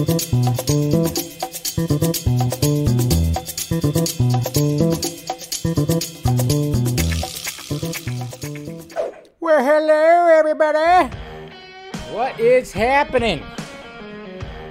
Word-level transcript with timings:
Well, 0.00 0.08
hello, 9.62 10.28
everybody. 10.38 11.14
What 12.12 12.40
is 12.40 12.72
happening? 12.72 13.40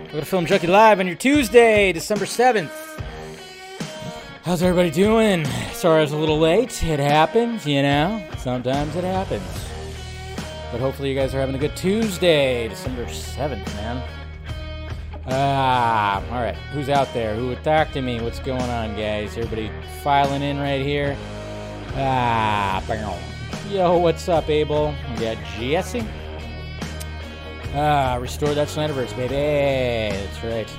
Welcome 0.05 0.19
to 0.19 0.25
Film 0.25 0.45
Junkee 0.47 0.67
Live 0.67 0.99
on 0.99 1.05
your 1.05 1.15
Tuesday, 1.15 1.91
December 1.91 2.25
7th. 2.25 2.71
How's 4.41 4.63
everybody 4.63 4.89
doing? 4.89 5.45
Sorry 5.73 5.99
I 5.99 6.01
was 6.01 6.11
a 6.11 6.17
little 6.17 6.39
late. 6.39 6.81
It 6.81 6.99
happens, 6.99 7.67
you 7.67 7.83
know. 7.83 8.27
Sometimes 8.39 8.95
it 8.95 9.03
happens. 9.03 9.43
But 10.71 10.81
hopefully 10.81 11.09
you 11.09 11.15
guys 11.15 11.35
are 11.35 11.39
having 11.39 11.53
a 11.53 11.59
good 11.59 11.75
Tuesday, 11.75 12.67
December 12.67 13.05
7th, 13.05 13.67
man. 13.75 14.18
Ah, 15.31 16.23
all 16.31 16.41
right. 16.41 16.55
Who's 16.73 16.89
out 16.89 17.13
there? 17.13 17.35
Who 17.35 17.47
would 17.47 17.63
talk 17.63 17.91
to 17.91 18.01
me? 18.01 18.19
What's 18.19 18.39
going 18.39 18.61
on, 18.61 18.95
guys? 18.95 19.37
Everybody 19.37 19.71
filing 20.03 20.41
in 20.41 20.57
right 20.57 20.81
here? 20.81 21.15
Ah. 21.95 22.83
Yo, 23.69 23.97
what's 23.99 24.27
up, 24.27 24.49
Abel? 24.49 24.95
We 25.11 25.21
got 25.21 25.37
Jesse. 25.59 26.03
Ah, 27.75 28.17
restore 28.19 28.55
that 28.55 28.67
Snyderverse, 28.67 29.15
baby. 29.15 30.15
That's 30.15 30.43
right. 30.43 30.69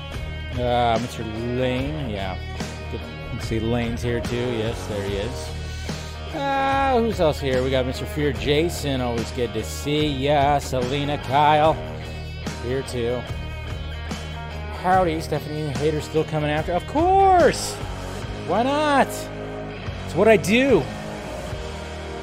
Uh, 0.55 0.99
Mr. 0.99 1.25
Lane, 1.61 2.11
yeah. 2.11 2.37
Let's 3.33 3.47
see, 3.47 3.61
Lane's 3.61 4.03
here 4.03 4.21
too. 4.21 4.35
Yes, 4.35 4.85
there 4.89 5.03
he 5.05 5.17
is. 5.17 5.49
Ah, 6.35 6.97
who's 6.99 7.21
else 7.21 7.39
here? 7.39 7.63
We 7.63 7.71
got 7.71 7.85
Mr. 7.85 8.05
Fear 8.05 8.33
Jason. 8.33 9.01
Always 9.01 9.31
good 9.33 9.55
to 9.55 9.63
see 9.63 10.09
ya. 10.09 10.59
Selena 10.59 11.19
Kyle 11.19 11.75
here 12.65 12.83
too. 12.83 13.21
Howdy, 14.83 15.21
Stephanie. 15.21 15.69
Haters 15.73 16.05
still 16.05 16.25
coming 16.25 16.49
after? 16.49 16.73
Of 16.73 16.87
course. 16.87 17.75
Why 18.47 18.63
not? 18.63 19.09
It's 20.07 20.15
what 20.15 20.27
I 20.27 20.39
do. 20.39 20.83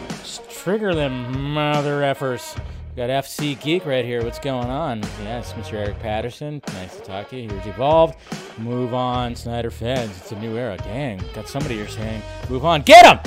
Just 0.10 0.50
trigger 0.50 0.96
them 0.96 1.54
mother 1.54 2.02
effers. 2.02 2.60
Got 2.96 3.12
FC 3.12 3.62
Geek 3.62 3.86
right 3.86 4.04
here. 4.04 4.24
What's 4.24 4.40
going 4.40 4.72
on? 4.72 5.04
Yes, 5.22 5.54
Mr. 5.54 5.74
Eric 5.74 6.00
Patterson. 6.00 6.64
Nice 6.70 6.96
to 6.96 7.04
talk 7.04 7.30
to 7.30 7.40
you. 7.40 7.48
Here's 7.48 7.68
Evolved. 7.68 8.18
Move 8.58 8.92
on, 8.92 9.36
Snyder 9.36 9.70
fans. 9.70 10.18
It's 10.18 10.32
a 10.32 10.40
new 10.40 10.58
era. 10.58 10.78
Dang, 10.78 11.22
got 11.36 11.48
somebody 11.48 11.76
here 11.76 11.88
saying, 11.88 12.24
move 12.50 12.66
on. 12.66 12.82
Get 12.82 13.06
him! 13.06 13.20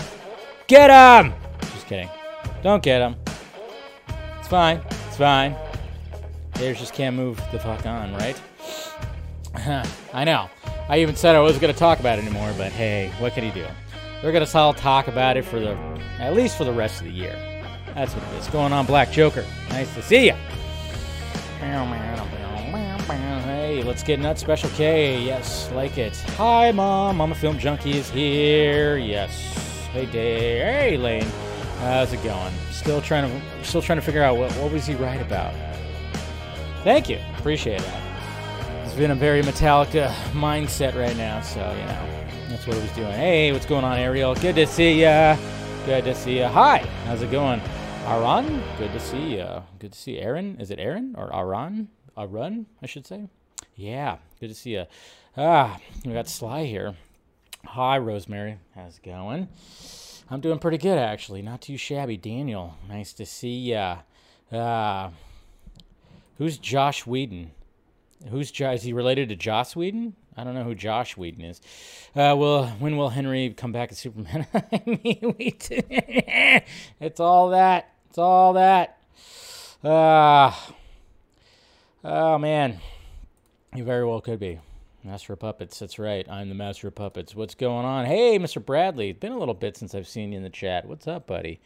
Get 0.67 0.91
him! 0.91 1.33
Just 1.73 1.87
kidding. 1.87 2.09
Don't 2.65 2.83
get 2.83 3.01
him. 3.01 3.15
It's 4.41 4.49
fine. 4.49 4.81
It's 5.07 5.17
fine. 5.17 5.55
Haters 6.57 6.81
just 6.81 6.95
can't 6.95 7.15
move 7.15 7.41
the 7.53 7.61
fuck 7.61 7.87
on, 7.87 8.13
right? 8.15 8.37
I 10.13 10.25
know. 10.25 10.49
I 10.89 11.01
even 11.01 11.17
said 11.17 11.35
I 11.35 11.41
wasn't 11.41 11.63
going 11.63 11.73
to 11.73 11.79
talk 11.79 12.01
about 12.01 12.19
it 12.19 12.25
anymore, 12.25 12.53
but 12.57 12.73
hey, 12.73 13.13
what 13.19 13.33
can 13.33 13.45
he 13.45 13.51
do? 13.51 13.67
They're 14.23 14.33
going 14.33 14.45
to 14.45 14.59
all 14.59 14.75
talk 14.75 15.09
about 15.09 15.37
it 15.37 15.45
for 15.45 15.59
the, 15.59 15.77
at 16.19 16.35
least 16.35 16.59
for 16.59 16.65
the 16.65 16.73
rest 16.73 17.01
of 17.01 17.07
the 17.07 17.13
year. 17.13 17.37
That's 17.95 18.15
what 18.15 18.23
it 18.25 18.37
is. 18.39 18.47
Going 18.49 18.73
on, 18.73 18.87
Black 18.87 19.11
Joker. 19.11 19.45
Nice 19.71 19.93
to 19.95 20.03
see 20.03 20.27
you. 20.27 20.35
Hey, 23.71 23.83
let's 23.85 24.03
get 24.03 24.21
nuts. 24.21 24.41
Special 24.41 24.69
K. 24.71 25.23
Yes, 25.23 25.71
like 25.73 25.97
it. 25.97 26.17
Hi, 26.37 26.73
Mom. 26.73 27.17
Mama 27.17 27.35
Film 27.35 27.59
Junkee 27.59 27.95
is 27.95 28.11
here. 28.11 28.97
Yes. 28.97 29.31
Hey, 29.93 30.07
Dave. 30.07 30.63
Hey, 30.63 30.97
Lane. 30.97 31.27
How's 31.79 32.13
it 32.13 32.23
going? 32.23 32.53
Still 32.73 33.01
trying 33.01 33.31
to, 33.31 33.65
still 33.65 33.81
trying 33.81 33.99
to 33.99 34.03
figure 34.05 34.23
out 34.23 34.37
what, 34.37 34.51
what 34.53 34.73
was 34.73 34.87
he 34.87 34.95
right 34.97 35.21
about. 35.21 35.55
Thank 36.83 37.09
you. 37.09 37.19
Appreciate 37.39 37.81
that. 37.81 38.00
It's 38.91 38.99
been 38.99 39.13
a 39.13 39.15
very 39.15 39.41
Metallica 39.41 40.09
mindset 40.33 40.97
right 40.97 41.17
now, 41.17 41.41
so 41.43 41.61
you 41.61 41.85
know 41.85 42.27
that's 42.49 42.67
what 42.67 42.77
it 42.77 42.83
was 42.83 42.91
doing. 42.91 43.13
Hey, 43.13 43.53
what's 43.53 43.65
going 43.65 43.85
on, 43.85 43.97
Ariel? 43.97 44.35
Good 44.35 44.57
to 44.57 44.67
see 44.67 45.03
ya. 45.03 45.37
Good 45.87 46.03
to 46.03 46.13
see 46.13 46.41
ya. 46.41 46.49
Hi, 46.49 46.79
how's 47.05 47.23
it 47.23 47.31
going? 47.31 47.61
Aran, 48.05 48.61
good 48.79 48.93
to 48.93 48.99
see 48.99 49.37
ya. 49.37 49.63
Good 49.79 49.93
to 49.93 49.99
see 49.99 50.19
Aaron. 50.19 50.61
Is 50.61 50.73
it 50.73 50.81
Aaron 50.81 51.15
or 51.17 51.33
Aran? 51.33 51.87
Aran, 52.19 52.67
I 52.83 52.87
should 52.87 53.07
say. 53.07 53.29
Yeah, 53.77 54.17
good 54.41 54.49
to 54.49 54.57
see 54.57 54.75
ya. 54.75 54.87
Ah, 55.37 55.79
we 56.05 56.13
got 56.13 56.29
Sly 56.29 56.65
here. 56.65 56.97
Hi, 57.67 57.97
Rosemary. 57.97 58.59
How's 58.75 58.99
it 58.99 59.05
going? 59.05 59.47
I'm 60.29 60.41
doing 60.41 60.59
pretty 60.59 60.79
good, 60.79 60.99
actually. 60.99 61.43
Not 61.43 61.61
too 61.61 61.77
shabby. 61.77 62.17
Daniel, 62.17 62.75
nice 62.89 63.13
to 63.13 63.25
see 63.25 63.57
ya. 63.71 63.99
Uh, 64.51 65.11
who's 66.39 66.59
Josh 66.59 67.07
Whedon? 67.07 67.53
Who's 68.29 68.51
Josh? 68.51 68.77
Is 68.77 68.83
he 68.83 68.93
related 68.93 69.29
to 69.31 69.37
Joss 69.37 69.75
Whedon? 69.75 70.15
I 70.37 70.45
don't 70.45 70.55
know 70.55 70.65
who 70.65 70.75
Josh 70.75 71.17
Whedon 71.17 71.43
is. 71.43 71.61
Uh, 72.15 72.35
well, 72.37 72.67
when 72.79 72.97
will 72.97 73.11
Henry 73.11 73.51
come 73.51 73.73
back 73.73 73.91
as 73.93 73.99
Superman? 73.99 74.47
I 74.55 74.83
mean, 74.87 75.35
we 75.39 75.51
t- 75.53 75.83
it's 77.01 77.21
all 77.21 77.51
that. 77.51 77.95
It's 78.09 78.19
all 78.19 78.53
that. 78.55 78.99
Ah. 79.83 80.75
oh 82.05 82.37
man, 82.37 82.81
you 83.75 83.85
very 83.85 84.07
well 84.07 84.21
could 84.21 84.39
be. 84.39 84.61
Master 85.03 85.33
of 85.33 85.39
Puppets, 85.39 85.79
that's 85.79 85.99
right. 85.99 86.29
I'm 86.29 86.51
the 86.51 86.55
Master 86.55 86.89
of 86.89 86.95
Puppets. 86.95 87.35
What's 87.35 87.55
going 87.55 87.87
on? 87.87 88.05
Hey, 88.05 88.39
Mr. 88.39 88.65
Bradley. 88.65 89.09
It's 89.09 89.19
been 89.19 89.33
a 89.33 89.39
little 89.39 89.55
bit 89.55 89.79
since 89.79 89.95
I've 89.95 90.07
seen 90.07 90.33
you 90.33 90.37
in 90.37 90.43
the 90.43 90.51
chat. 90.51 90.85
What's 90.87 91.09
up, 91.09 91.27
buddy? 91.27 91.61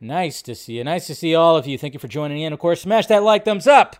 Nice 0.00 0.42
to 0.42 0.56
see 0.56 0.78
you. 0.78 0.84
Nice 0.84 1.06
to 1.06 1.14
see 1.14 1.36
all 1.36 1.56
of 1.56 1.64
you. 1.64 1.78
Thank 1.78 1.94
you 1.94 2.00
for 2.00 2.08
joining 2.08 2.40
in. 2.42 2.52
Of 2.52 2.58
course, 2.58 2.82
smash 2.82 3.06
that 3.06 3.22
like, 3.22 3.44
thumbs 3.44 3.68
up. 3.68 3.96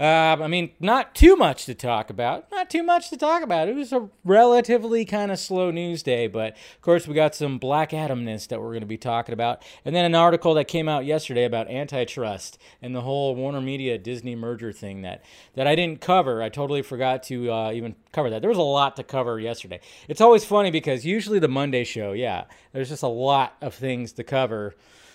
Uh, 0.00 0.36
I 0.40 0.48
mean, 0.48 0.70
not 0.80 1.14
too 1.14 1.36
much 1.36 1.66
to 1.66 1.74
talk 1.74 2.10
about. 2.10 2.50
Not 2.50 2.70
too 2.70 2.82
much 2.82 3.10
to 3.10 3.16
talk 3.16 3.42
about. 3.42 3.68
It 3.68 3.74
was 3.74 3.92
a 3.92 4.08
relatively 4.24 5.04
kind 5.04 5.30
of 5.30 5.38
slow 5.38 5.70
news 5.70 6.02
day, 6.02 6.26
but 6.26 6.52
of 6.52 6.80
course, 6.80 7.06
we 7.06 7.14
got 7.14 7.34
some 7.34 7.58
Black 7.58 7.90
Adamness 7.90 8.48
that 8.48 8.60
we're 8.60 8.70
going 8.70 8.80
to 8.80 8.86
be 8.86 8.96
talking 8.96 9.32
about. 9.32 9.62
And 9.84 9.94
then 9.94 10.04
an 10.04 10.14
article 10.14 10.54
that 10.54 10.66
came 10.66 10.88
out 10.88 11.04
yesterday 11.04 11.44
about 11.44 11.68
antitrust 11.68 12.58
and 12.80 12.94
the 12.94 13.02
whole 13.02 13.36
Warner 13.36 13.60
Media 13.60 13.98
Disney 13.98 14.34
merger 14.34 14.72
thing 14.72 15.02
that, 15.02 15.24
that 15.54 15.66
I 15.66 15.74
didn't 15.74 16.00
cover. 16.00 16.42
I 16.42 16.48
totally 16.48 16.82
forgot 16.82 17.22
to 17.24 17.52
uh, 17.52 17.72
even 17.72 17.94
cover 18.12 18.30
that. 18.30 18.40
There 18.40 18.50
was 18.50 18.58
a 18.58 18.62
lot 18.62 18.96
to 18.96 19.02
cover 19.02 19.38
yesterday. 19.38 19.80
It's 20.08 20.20
always 20.20 20.44
funny 20.44 20.70
because 20.70 21.04
usually 21.04 21.38
the 21.38 21.48
Monday 21.48 21.84
show, 21.84 22.12
yeah, 22.12 22.44
there's 22.72 22.88
just 22.88 23.02
a 23.02 23.08
lot 23.08 23.56
of 23.60 23.74
things 23.74 24.12
to 24.12 24.24
cover. 24.24 24.74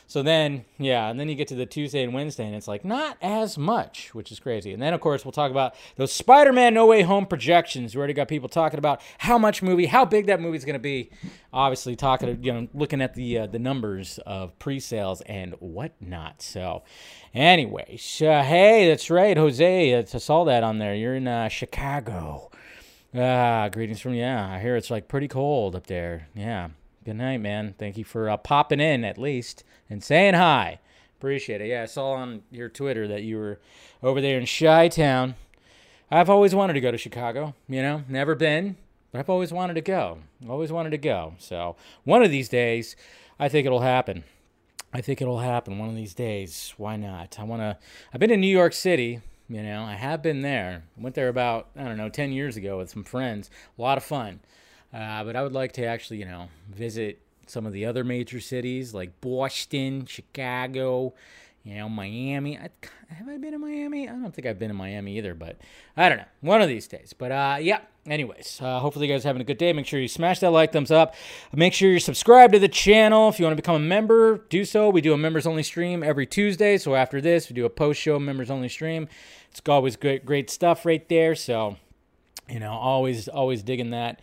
So 0.09 0.23
then, 0.23 0.63
yeah, 0.78 1.09
and 1.09 1.19
then 1.19 1.28
you 1.28 1.35
get 1.35 1.50
to 1.50 1.56
the 1.56 1.66
Tuesday 1.66 2.01
and 2.01 2.13
Wednesday, 2.13 2.45
and 2.45 2.56
it's 2.56 2.68
like 2.68 2.85
not 2.85 3.18
as 3.22 3.57
much, 3.57 4.16
which 4.16 4.31
is 4.31 4.40
crazy. 4.40 4.72
And 4.72 4.81
then, 4.81 4.94
of 4.94 5.01
course, 5.01 5.25
we'll 5.25 5.34
talk 5.34 5.51
about 5.51 5.75
those 5.97 6.13
Spider 6.13 6.53
Man 6.53 6.73
No 6.73 6.85
Way 6.85 7.01
Home 7.01 7.25
projections. 7.25 7.94
We 7.94 8.00
already 8.00 8.13
got 8.13 8.29
people 8.29 8.47
talking 8.47 8.79
about 8.79 9.01
how 9.18 9.38
much 9.38 9.62
movie, 9.62 9.88
how 9.88 10.06
big 10.06 10.28
that 10.28 10.40
movie's 10.40 10.63
going 10.63 10.75
to 10.75 10.79
be. 10.79 11.12
Obviously, 11.51 11.97
talking, 11.97 12.41
you 12.41 12.53
know, 12.53 12.68
looking 12.73 13.01
at 13.01 13.16
the 13.16 13.40
uh, 13.40 13.47
the 13.47 13.59
numbers 13.59 14.18
of 14.25 14.57
pre 14.59 14.79
sales 14.79 15.19
and 15.22 15.56
whatnot. 15.59 16.41
So, 16.41 16.84
anyway, 17.34 18.00
uh, 18.22 18.44
hey, 18.44 18.88
that's 18.88 19.09
right, 19.09 19.35
Jose. 19.35 19.97
I 19.97 20.03
saw 20.06 20.45
that 20.45 20.63
on 20.63 20.79
there. 20.79 20.95
You're 20.95 21.16
in 21.16 21.28
uh, 21.28 21.50
Chicago. 21.50 22.50
Ah, 23.13 23.68
greetings 23.69 24.00
from 24.00 24.13
yeah. 24.13 24.50
I 24.50 24.59
hear 24.59 24.78
it's 24.78 24.89
like 24.89 25.09
pretty 25.09 25.28
cold 25.28 25.75
up 25.75 25.88
there. 25.88 26.29
Yeah. 26.34 26.69
Good 27.07 27.16
night, 27.16 27.40
man. 27.40 27.73
Thank 27.78 27.97
you 27.97 28.03
for 28.03 28.29
uh, 28.29 28.35
popping 28.35 28.81
in 28.81 29.06
at 29.06 29.18
least 29.18 29.63
and 29.90 30.03
saying 30.03 30.34
hi. 30.34 30.79
Appreciate 31.18 31.62
it. 31.62 31.69
Yeah, 31.69 31.84
I 31.84 31.85
saw 31.85 32.12
on 32.12 32.41
your 32.51 32.68
Twitter 32.68 33.07
that 33.07 33.23
you 33.23 33.38
were 33.38 33.62
over 34.03 34.19
there 34.19 34.38
in 34.38 34.45
Chi 34.45 34.90
Town. 34.90 35.35
I've 36.12 36.29
always 36.29 36.53
wanted 36.53 36.73
to 36.73 36.81
go 36.81 36.91
to 36.91 36.97
Chicago. 36.97 37.56
You 37.69 37.81
know, 37.81 38.03
never 38.09 38.35
been, 38.35 38.75
but 39.13 39.19
I've 39.19 39.29
always 39.29 39.53
wanted 39.53 39.75
to 39.75 39.81
go. 39.81 40.18
Always 40.50 40.69
wanted 40.69 40.90
to 40.90 40.97
go. 40.97 41.35
So 41.38 41.78
one 42.03 42.23
of 42.23 42.29
these 42.29 42.50
days, 42.50 42.97
I 43.39 43.47
think 43.47 43.66
it'll 43.66 43.79
happen. 43.79 44.25
I 44.91 45.00
think 45.00 45.22
it'll 45.22 45.39
happen 45.39 45.79
one 45.79 45.88
of 45.88 45.95
these 45.95 46.13
days. 46.13 46.74
Why 46.75 46.97
not? 46.97 47.39
I 47.39 47.44
want 47.44 47.62
to. 47.62 47.78
I've 48.13 48.19
been 48.19 48.31
in 48.31 48.41
New 48.41 48.47
York 48.47 48.74
City. 48.74 49.22
You 49.47 49.63
know, 49.63 49.84
I 49.84 49.94
have 49.94 50.22
been 50.22 50.41
there. 50.41 50.84
went 50.97 51.16
there 51.16 51.29
about 51.29 51.69
I 51.77 51.86
don't 51.86 51.95
know 51.95 52.09
ten 52.09 52.33
years 52.33 52.57
ago 52.57 52.80
with 52.80 52.89
some 52.89 53.06
friends. 53.06 53.50
A 53.80 53.81
lot 53.81 53.98
of 53.98 54.04
fun. 54.04 54.42
Uh, 54.94 55.24
but 55.24 55.36
I 55.36 55.44
would 55.44 55.54
like 55.54 55.74
to 55.74 55.86
actually, 55.86 56.18
you 56.18 56.25
know, 56.25 56.50
visit 56.69 57.22
some 57.48 57.66
of 57.66 57.74
the 57.74 57.86
other 57.86 58.04
major 58.04 58.39
cities 58.39 58.94
like 58.94 59.19
Boston, 59.22 60.06
Chicago, 60.06 61.13
you 61.63 61.75
know, 61.75 61.89
Miami. 61.89 62.57
I, 62.57 62.69
have 63.10 63.28
I 63.28 63.38
been 63.38 63.54
in 63.54 63.62
Miami? 63.62 64.07
I 64.07 64.13
don't 64.13 64.34
think 64.34 64.48
I've 64.48 64.60
been 64.60 64.69
in 64.69 64.75
Miami 64.75 65.18
either, 65.18 65.34
but 65.34 65.57
I 65.95 66.07
don't 66.07 66.19
know. 66.19 66.25
One 66.42 66.62
of 66.62 66.69
these 66.69 66.88
days. 66.88 67.13
But 67.18 67.31
uh, 67.31 67.57
yeah, 67.60 67.80
anyways, 68.06 68.60
uh, 68.62 68.80
hopefully 68.80 69.07
you 69.07 69.13
guys 69.13 69.25
are 69.25 69.30
having 69.30 69.42
a 69.42 69.45
good 69.45 69.57
day. 69.57 69.74
Make 69.74 69.86
sure 69.86 70.00
you 70.00 70.07
smash 70.07 70.39
that 70.39 70.51
like, 70.51 70.72
thumbs 70.72 70.92
up. 70.92 71.16
Make 71.54 71.74
sure 71.74 71.90
you're 71.90 72.00
subscribed 72.00 72.54
to 72.54 72.60
the 72.60 72.69
channel. 72.69 73.30
If 73.30 73.40
you 73.40 73.45
want 73.45 73.54
to 73.54 73.62
become 73.62 73.75
a 73.75 73.80
member, 73.80 74.38
do 74.50 74.63
so. 74.63 74.90
We 74.90 75.01
do 75.01 75.13
a 75.13 75.18
members 75.18 75.45
only 75.45 75.63
stream 75.63 76.04
every 76.04 76.25
Tuesday. 76.25 76.78
So 76.78 76.95
after 76.95 77.19
this, 77.19 77.50
we 77.50 77.54
do 77.54 77.66
a 77.66 77.69
post 77.69 78.00
show 78.00 78.18
members 78.19 78.50
only 78.50 78.69
stream. 78.69 79.07
It's 79.51 79.62
always 79.68 79.95
great, 79.95 80.25
great 80.25 80.50
stuff 80.50 80.86
right 80.86 81.07
there. 81.10 81.36
So, 81.36 81.78
you 82.50 82.60
know, 82.60 82.72
always, 82.72 83.28
always 83.28 83.62
digging 83.62 83.90
that 83.90 84.22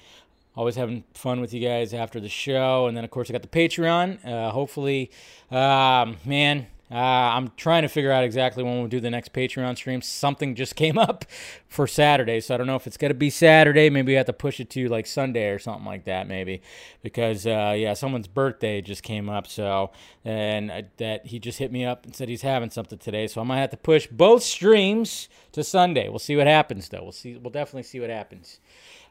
always 0.57 0.77
having 0.77 1.05
fun 1.15 1.41
with 1.41 1.53
you 1.53 1.61
guys 1.67 1.93
after 1.95 2.21
the 2.21 2.29
show. 2.29 2.87
And 2.87 2.97
then, 2.97 3.05
of 3.05 3.11
course, 3.11 3.29
I 3.31 3.33
got 3.33 3.43
the 3.43 3.49
Patreon. 3.49 4.25
Uh, 4.25 4.51
hopefully, 4.51 5.11
um, 5.51 6.17
man, 6.25 6.67
Uh, 6.91 6.97
I'm 7.37 7.51
trying 7.57 7.83
to 7.83 7.89
figure 7.89 8.13
out 8.13 8.25
exactly 8.25 8.63
when 8.63 8.79
we'll 8.79 8.89
do 8.89 9.01
the 9.01 9.11
next 9.11 9.33
Patreon 9.33 9.75
stream. 9.77 10.03
Something 10.03 10.55
just 10.55 10.77
came 10.83 10.99
up 10.99 11.25
for 11.67 11.87
Saturday, 11.89 12.41
so 12.41 12.55
I 12.55 12.59
don't 12.59 12.67
know 12.67 12.77
if 12.77 12.87
it's 12.87 12.99
gonna 12.99 13.15
be 13.15 13.31
Saturday. 13.31 13.89
Maybe 13.89 14.13
we 14.13 14.17
have 14.17 14.27
to 14.27 14.35
push 14.35 14.61
it 14.61 14.69
to 14.71 14.87
like 14.89 15.07
Sunday 15.07 15.49
or 15.49 15.59
something 15.59 15.87
like 15.87 16.05
that, 16.05 16.29
maybe 16.29 16.61
because 17.03 17.47
uh, 17.47 17.75
yeah, 17.77 17.95
someone's 17.95 18.29
birthday 18.29 18.83
just 18.83 19.03
came 19.03 19.31
up. 19.31 19.47
So 19.47 19.91
and 20.25 20.71
uh, 20.71 20.83
that 20.99 21.27
he 21.27 21.39
just 21.41 21.59
hit 21.59 21.73
me 21.73 21.85
up 21.87 22.05
and 22.05 22.15
said 22.15 22.29
he's 22.29 22.43
having 22.43 22.71
something 22.71 22.99
today, 22.99 23.27
so 23.29 23.41
I 23.41 23.45
might 23.45 23.61
have 23.61 23.71
to 23.71 23.79
push 23.79 24.07
both 24.07 24.43
streams 24.43 25.29
to 25.53 25.65
Sunday. 25.65 26.09
We'll 26.11 26.19
see 26.21 26.37
what 26.37 26.47
happens 26.47 26.91
though. 26.91 27.03
We'll 27.03 27.13
see. 27.13 27.35
We'll 27.39 27.51
definitely 27.51 27.85
see 27.85 27.99
what 27.99 28.11
happens. 28.11 28.61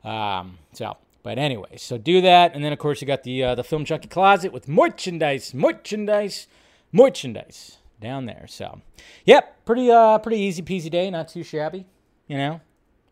Um, 0.06 0.60
so. 0.74 0.96
But 1.24 1.38
anyway, 1.38 1.78
so 1.78 1.98
do 1.98 2.20
that, 2.22 2.54
and 2.54 2.64
then 2.64 2.74
of 2.74 2.80
course 2.80 3.02
you 3.02 3.08
got 3.08 3.24
the 3.24 3.42
uh, 3.44 3.56
the 3.56 3.64
film 3.64 3.86
junkee 3.86 4.10
closet 4.10 4.52
with 4.52 4.68
merchandise, 4.68 5.54
merchandise, 5.54 6.48
merchandise 6.92 7.78
down 8.02 8.25
there. 8.25 8.46
So, 8.48 8.81
yep, 9.25 9.66
pretty 9.66 9.90
uh 9.90 10.18
pretty 10.20 10.40
easy 10.40 10.62
peasy 10.62 10.92
day, 10.92 11.10
not 11.10 11.30
too 11.30 11.44
shabby. 11.44 11.86
You 12.28 12.38
know, 12.38 12.62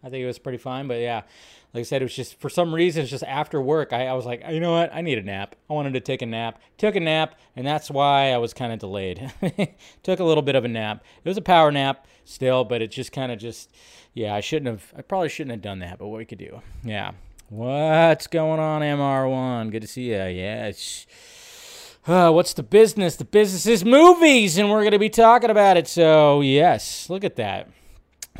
I 0.04 0.10
think 0.10 0.24
it 0.24 0.28
was 0.28 0.40
pretty 0.40 0.58
fine. 0.58 0.90
But 0.90 1.00
yeah, 1.00 1.22
like 1.74 1.82
I 1.82 1.84
said, 1.84 2.02
it 2.02 2.06
was 2.06 2.16
just 2.16 2.38
for 2.38 2.50
some 2.50 2.76
reason, 2.76 3.04
it's 3.04 3.12
just 3.12 3.24
after 3.24 3.62
work. 3.62 3.94
I, 3.94 4.08
I 4.08 4.14
was 4.14 4.26
like, 4.26 4.44
you 4.50 4.60
know 4.60 4.74
what, 4.74 4.94
I 4.94 5.00
need 5.00 5.18
a 5.18 5.24
nap. 5.24 5.56
I 5.70 5.74
wanted 5.74 5.94
to 5.94 6.02
take 6.02 6.22
a 6.22 6.26
nap. 6.26 6.60
Took 6.78 6.98
a 6.98 7.00
nap, 7.00 7.40
and 7.56 7.66
that's 7.66 7.90
why 7.90 8.32
I 8.32 8.40
was 8.40 8.54
kind 8.54 8.74
of 8.74 8.80
delayed. 8.80 9.32
Took 10.04 10.20
a 10.20 10.26
little 10.26 10.44
bit 10.44 10.56
of 10.56 10.66
a 10.66 10.68
nap. 10.68 11.02
It 11.24 11.30
was 11.30 11.38
a 11.38 11.42
power 11.42 11.72
nap 11.72 12.08
still, 12.26 12.66
but 12.66 12.82
it 12.82 12.92
just 12.92 13.14
kind 13.14 13.32
of 13.32 13.40
just 13.40 13.74
yeah, 14.14 14.36
I 14.36 14.42
shouldn't 14.42 14.68
have. 14.68 14.94
I 14.98 15.02
probably 15.02 15.30
shouldn't 15.30 15.52
have 15.52 15.62
done 15.62 15.80
that. 15.80 15.98
But 15.98 16.08
what 16.08 16.18
we 16.18 16.26
could 16.26 16.40
do, 16.40 16.62
yeah. 16.84 17.12
What's 17.52 18.28
going 18.28 18.62
on, 18.62 18.82
MR1? 18.82 19.72
Good 19.72 19.82
to 19.82 19.88
see 19.90 20.04
you. 20.04 20.24
Yeah. 20.24 20.72
Uh, 22.08 22.32
what's 22.32 22.54
the 22.54 22.64
business? 22.64 23.18
The 23.18 23.26
business 23.26 23.66
is 23.66 23.84
movies, 23.84 24.58
and 24.58 24.72
we're 24.72 24.84
going 24.84 24.94
to 24.94 25.00
be 25.00 25.10
talking 25.10 25.50
about 25.50 25.76
it. 25.76 25.90
So, 25.90 26.40
yes, 26.40 27.10
look 27.10 27.26
at 27.26 27.36
that. 27.36 27.70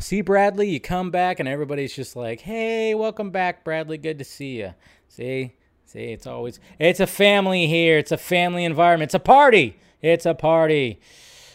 See, 0.00 0.22
Bradley, 0.22 0.70
you 0.70 0.80
come 0.80 1.10
back, 1.10 1.40
and 1.40 1.46
everybody's 1.46 1.94
just 1.94 2.16
like, 2.16 2.40
hey, 2.40 2.94
welcome 2.94 3.28
back, 3.28 3.64
Bradley. 3.64 3.98
Good 3.98 4.16
to 4.16 4.24
see 4.24 4.60
you. 4.60 4.72
See? 5.08 5.56
See, 5.84 6.04
it's 6.04 6.26
always, 6.26 6.58
it's 6.78 7.00
a 7.00 7.06
family 7.06 7.66
here. 7.66 7.98
It's 7.98 8.12
a 8.12 8.16
family 8.16 8.64
environment. 8.64 9.08
It's 9.08 9.14
a 9.14 9.18
party. 9.18 9.78
It's 10.00 10.24
a 10.24 10.32
party. 10.32 11.00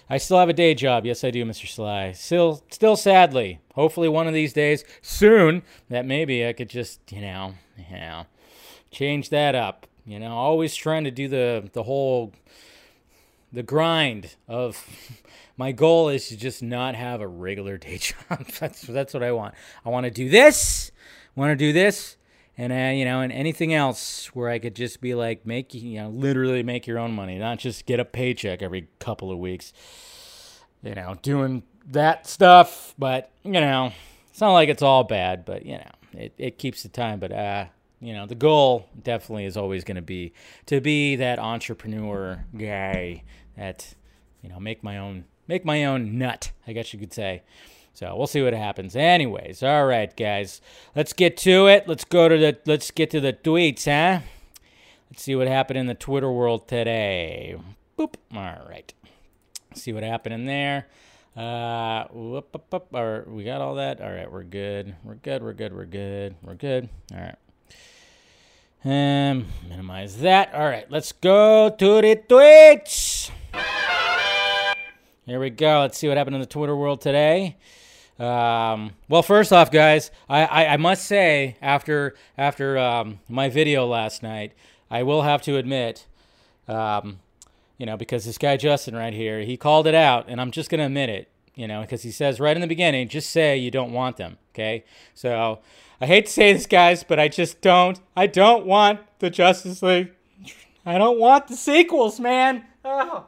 I 0.10 0.18
still 0.18 0.40
have 0.40 0.50
a 0.50 0.54
day 0.54 0.74
job. 0.74 1.06
Yes, 1.06 1.24
I 1.24 1.32
do, 1.32 1.44
Mr. 1.44 1.68
Sly. 1.68 2.14
Still, 2.14 2.64
still 2.70 2.96
sadly. 2.96 3.60
Hopefully, 3.74 4.08
one 4.08 4.28
of 4.28 4.34
these 4.34 4.54
days, 4.54 4.84
soon, 5.02 5.64
that 5.90 6.06
maybe 6.06 6.46
I 6.48 6.54
could 6.54 6.70
just, 6.70 7.00
you 7.12 7.22
know, 7.22 7.56
you 7.78 7.98
know, 7.98 8.26
change 8.92 9.30
that 9.30 9.56
up. 9.56 9.86
You 10.06 10.20
know, 10.20 10.32
always 10.32 10.76
trying 10.76 11.04
to 11.04 11.12
do 11.12 11.28
the 11.28 11.70
the 11.74 11.84
whole, 11.84 12.34
the 13.52 13.64
grind 13.64 14.36
of. 14.48 14.86
My 15.60 15.72
goal 15.72 16.10
is 16.10 16.28
to 16.28 16.38
just 16.38 16.62
not 16.62 16.94
have 16.94 17.20
a 17.20 17.28
regular 17.28 17.80
day 17.80 17.98
job. 18.30 18.46
that's 18.60 18.84
that's 18.84 19.12
what 19.12 19.24
I 19.24 19.32
want. 19.32 19.56
I 19.84 19.90
want 19.90 20.04
to 20.04 20.12
do 20.12 20.30
this. 20.30 20.92
Want 21.36 21.50
to 21.50 21.56
do 21.56 21.74
this 21.74 22.16
and 22.58 22.74
uh, 22.74 22.98
you 22.98 23.06
know, 23.06 23.22
and 23.22 23.32
anything 23.32 23.74
else 23.74 24.28
where 24.28 24.50
I 24.50 24.60
could 24.60 24.76
just 24.76 25.00
be 25.00 25.14
like, 25.14 25.46
make 25.46 25.74
you 25.74 26.00
know, 26.00 26.10
literally 26.10 26.64
make 26.64 26.88
your 26.88 26.98
own 26.98 27.14
money, 27.14 27.38
not 27.38 27.60
just 27.60 27.86
get 27.86 28.00
a 28.00 28.06
paycheck 28.06 28.62
every 28.62 28.88
couple 29.00 29.32
of 29.32 29.38
weeks. 29.38 29.74
You 30.84 30.96
know, 30.96 31.16
doing 31.22 31.64
that 31.92 32.28
stuff, 32.28 32.94
but 32.98 33.32
you 33.44 33.52
know, 33.52 33.92
it's 34.30 34.42
not 34.42 34.54
like 34.54 34.70
it's 34.70 34.82
all 34.82 35.04
bad, 35.04 35.46
but 35.46 35.66
you 35.66 35.78
know, 35.78 35.92
it, 36.14 36.34
it 36.38 36.58
keeps 36.58 36.84
the 36.84 36.90
time. 36.90 37.20
But 37.20 37.32
uh, 37.32 37.66
you 38.00 38.14
know, 38.14 38.26
the 38.26 38.36
goal 38.36 38.88
definitely 39.04 39.46
is 39.46 39.58
always 39.58 39.84
going 39.84 39.96
to 39.96 40.02
be 40.02 40.34
to 40.68 40.82
be 40.82 41.16
that 41.18 41.40
entrepreneur 41.40 42.46
guy 42.58 43.24
that 43.56 43.94
you 44.42 44.50
know 44.50 44.60
make 44.60 44.84
my 44.84 44.98
own 44.98 45.26
make 45.48 45.66
my 45.66 45.86
own 45.86 46.18
nut. 46.18 46.52
I 46.68 46.74
guess 46.74 46.94
you 46.94 47.00
could 47.00 47.14
say. 47.14 47.44
So 47.98 48.16
we'll 48.16 48.28
see 48.28 48.44
what 48.44 48.54
happens. 48.54 48.96
Anyways, 48.96 49.64
all 49.64 49.88
right, 49.88 50.16
guys, 50.16 50.62
let's 50.96 51.14
get 51.14 51.36
to 51.38 51.66
it. 51.66 51.88
Let's 51.88 52.06
go 52.06 52.30
to 52.30 52.38
the 52.38 52.56
let's 52.68 52.92
get 52.92 53.10
to 53.10 53.20
the 53.20 53.34
tweets, 53.34 53.86
huh? 53.86 54.24
Let's 55.10 55.24
see 55.24 55.36
what 55.36 55.48
happened 55.48 55.80
in 55.80 55.88
the 55.88 55.96
Twitter 55.96 56.32
world 56.32 56.68
today. 56.68 57.56
Boop. 57.98 58.14
All 58.36 58.68
right. 58.70 58.94
See 59.74 59.94
what 59.94 60.04
happened 60.04 60.36
in 60.36 60.46
there. 60.46 60.86
Uh, 61.36 62.06
whoop, 62.12 62.50
whoop, 62.54 62.66
whoop. 62.70 62.88
All 62.94 63.04
right, 63.04 63.28
we 63.28 63.44
got 63.44 63.62
all 63.62 63.74
that. 63.74 64.00
All 64.00 64.12
right, 64.12 64.32
we're 64.32 64.44
good. 64.44 64.96
We're 65.04 65.16
good. 65.16 65.42
We're 65.42 65.54
good. 65.54 65.74
We're 65.74 65.86
good. 65.86 66.36
We're 66.44 66.54
good. 66.54 66.90
All 67.12 67.20
right. 67.20 67.38
Um, 68.86 69.48
minimize 69.68 70.20
that. 70.20 70.54
All 70.54 70.68
right, 70.68 70.86
let's 70.92 71.14
go 71.14 71.72
to 71.72 72.02
the 72.02 72.16
tweets. 72.16 73.32
Here 75.26 75.40
we 75.40 75.50
go. 75.50 75.80
Let's 75.80 75.98
see 75.98 76.08
what 76.08 76.18
happened 76.18 76.36
in 76.36 76.42
the 76.42 76.46
Twitter 76.46 76.76
world 76.76 77.02
today. 77.02 77.58
Um, 78.20 78.94
well, 79.08 79.22
first 79.22 79.54
off, 79.54 79.72
guys, 79.72 80.10
I, 80.28 80.46
I, 80.46 80.66
I 80.74 80.78
must 80.78 81.06
say 81.06 81.56
after 81.62 82.16
after 82.38 82.78
um, 82.78 83.20
my 83.30 83.50
video 83.50 83.86
last 83.86 84.24
night, 84.24 84.54
I 84.90 85.04
will 85.04 85.22
have 85.22 85.42
to 85.44 85.58
admit, 85.58 86.08
um, 86.68 87.20
you 87.78 87.86
know, 87.86 87.96
because 87.96 88.26
this 88.26 88.38
guy 88.38 88.58
Justin 88.58 88.96
right 88.96 89.14
here, 89.14 89.42
he 89.42 89.56
called 89.56 89.86
it 89.86 89.96
out, 89.96 90.26
and 90.28 90.42
I'm 90.42 90.52
just 90.52 90.70
gonna 90.70 90.88
admit 90.88 91.10
it, 91.10 91.30
you 91.54 91.68
know, 91.68 91.82
because 91.82 92.02
he 92.02 92.12
says 92.12 92.40
right 92.40 92.58
in 92.58 92.62
the 92.62 92.68
beginning, 92.68 93.08
just 93.08 93.30
say 93.30 93.56
you 93.56 93.70
don't 93.70 93.92
want 93.92 94.18
them, 94.18 94.38
okay? 94.54 94.84
So 95.14 95.60
I 96.02 96.06
hate 96.08 96.26
to 96.26 96.32
say 96.32 96.54
this, 96.54 96.66
guys, 96.66 97.04
but 97.04 97.20
I 97.20 97.28
just 97.28 97.62
don't. 97.62 98.00
I 98.16 98.26
don't 98.26 98.66
want 98.66 99.00
the 99.20 99.30
Justice 99.30 99.84
League. 99.84 100.12
I 100.86 100.98
don't 100.98 101.20
want 101.20 101.48
the 101.48 101.56
sequels, 101.56 102.20
man. 102.20 102.66
Oh. 102.84 103.26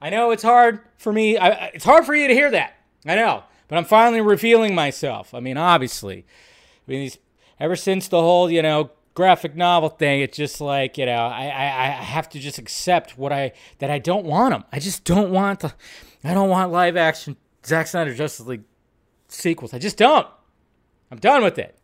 I 0.00 0.08
know 0.08 0.30
it's 0.30 0.42
hard 0.42 0.80
for 0.96 1.12
me. 1.12 1.36
I, 1.36 1.66
it's 1.74 1.84
hard 1.84 2.06
for 2.06 2.14
you 2.14 2.28
to 2.28 2.34
hear 2.34 2.50
that. 2.52 2.76
I 3.04 3.16
know. 3.16 3.44
But 3.70 3.78
I'm 3.78 3.84
finally 3.84 4.20
revealing 4.20 4.74
myself. 4.74 5.32
I 5.32 5.38
mean, 5.38 5.56
obviously. 5.56 6.26
I 6.88 6.90
mean, 6.90 7.10
ever 7.60 7.76
since 7.76 8.08
the 8.08 8.20
whole, 8.20 8.50
you 8.50 8.62
know, 8.62 8.90
graphic 9.14 9.54
novel 9.54 9.90
thing, 9.90 10.22
it's 10.22 10.36
just 10.36 10.60
like, 10.60 10.98
you 10.98 11.06
know, 11.06 11.12
I, 11.12 11.44
I, 11.44 11.84
I 11.84 12.02
have 12.02 12.28
to 12.30 12.40
just 12.40 12.58
accept 12.58 13.16
what 13.16 13.32
I, 13.32 13.52
that 13.78 13.88
I 13.88 14.00
don't 14.00 14.26
want 14.26 14.50
them. 14.52 14.64
I 14.72 14.80
just 14.80 15.04
don't 15.04 15.30
want 15.30 15.60
the, 15.60 15.72
I 16.24 16.34
don't 16.34 16.48
want 16.48 16.72
live 16.72 16.96
action 16.96 17.36
Zack 17.64 17.86
Snyder 17.86 18.12
Justice 18.12 18.44
League 18.44 18.64
sequels. 19.28 19.72
I 19.72 19.78
just 19.78 19.96
don't. 19.96 20.26
I'm 21.12 21.18
done 21.18 21.44
with 21.44 21.56
it. 21.56 21.78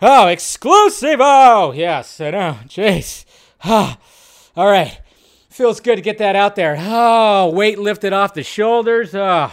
Oh, 0.00 0.28
exclusive! 0.28 1.18
Oh, 1.20 1.72
yes, 1.76 2.18
I 2.18 2.30
know. 2.30 2.56
Jeez. 2.64 3.26
Oh, 3.62 3.96
all 4.56 4.70
right. 4.70 5.00
Feels 5.50 5.80
good 5.80 5.96
to 5.96 6.02
get 6.02 6.16
that 6.16 6.34
out 6.34 6.56
there. 6.56 6.76
Oh, 6.78 7.50
weight 7.50 7.78
lifted 7.78 8.14
off 8.14 8.32
the 8.32 8.42
shoulders. 8.42 9.14
Oh, 9.14 9.52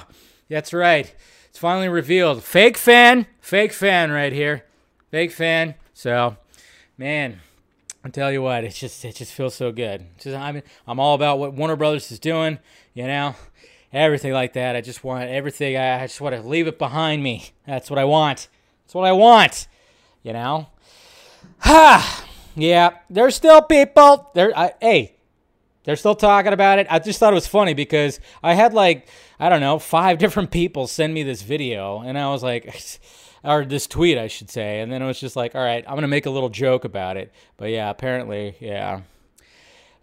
that's 0.50 0.74
right. 0.74 1.13
It's 1.50 1.60
finally 1.60 1.90
revealed. 1.90 2.44
Fake 2.44 2.78
fan, 2.78 3.28
fake 3.42 3.74
fan 3.74 4.12
right 4.12 4.34
here. 4.34 4.66
Fake 5.12 5.32
fan. 5.32 5.75
So, 5.94 6.38
man, 6.98 7.41
I 8.03 8.10
tell 8.10 8.32
you 8.32 8.41
what, 8.41 8.63
it 8.63 8.74
just 8.74 9.03
it 9.03 9.15
just 9.15 9.34
feels 9.34 9.56
so 9.56 9.72
good. 9.72 10.06
Just 10.20 10.36
I 10.36 10.51
mean, 10.51 10.63
I'm 10.88 11.00
all 11.00 11.15
about 11.15 11.39
what 11.39 11.53
Warner 11.53 11.75
Brothers 11.75 12.12
is 12.12 12.20
doing, 12.20 12.60
you 12.94 13.08
know, 13.08 13.36
everything 13.91 14.34
like 14.34 14.53
that. 14.53 14.75
I 14.75 14.82
just 14.82 15.03
want 15.03 15.29
everything. 15.29 15.75
I, 15.75 16.03
I 16.03 16.08
just 16.08 16.22
want 16.22 16.36
to 16.36 16.41
leave 16.41 16.68
it 16.68 16.79
behind 16.79 17.24
me. 17.24 17.50
That's 17.65 17.89
what 17.89 18.00
I 18.00 18.06
want. 18.06 18.48
That's 18.86 18.94
what 18.94 19.06
I 19.06 19.12
want. 19.12 19.68
You 20.24 20.34
know. 20.34 20.68
Ha. 21.60 22.25
yeah, 22.56 22.98
there's 23.10 23.36
still 23.36 23.62
people. 23.62 24.29
There. 24.34 24.58
I, 24.58 24.74
hey, 24.79 25.15
they're 25.89 25.96
still 25.96 26.13
talking 26.13 26.53
about 26.53 26.77
it. 26.77 26.86
I 26.88 27.00
just 27.00 27.19
thought 27.19 27.34
it 27.34 27.36
was 27.36 27.48
funny 27.48 27.74
because 27.74 28.19
I 28.43 28.53
had 28.53 28.75
like, 28.75 29.08
I 29.39 29.50
don't 29.50 29.60
know, 29.60 29.79
five 29.79 30.17
different 30.19 30.51
people 30.51 30.86
send 30.86 31.15
me 31.15 31.24
this 31.24 31.41
video, 31.41 32.01
and 32.01 32.15
I 32.15 32.29
was 32.29 32.43
like, 32.43 32.79
or 33.43 33.65
this 33.65 33.88
tweet, 33.88 34.15
I 34.15 34.27
should 34.27 34.51
say. 34.51 34.81
And 34.81 34.91
then 34.91 35.01
it 35.01 35.08
was 35.08 35.19
just 35.19 35.36
like, 35.36 35.55
all 35.55 35.63
right, 35.63 35.84
I'm 35.88 35.93
going 35.96 36.03
to 36.03 36.08
make 36.08 36.27
a 36.27 36.29
little 36.29 36.50
joke 36.50 36.86
about 36.86 37.17
it. 37.17 37.34
But 37.58 37.72
yeah, 37.72 37.89
apparently, 37.89 38.55
yeah. 38.60 39.01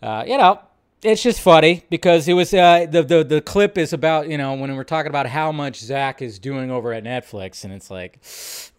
Uh, 0.03 0.25
you 0.27 0.37
know, 0.37 0.59
it's 1.03 1.23
just 1.23 1.41
funny 1.41 1.85
because 1.89 2.27
it 2.27 2.33
was 2.33 2.53
uh, 2.53 2.87
the, 2.91 3.05
the 3.05 3.23
the 3.23 3.41
clip 3.41 3.79
is 3.79 3.93
about 3.93 4.29
you 4.29 4.39
know 4.39 4.55
when 4.55 4.75
we're 4.75 4.83
talking 4.83 5.11
about 5.11 5.29
how 5.29 5.53
much 5.53 5.79
Zack 5.79 6.21
is 6.21 6.41
doing 6.41 6.69
over 6.69 6.93
at 6.95 7.05
Netflix, 7.05 7.63
and 7.63 7.73
it's 7.73 7.93
like, 7.93 8.19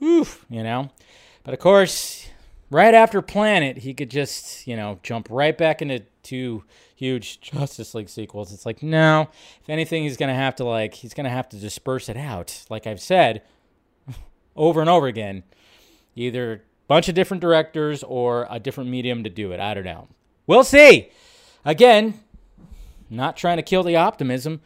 oof, 0.05 0.45
you 0.49 0.61
know. 0.61 0.89
But 1.45 1.53
of 1.53 1.61
course, 1.61 2.27
right 2.69 2.93
after 2.93 3.21
Planet, 3.21 3.77
he 3.77 3.93
could 3.93 4.11
just 4.11 4.67
you 4.67 4.75
know 4.75 4.99
jump 5.03 5.29
right 5.29 5.57
back 5.57 5.81
into 5.81 6.03
two 6.21 6.65
huge 6.97 7.39
Justice 7.39 7.93
League 7.93 8.09
sequels. 8.09 8.51
It's 8.51 8.65
like, 8.65 8.81
no, 8.81 9.29
if 9.61 9.69
anything, 9.69 10.03
he's 10.03 10.17
going 10.17 10.29
to 10.29 10.35
have 10.35 10.55
to, 10.55 10.65
like, 10.65 10.95
he's 10.95 11.13
going 11.13 11.25
to 11.25 11.29
have 11.29 11.47
to 11.49 11.57
disperse 11.57 12.09
it 12.09 12.17
out. 12.17 12.65
Like 12.69 12.87
I've 12.87 12.99
said 12.99 13.43
over 14.55 14.81
and 14.81 14.89
over 14.89 15.05
again, 15.07 15.43
either 16.15 16.53
a 16.53 16.59
bunch 16.87 17.07
of 17.07 17.15
different 17.15 17.41
directors 17.41 18.03
or 18.03 18.47
a 18.49 18.59
different 18.59 18.89
medium 18.89 19.23
to 19.23 19.29
do 19.29 19.51
it. 19.51 19.59
I 19.59 19.75
don't 19.75 19.85
know. 19.85 20.07
We'll 20.47 20.63
see. 20.63 21.11
Again, 21.63 22.19
not 23.09 23.37
trying 23.37 23.57
to 23.57 23.63
kill 23.63 23.83
the 23.83 23.95
optimism. 23.95 24.61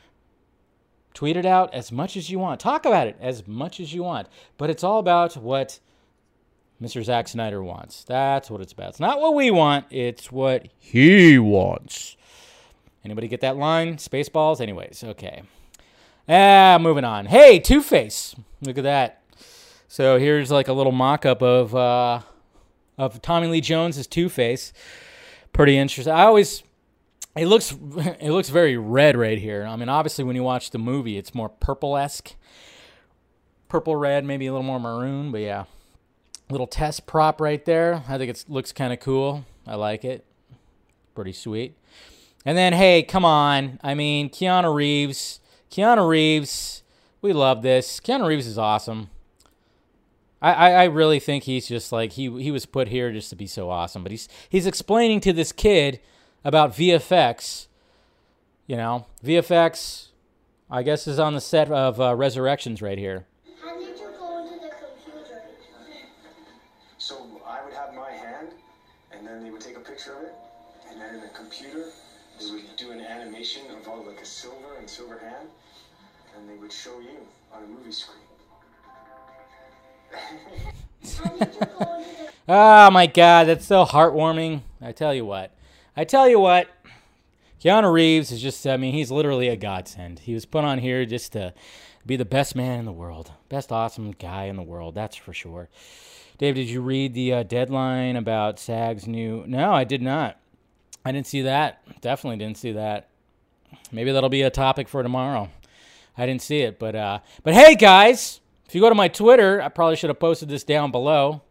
Tweet 1.14 1.36
it 1.36 1.46
out 1.46 1.74
as 1.74 1.92
much 1.92 2.16
as 2.16 2.30
you 2.30 2.40
want. 2.40 2.62
Talk 2.62 2.86
about 2.86 3.08
it 3.08 3.18
as 3.20 3.46
much 3.46 3.82
as 3.82 3.94
you 3.94 4.04
want. 4.04 4.30
But 4.58 4.70
it's 4.70 4.86
all 4.86 5.00
about 5.00 5.36
what 5.36 5.80
Mr. 6.82 7.04
Zack 7.04 7.28
Snyder 7.28 7.62
wants. 7.62 8.06
That's 8.06 8.50
what 8.50 8.62
it's 8.62 8.72
about. 8.72 8.92
It's 8.92 9.00
not 9.02 9.20
what 9.20 9.36
we 9.36 9.52
want, 9.52 9.86
it's 9.90 10.32
what 10.32 10.70
he 10.78 11.38
wants. 11.38 12.16
Anybody 13.04 13.28
get 13.28 13.42
that 13.42 13.58
line? 13.58 13.98
Spaceballs? 13.98 14.62
Anyways, 14.62 15.04
okay. 15.04 15.44
Ah, 16.30 16.78
moving 16.80 17.04
on. 17.04 17.26
Hey, 17.26 17.60
Two 17.60 17.82
Face. 17.82 18.36
Look 18.62 18.78
at 18.78 18.84
that. 18.84 19.24
So 19.88 20.18
here's 20.20 20.52
like 20.52 20.68
a 20.68 20.74
little 20.74 20.92
mock 20.92 21.26
up 21.26 21.42
of 21.42 21.76
uh, 21.76 22.22
of 22.98 23.22
Tommy 23.22 23.48
Lee 23.48 23.62
Jones 23.62 24.06
Two 24.08 24.30
Face. 24.30 24.72
Pretty 25.52 25.78
interesting. 25.78 26.14
I 26.14 26.24
always 26.24 26.64
it 27.36 27.48
looks 27.48 27.72
it 27.98 28.32
looks 28.32 28.50
very 28.50 28.78
red 28.78 29.18
right 29.18 29.38
here. 29.38 29.66
I 29.66 29.76
mean, 29.76 29.90
obviously 29.90 30.24
when 30.24 30.36
you 30.36 30.44
watch 30.44 30.72
the 30.72 30.78
movie, 30.78 31.18
it's 31.18 31.34
more 31.34 31.50
purple 31.50 31.98
esque, 31.98 32.36
purple 33.68 33.96
red, 33.96 34.24
maybe 34.24 34.48
a 34.48 34.52
little 34.52 34.66
more 34.66 34.80
maroon. 34.80 35.32
But 35.32 35.42
yeah, 35.42 35.66
little 36.50 36.68
test 36.68 37.08
prop 37.08 37.42
right 37.42 37.64
there. 37.66 38.04
I 38.08 38.18
think 38.18 38.30
it 38.30 38.46
looks 38.48 38.72
kind 38.72 38.94
of 38.94 39.00
cool. 39.00 39.46
I 39.66 39.76
like 39.76 40.06
it. 40.06 40.26
Pretty 41.16 41.34
sweet. 41.34 41.78
And 42.46 42.58
then 42.58 42.74
hey, 42.74 43.04
come 43.04 43.26
on. 43.26 43.80
I 43.84 43.94
mean, 43.94 44.30
Keanu 44.30 44.74
Reeves. 44.74 45.40
Keanu 45.70 46.08
Reeves. 46.08 46.84
We 47.22 47.34
love 47.34 47.62
this. 47.62 48.00
Keanu 48.00 48.28
Reeves 48.28 48.48
is 48.48 48.58
awesome. 48.58 49.10
I, 50.42 50.54
I, 50.54 50.72
I 50.72 50.84
really 50.86 51.20
think 51.20 51.44
he's 51.44 51.68
just 51.68 51.92
like 51.92 52.14
he 52.14 52.42
he 52.42 52.52
was 52.52 52.66
put 52.66 52.88
here 52.88 53.12
just 53.12 53.30
to 53.30 53.36
be 53.36 53.48
so 53.48 53.70
awesome. 53.70 54.04
But 54.04 54.12
he's 54.12 54.28
he's 54.50 54.66
explaining 54.66 55.20
to 55.22 55.34
this 55.34 55.52
kid 55.52 56.00
about 56.44 56.74
VFX. 56.74 57.68
You 58.66 58.78
know, 58.78 59.06
VFX, 59.24 60.08
I 60.70 60.82
guess, 60.84 61.06
is 61.06 61.20
on 61.20 61.34
the 61.34 61.42
set 61.42 61.70
of 61.70 62.00
uh, 62.00 62.16
Resurrections 62.16 62.82
right 62.82 62.98
here. 62.98 63.26
On 77.62 77.70
a 77.70 77.74
movie 77.74 77.92
screen. 77.92 78.18
How 80.12 81.30
did 81.30 81.54
you 81.54 81.60
go 81.60 81.60
into 81.60 81.60
the 81.60 82.32
Oh 82.48 82.92
my 82.92 83.08
God, 83.08 83.48
that's 83.48 83.66
so 83.66 83.86
heartwarming. 83.86 84.62
I 84.82 84.92
tell 84.92 85.14
you 85.14 85.26
what. 85.26 85.52
I 85.96 86.04
tell 86.04 86.28
you 86.28 86.40
what. 86.40 86.68
Keanu 87.64 87.94
Reeves 87.94 88.32
is 88.32 88.42
just, 88.42 88.66
I 88.66 88.78
mean, 88.78 88.94
he's 88.94 89.12
literally 89.12 89.48
a 89.48 89.56
godsend. 89.56 90.20
He 90.20 90.34
was 90.34 90.46
put 90.46 90.64
on 90.64 90.80
here 90.80 91.06
just 91.06 91.34
to 91.34 91.54
be 92.06 92.16
the 92.16 92.26
best 92.26 92.56
man 92.56 92.80
in 92.80 92.86
the 92.86 92.92
world, 92.92 93.32
best 93.50 93.72
awesome 93.72 94.12
guy 94.12 94.46
in 94.46 94.56
the 94.56 94.64
world, 94.64 94.96
that's 94.96 95.16
for 95.16 95.34
sure. 95.34 95.70
Dave, 96.40 96.56
did 96.56 96.70
you 96.70 96.82
read 96.82 97.14
the 97.14 97.34
uh, 97.34 97.44
deadline 97.44 98.16
about 98.16 98.60
SAG's 98.60 99.06
new? 99.06 99.44
No, 99.46 99.72
I 99.72 99.84
did 99.84 100.02
not. 100.02 100.40
I 101.06 101.12
didn't 101.12 101.28
see 101.28 101.44
that. 101.44 101.84
Definitely 102.02 102.38
didn't 102.38 102.58
see 102.58 102.72
that. 102.72 103.10
Maybe 103.92 104.12
that'll 104.12 104.30
be 104.30 104.42
a 104.42 104.50
topic 104.50 104.90
for 104.90 105.04
tomorrow. 105.04 105.50
I 106.22 106.28
didn't 106.28 106.44
see 106.44 106.60
it, 106.60 106.78
but 106.78 106.96
uh, 106.96 107.20
but 107.42 107.56
hey 107.56 107.74
guys, 107.74 108.42
if 108.68 108.76
you 108.76 108.82
go 108.82 108.90
to 108.90 108.96
my 108.96 109.08
Twitter, 109.08 109.60
I 109.60 109.70
probably 109.70 109.96
should 109.96 110.12
have 110.12 110.20
posted 110.20 110.50
this 110.50 110.64
down 110.64 110.92
below. 110.92 111.42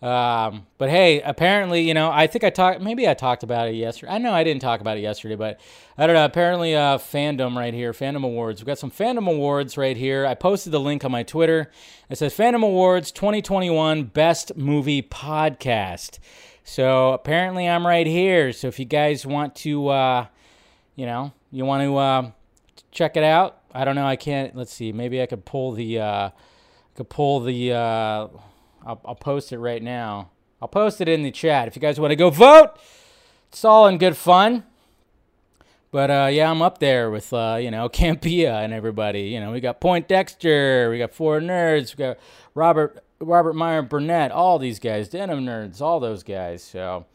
Um, 0.00 0.66
but 0.78 0.88
hey, 0.88 1.20
apparently, 1.20 1.82
you 1.82 1.92
know, 1.92 2.10
I 2.10 2.26
think 2.26 2.44
I 2.44 2.50
talked, 2.50 2.80
maybe 2.80 3.06
I 3.06 3.12
talked 3.12 3.42
about 3.42 3.68
it 3.68 3.74
yesterday. 3.74 4.12
I 4.12 4.16
know 4.16 4.32
I 4.32 4.42
didn't 4.42 4.62
talk 4.62 4.80
about 4.80 4.96
it 4.96 5.00
yesterday, 5.00 5.36
but 5.36 5.60
I 5.98 6.06
don't 6.06 6.14
know. 6.14 6.24
Apparently, 6.24 6.74
uh, 6.74 6.96
fandom 6.96 7.56
right 7.56 7.74
here, 7.74 7.92
fandom 7.92 8.24
awards. 8.24 8.62
We've 8.62 8.66
got 8.66 8.78
some 8.78 8.90
fandom 8.90 9.30
awards 9.30 9.76
right 9.76 9.98
here. 9.98 10.24
I 10.24 10.34
posted 10.34 10.72
the 10.72 10.80
link 10.80 11.04
on 11.04 11.12
my 11.12 11.22
Twitter. 11.22 11.70
It 12.08 12.16
says 12.16 12.34
Fandom 12.34 12.64
Awards 12.64 13.12
2021 13.12 14.04
Best 14.04 14.56
Movie 14.56 15.02
Podcast. 15.02 16.20
So 16.64 17.12
apparently, 17.12 17.68
I'm 17.68 17.86
right 17.86 18.06
here. 18.06 18.50
So 18.54 18.66
if 18.68 18.78
you 18.78 18.86
guys 18.86 19.26
want 19.26 19.54
to, 19.56 19.88
uh, 19.88 20.26
you 20.96 21.04
know, 21.04 21.32
you 21.50 21.66
want 21.66 21.82
to 21.82 21.96
uh, 21.96 22.30
check 22.90 23.16
it 23.18 23.24
out. 23.24 23.63
I 23.74 23.84
don't 23.84 23.94
know. 23.94 24.06
I 24.06 24.16
can't. 24.16 24.54
Let's 24.54 24.72
see. 24.72 24.92
Maybe 24.92 25.20
I 25.20 25.26
could 25.26 25.44
pull 25.44 25.72
the. 25.72 25.98
Uh, 25.98 26.30
could 26.94 27.08
pull 27.08 27.40
the. 27.40 27.72
Uh, 27.72 28.28
I'll, 28.86 29.00
I'll 29.04 29.14
post 29.14 29.52
it 29.52 29.58
right 29.58 29.82
now. 29.82 30.30
I'll 30.62 30.68
post 30.68 31.00
it 31.00 31.08
in 31.08 31.22
the 31.22 31.30
chat 31.30 31.68
if 31.68 31.76
you 31.76 31.82
guys 31.82 31.98
want 31.98 32.12
to 32.12 32.16
go 32.16 32.30
vote. 32.30 32.78
It's 33.48 33.64
all 33.64 33.86
in 33.86 33.98
good 33.98 34.16
fun. 34.16 34.64
But 35.90 36.10
uh, 36.10 36.28
yeah, 36.30 36.50
I'm 36.50 36.60
up 36.60 36.78
there 36.78 37.10
with 37.10 37.32
uh, 37.32 37.58
you 37.60 37.70
know 37.70 37.88
Campea 37.90 38.64
and 38.64 38.72
everybody. 38.72 39.22
You 39.22 39.40
know, 39.40 39.52
we 39.52 39.60
got 39.60 39.80
Point 39.80 40.08
Dexter, 40.08 40.90
we 40.90 40.98
got 40.98 41.12
Four 41.12 41.40
Nerds, 41.40 41.96
we 41.96 42.02
got 42.02 42.18
Robert 42.54 43.04
Robert 43.20 43.54
Meyer 43.54 43.82
Burnett, 43.82 44.32
all 44.32 44.58
these 44.58 44.78
guys, 44.78 45.08
Denim 45.08 45.44
Nerds, 45.44 45.80
all 45.80 46.00
those 46.00 46.22
guys. 46.22 46.62
So 46.62 47.06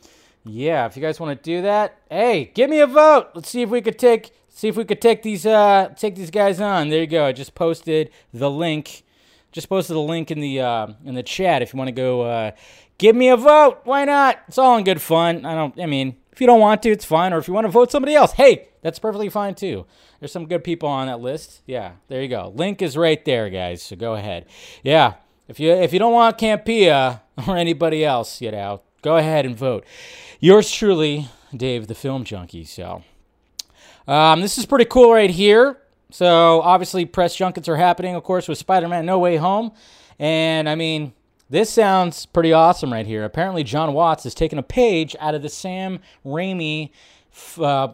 yeah, 0.46 0.86
if 0.86 0.96
you 0.96 1.02
guys 1.02 1.20
want 1.20 1.38
to 1.38 1.44
do 1.44 1.62
that, 1.62 1.98
hey, 2.10 2.52
give 2.54 2.70
me 2.70 2.80
a 2.80 2.88
vote. 2.88 3.30
Let's 3.36 3.50
see 3.50 3.62
if 3.62 3.70
we 3.70 3.82
could 3.82 4.00
take 4.00 4.32
see 4.50 4.68
if 4.68 4.76
we 4.76 4.86
could 4.86 5.02
take 5.02 5.24
these 5.24 5.46
uh 5.46 5.90
take 5.98 6.16
these 6.16 6.32
guys 6.32 6.60
on. 6.60 6.90
There 6.90 7.02
you 7.02 7.08
go. 7.08 7.26
I 7.26 7.32
just 7.32 7.56
posted 7.56 8.12
the 8.34 8.50
link. 8.50 9.04
Just 9.52 9.68
posted 9.68 9.96
the 9.96 10.02
link 10.02 10.30
in 10.30 10.42
the 10.42 10.60
uh, 10.60 10.88
in 11.06 11.16
the 11.16 11.24
chat 11.24 11.62
if 11.62 11.74
you 11.74 11.78
want 11.78 11.88
to 11.88 11.94
go 11.94 12.22
uh, 12.22 12.52
give 13.00 13.16
me 13.16 13.30
a 13.30 13.38
vote. 13.38 13.80
Why 13.84 14.06
not? 14.06 14.40
It's 14.48 14.60
all 14.60 14.78
in 14.78 14.84
good 14.84 15.02
fun. 15.02 15.44
I 15.46 15.56
don't. 15.56 15.80
I 15.82 15.88
mean, 15.88 16.18
if 16.32 16.40
you 16.40 16.46
don't 16.46 16.60
want 16.60 16.84
to, 16.84 16.92
it's 16.92 17.06
fine. 17.06 17.34
Or 17.34 17.40
if 17.40 17.48
you 17.48 17.54
want 17.56 17.66
to 17.66 17.72
vote 17.72 17.92
somebody 17.92 18.14
else, 18.14 18.34
hey, 18.34 18.68
that's 18.84 19.00
perfectly 19.00 19.30
fine 19.30 19.56
too. 19.56 19.88
There's 20.20 20.32
some 20.32 20.46
good 20.46 20.64
people 20.64 20.88
on 20.88 21.08
that 21.08 21.20
list. 21.20 21.62
Yeah, 21.66 21.94
there 22.10 22.22
you 22.22 22.28
go. 22.28 22.54
Link 22.56 22.82
is 22.84 22.96
right 22.96 23.24
there, 23.26 23.50
guys. 23.50 23.82
So 23.82 23.96
go 23.96 24.14
ahead. 24.14 24.46
Yeah, 24.84 25.16
if 25.48 25.60
you 25.60 25.72
if 25.72 25.94
you 25.94 26.00
don't 26.00 26.14
want 26.14 26.38
Campea 26.38 27.22
or 27.48 27.58
anybody 27.58 28.06
else, 28.06 28.42
you 28.42 28.52
know, 28.52 28.82
go 29.02 29.18
ahead 29.18 29.48
and 29.48 29.56
vote. 29.56 29.84
Yours 30.40 30.70
truly, 30.70 31.28
Dave, 31.56 31.88
the 31.88 31.96
film 31.96 32.24
junkee. 32.24 32.68
So. 32.68 33.04
Um, 34.08 34.42
this 34.42 34.58
is 34.58 34.66
pretty 34.66 34.86
cool 34.86 35.12
right 35.12 35.30
here. 35.30 35.78
So 36.12 36.62
obviously, 36.62 37.06
press 37.06 37.36
junkets 37.36 37.68
are 37.70 37.76
happening, 37.76 38.16
of 38.16 38.24
course, 38.24 38.48
with 38.48 38.58
Spider-Man: 38.58 39.06
No 39.06 39.20
Way 39.20 39.38
Home, 39.38 39.72
and 40.18 40.68
I 40.68 40.76
mean, 40.76 41.14
this 41.50 41.70
sounds 41.70 42.26
pretty 42.26 42.52
awesome 42.52 42.92
right 42.92 43.06
here. 43.06 43.24
Apparently, 43.24 43.64
Jon 43.64 43.94
Watts 43.94 44.24
has 44.24 44.34
taken 44.34 44.58
a 44.58 44.64
page 44.64 45.16
out 45.20 45.36
of 45.36 45.42
the 45.42 45.50
Sam 45.50 46.00
Raimi 46.26 46.90
f- 47.32 47.60
uh, 47.60 47.94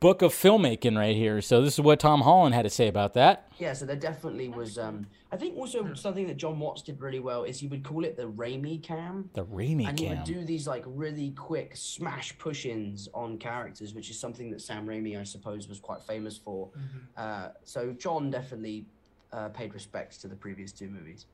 book 0.00 0.22
of 0.22 0.32
filmmaking 0.32 0.96
right 0.96 1.14
here. 1.14 1.40
So 1.40 1.60
this 1.62 1.74
is 1.74 1.80
what 1.80 2.00
Tom 2.00 2.22
Holland 2.22 2.54
had 2.54 2.62
to 2.62 2.70
say 2.70 2.88
about 2.88 3.14
that. 3.14 3.50
Yeah, 3.58 3.72
so 3.72 3.84
there 3.86 3.96
definitely 3.96 4.48
was. 4.48 4.78
Um, 4.78 5.06
I 5.30 5.36
think 5.36 5.56
also 5.56 5.94
something 5.94 6.26
that 6.26 6.36
Jon 6.36 6.58
Watts 6.58 6.82
did 6.82 7.00
really 7.00 7.20
well 7.20 7.44
is 7.44 7.58
he 7.58 7.66
would 7.66 7.84
call 7.84 8.04
it 8.04 8.16
the 8.16 8.24
Raimi 8.24 8.82
cam. 8.82 9.30
The 9.34 9.44
Raimi 9.44 9.82
Cam. 9.82 9.88
and 9.88 9.98
he 9.98 10.08
would 10.08 10.24
do 10.24 10.44
these 10.44 10.66
like 10.66 10.84
really 10.86 11.30
quick 11.32 11.76
smash 11.76 12.36
push-ins 12.38 13.08
on 13.14 13.38
characters, 13.38 13.94
which 13.94 14.10
is 14.10 14.18
something 14.18 14.50
that 14.50 14.62
Sam 14.62 14.86
Raimi, 14.86 15.20
I 15.20 15.24
suppose, 15.24 15.68
was 15.68 15.80
quite 15.80 16.02
famous 16.02 16.38
for. 16.38 16.70
Uh, 17.16 17.48
so 17.64 17.92
Jon 17.92 18.30
definitely 18.30 18.86
uh, 19.32 19.48
paid 19.48 19.74
respects 19.74 20.16
to 20.18 20.28
the 20.28 20.36
previous 20.36 20.72
two 20.72 20.88
movies. 20.88 21.26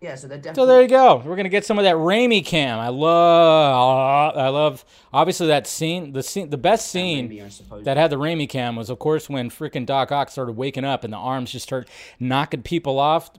Yeah, 0.00 0.14
so 0.14 0.28
they're 0.28 0.38
definitely. 0.38 0.62
So 0.62 0.66
there 0.66 0.82
you 0.82 0.88
go. 0.88 1.22
We're 1.24 1.34
gonna 1.34 1.48
get 1.48 1.64
some 1.64 1.76
of 1.78 1.84
that 1.84 1.96
Raimi 1.96 2.44
cam. 2.44 2.78
I 2.78 2.88
love, 2.88 4.36
I 4.36 4.48
love. 4.48 4.84
Obviously, 5.12 5.48
that 5.48 5.66
scene, 5.66 6.12
the 6.12 6.22
scene, 6.22 6.50
the 6.50 6.56
best 6.56 6.88
scene 6.88 7.50
suppose. 7.50 7.84
that 7.84 7.96
had 7.96 8.10
the 8.10 8.16
Raimi 8.16 8.48
cam 8.48 8.76
was, 8.76 8.90
of 8.90 9.00
course, 9.00 9.28
when 9.28 9.50
freaking 9.50 9.84
Doc 9.86 10.12
Ock 10.12 10.30
started 10.30 10.52
waking 10.52 10.84
up 10.84 11.02
and 11.02 11.12
the 11.12 11.16
arms 11.16 11.50
just 11.50 11.64
started 11.64 11.90
knocking 12.20 12.62
people 12.62 13.00
off. 13.00 13.30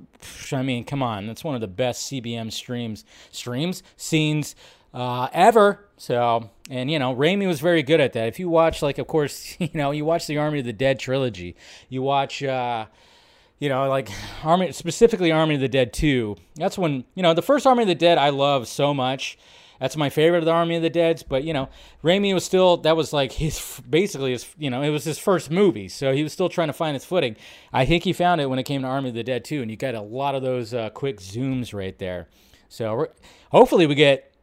I 0.51 0.61
mean, 0.61 0.83
come 0.83 1.01
on, 1.01 1.27
that's 1.27 1.45
one 1.45 1.55
of 1.55 1.61
the 1.61 1.67
best 1.67 2.11
CBM 2.11 2.51
streams, 2.51 3.05
streams, 3.31 3.81
scenes 3.95 4.53
uh, 4.93 5.29
ever. 5.31 5.85
So, 5.95 6.49
and 6.69 6.91
you 6.91 6.99
know, 6.99 7.15
Raimi 7.15 7.47
was 7.47 7.61
very 7.61 7.83
good 7.83 8.01
at 8.01 8.11
that. 8.13 8.27
If 8.27 8.37
you 8.37 8.49
watch, 8.49 8.81
like, 8.81 8.97
of 8.97 9.07
course, 9.07 9.55
you 9.59 9.69
know, 9.73 9.91
you 9.91 10.03
watch 10.03 10.27
the 10.27 10.37
Army 10.37 10.59
of 10.59 10.65
the 10.65 10.73
Dead 10.73 10.99
trilogy, 10.99 11.55
you 11.87 12.01
watch. 12.01 12.43
Uh, 12.43 12.87
you 13.59 13.67
know, 13.69 13.87
like 13.89 14.09
Army, 14.43 14.71
specifically 14.71 15.31
Army 15.31 15.55
of 15.55 15.61
the 15.61 15.67
Dead 15.67 15.93
2. 15.93 16.35
That's 16.55 16.77
when, 16.77 17.03
you 17.13 17.21
know, 17.21 17.33
the 17.33 17.41
first 17.41 17.67
Army 17.67 17.83
of 17.83 17.87
the 17.87 17.95
Dead 17.95 18.17
I 18.17 18.29
love 18.29 18.67
so 18.67 18.93
much. 18.93 19.37
That's 19.79 19.95
my 19.95 20.09
favorite 20.09 20.39
of 20.39 20.45
the 20.45 20.51
Army 20.51 20.75
of 20.75 20.81
the 20.81 20.89
Deads. 20.89 21.23
But, 21.23 21.43
you 21.43 21.53
know, 21.53 21.69
Raimi 22.03 22.33
was 22.33 22.43
still, 22.43 22.77
that 22.77 22.97
was 22.97 23.13
like 23.13 23.33
his, 23.33 23.81
basically 23.89 24.31
his, 24.31 24.45
you 24.57 24.69
know, 24.69 24.81
it 24.81 24.89
was 24.89 25.03
his 25.03 25.17
first 25.17 25.51
movie. 25.51 25.87
So 25.87 26.13
he 26.13 26.23
was 26.23 26.33
still 26.33 26.49
trying 26.49 26.67
to 26.67 26.73
find 26.73 26.95
his 26.95 27.05
footing. 27.05 27.35
I 27.71 27.85
think 27.85 28.03
he 28.03 28.13
found 28.13 28.41
it 28.41 28.49
when 28.49 28.59
it 28.59 28.63
came 28.63 28.81
to 28.81 28.87
Army 28.87 29.09
of 29.09 29.15
the 29.15 29.23
Dead 29.23 29.45
2. 29.45 29.61
And 29.61 29.71
you 29.71 29.77
got 29.77 29.95
a 29.95 30.01
lot 30.01 30.35
of 30.35 30.41
those 30.41 30.73
uh, 30.73 30.89
quick 30.89 31.19
zooms 31.19 31.73
right 31.73 31.97
there. 31.97 32.27
So 32.67 33.07
hopefully 33.51 33.87
we 33.87 33.95
get, 33.95 34.33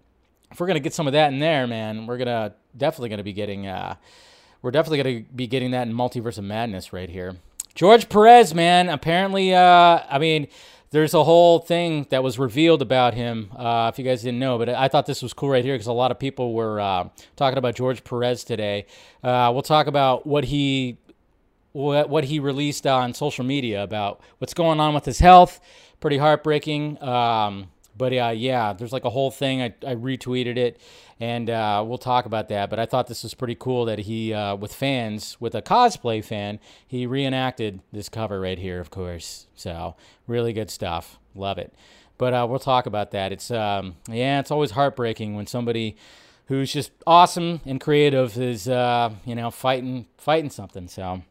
if 0.50 0.60
we're 0.60 0.68
to 0.68 0.80
get 0.80 0.94
some 0.94 1.06
of 1.06 1.12
that 1.12 1.32
in 1.32 1.38
there, 1.38 1.66
man, 1.66 2.06
we're 2.06 2.18
to, 2.18 2.54
definitely 2.76 3.16
to 3.16 3.22
be 3.22 3.32
getting, 3.32 3.66
uh, 3.66 3.96
we're 4.62 4.70
definitely 4.70 5.02
to 5.02 5.32
be 5.34 5.46
getting 5.46 5.72
that 5.72 5.86
in 5.86 5.94
Multiverse 5.94 6.38
of 6.38 6.44
Madness 6.44 6.92
right 6.92 7.10
here. 7.10 7.36
George 7.76 8.08
Perez, 8.08 8.54
man, 8.54 8.88
apparently, 8.88 9.54
uh, 9.54 10.00
I 10.08 10.18
mean, 10.18 10.48
there's 10.92 11.12
a 11.12 11.22
whole 11.22 11.58
thing 11.58 12.06
that 12.08 12.22
was 12.22 12.38
revealed 12.38 12.80
about 12.80 13.12
him. 13.12 13.50
Uh, 13.54 13.90
if 13.92 13.98
you 13.98 14.04
guys 14.04 14.22
didn't 14.22 14.38
know, 14.38 14.56
but 14.56 14.70
I 14.70 14.88
thought 14.88 15.04
this 15.04 15.22
was 15.22 15.34
cool 15.34 15.50
right 15.50 15.62
here 15.62 15.74
because 15.74 15.86
a 15.86 15.92
lot 15.92 16.10
of 16.10 16.18
people 16.18 16.54
were 16.54 16.80
uh, 16.80 17.10
talking 17.36 17.58
about 17.58 17.74
George 17.74 18.02
Perez 18.02 18.44
today. 18.44 18.86
Uh, 19.22 19.50
we'll 19.52 19.62
talk 19.62 19.86
about 19.88 20.26
what 20.26 20.44
he 20.44 20.96
what 21.72 22.08
what 22.08 22.24
he 22.24 22.40
released 22.40 22.86
on 22.86 23.12
social 23.12 23.44
media 23.44 23.82
about 23.82 24.22
what's 24.38 24.54
going 24.54 24.80
on 24.80 24.94
with 24.94 25.04
his 25.04 25.18
health. 25.18 25.60
Pretty 26.00 26.16
heartbreaking. 26.16 27.02
Um, 27.02 27.68
But 27.98 28.12
uh, 28.12 28.32
yeah, 28.34 28.72
there's 28.72 28.92
like 28.92 29.04
a 29.04 29.10
whole 29.10 29.30
thing. 29.30 29.60
I, 29.60 29.74
I 29.86 29.94
retweeted 29.94 30.56
it, 30.56 30.80
and 31.18 31.48
uh, 31.48 31.82
we'll 31.86 31.98
talk 31.98 32.26
about 32.26 32.48
that. 32.48 32.68
But 32.68 32.78
I 32.78 32.86
thought 32.86 33.06
this 33.06 33.22
was 33.22 33.34
pretty 33.34 33.54
cool 33.54 33.84
that 33.86 34.00
he, 34.00 34.34
uh, 34.34 34.56
with 34.56 34.74
fans, 34.74 35.36
with 35.40 35.54
a 35.54 35.62
cosplay 35.62 36.22
fan, 36.22 36.60
he 36.86 37.06
reenacted 37.06 37.80
this 37.92 38.08
cover 38.08 38.40
right 38.40 38.58
here, 38.58 38.80
of 38.80 38.90
course. 38.90 39.46
So 39.54 39.96
really 40.26 40.52
good 40.52 40.70
stuff. 40.70 41.18
Love 41.34 41.58
it. 41.58 41.72
But 42.18 42.32
uh, 42.34 42.46
we'll 42.48 42.58
talk 42.58 42.86
about 42.86 43.10
that. 43.10 43.32
It's 43.32 43.50
um, 43.50 43.96
yeah, 44.08 44.40
it's 44.40 44.50
always 44.50 44.72
heartbreaking 44.72 45.34
when 45.34 45.46
somebody 45.46 45.96
who's 46.46 46.72
just 46.72 46.90
awesome 47.06 47.60
and 47.66 47.80
creative 47.80 48.38
is 48.38 48.68
uh, 48.68 49.10
you 49.24 49.34
know 49.34 49.50
fighting 49.50 50.06
fighting 50.16 50.50
something. 50.50 50.88
So. 50.88 51.22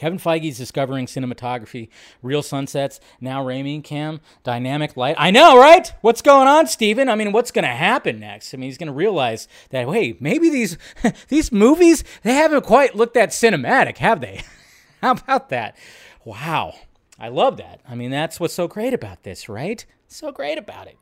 Kevin 0.00 0.18
Feige's 0.18 0.56
discovering 0.56 1.04
cinematography, 1.04 1.90
real 2.22 2.42
sunsets, 2.42 3.00
now 3.20 3.44
Raimi 3.44 3.84
cam, 3.84 4.22
dynamic 4.42 4.96
light. 4.96 5.14
I 5.18 5.30
know, 5.30 5.58
right? 5.58 5.92
What's 6.00 6.22
going 6.22 6.48
on, 6.48 6.68
Steven? 6.68 7.10
I 7.10 7.16
mean, 7.16 7.32
what's 7.32 7.50
going 7.50 7.66
to 7.66 7.68
happen 7.68 8.18
next? 8.18 8.54
I 8.54 8.56
mean, 8.56 8.70
he's 8.70 8.78
going 8.78 8.86
to 8.86 8.94
realize 8.94 9.46
that, 9.68 9.86
hey, 9.86 10.16
maybe 10.18 10.48
these 10.48 10.78
these 11.28 11.52
movies, 11.52 12.02
they 12.22 12.32
haven't 12.32 12.64
quite 12.64 12.96
looked 12.96 13.12
that 13.12 13.28
cinematic, 13.28 13.98
have 13.98 14.22
they? 14.22 14.40
How 15.02 15.10
about 15.10 15.50
that? 15.50 15.76
Wow. 16.24 16.76
I 17.18 17.28
love 17.28 17.58
that. 17.58 17.82
I 17.86 17.94
mean, 17.94 18.10
that's 18.10 18.40
what's 18.40 18.54
so 18.54 18.68
great 18.68 18.94
about 18.94 19.22
this, 19.22 19.50
right? 19.50 19.84
So 20.08 20.32
great 20.32 20.56
about 20.56 20.86
it. 20.86 20.96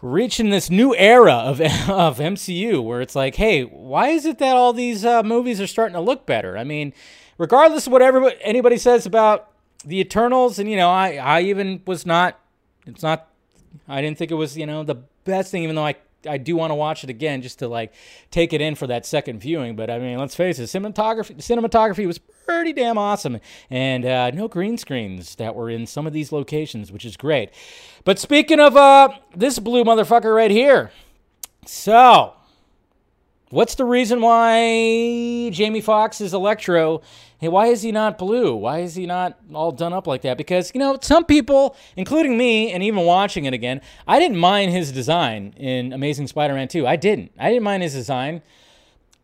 We're 0.00 0.08
reaching 0.08 0.48
this 0.48 0.70
new 0.70 0.96
era 0.96 1.34
of, 1.34 1.60
of 1.90 2.16
MCU 2.16 2.82
where 2.82 3.02
it's 3.02 3.14
like, 3.14 3.34
hey, 3.34 3.64
why 3.64 4.08
is 4.08 4.24
it 4.24 4.38
that 4.38 4.56
all 4.56 4.72
these 4.72 5.04
uh, 5.04 5.22
movies 5.22 5.60
are 5.60 5.66
starting 5.66 5.92
to 5.92 6.00
look 6.00 6.24
better? 6.24 6.56
I 6.56 6.64
mean, 6.64 6.94
regardless 7.40 7.86
of 7.86 7.92
whatever 7.92 8.30
anybody 8.42 8.76
says 8.76 9.06
about 9.06 9.50
the 9.84 9.98
Eternals, 9.98 10.58
and 10.58 10.70
you 10.70 10.76
know, 10.76 10.90
I 10.90 11.14
I 11.14 11.40
even 11.40 11.82
was 11.86 12.06
not. 12.06 12.38
It's 12.86 13.02
not. 13.02 13.28
I 13.88 14.02
didn't 14.02 14.18
think 14.18 14.30
it 14.30 14.34
was 14.34 14.56
you 14.56 14.66
know 14.66 14.84
the 14.84 14.96
best 15.24 15.50
thing, 15.50 15.64
even 15.64 15.74
though 15.74 15.86
I 15.86 15.96
I 16.28 16.36
do 16.36 16.54
want 16.54 16.70
to 16.70 16.74
watch 16.74 17.02
it 17.02 17.08
again 17.08 17.40
just 17.40 17.58
to 17.60 17.68
like 17.68 17.94
take 18.30 18.52
it 18.52 18.60
in 18.60 18.74
for 18.74 18.86
that 18.88 19.06
second 19.06 19.40
viewing. 19.40 19.74
But 19.74 19.90
I 19.90 19.98
mean, 19.98 20.18
let's 20.18 20.36
face 20.36 20.58
it, 20.58 20.64
cinematography 20.64 21.36
cinematography 21.38 22.06
was 22.06 22.18
pretty 22.18 22.74
damn 22.74 22.98
awesome, 22.98 23.40
and 23.70 24.04
uh, 24.04 24.30
no 24.32 24.46
green 24.46 24.76
screens 24.76 25.36
that 25.36 25.54
were 25.54 25.70
in 25.70 25.86
some 25.86 26.06
of 26.06 26.12
these 26.12 26.32
locations, 26.32 26.92
which 26.92 27.06
is 27.06 27.16
great. 27.16 27.50
But 28.04 28.18
speaking 28.18 28.60
of 28.60 28.76
uh, 28.76 29.08
this 29.34 29.58
blue 29.58 29.82
motherfucker 29.82 30.34
right 30.36 30.50
here, 30.50 30.90
so 31.64 32.34
what's 33.50 33.74
the 33.74 33.84
reason 33.84 34.20
why 34.20 35.50
Jamie 35.50 35.80
Foxx 35.80 36.20
is 36.20 36.32
Electro? 36.32 37.02
Hey, 37.38 37.48
why 37.48 37.66
is 37.66 37.82
he 37.82 37.92
not 37.92 38.18
blue? 38.18 38.54
Why 38.54 38.80
is 38.80 38.94
he 38.94 39.06
not 39.06 39.38
all 39.52 39.72
done 39.72 39.92
up 39.92 40.06
like 40.06 40.22
that? 40.22 40.38
Because, 40.38 40.70
you 40.74 40.78
know, 40.78 40.98
some 41.02 41.24
people, 41.24 41.76
including 41.96 42.38
me, 42.38 42.72
and 42.72 42.82
even 42.82 43.04
watching 43.04 43.44
it 43.44 43.54
again, 43.54 43.80
I 44.06 44.18
didn't 44.18 44.36
mind 44.38 44.72
his 44.72 44.92
design 44.92 45.54
in 45.56 45.92
Amazing 45.92 46.28
Spider 46.28 46.54
Man 46.54 46.68
2. 46.68 46.86
I 46.86 46.96
didn't. 46.96 47.32
I 47.38 47.48
didn't 47.48 47.64
mind 47.64 47.82
his 47.82 47.94
design. 47.94 48.42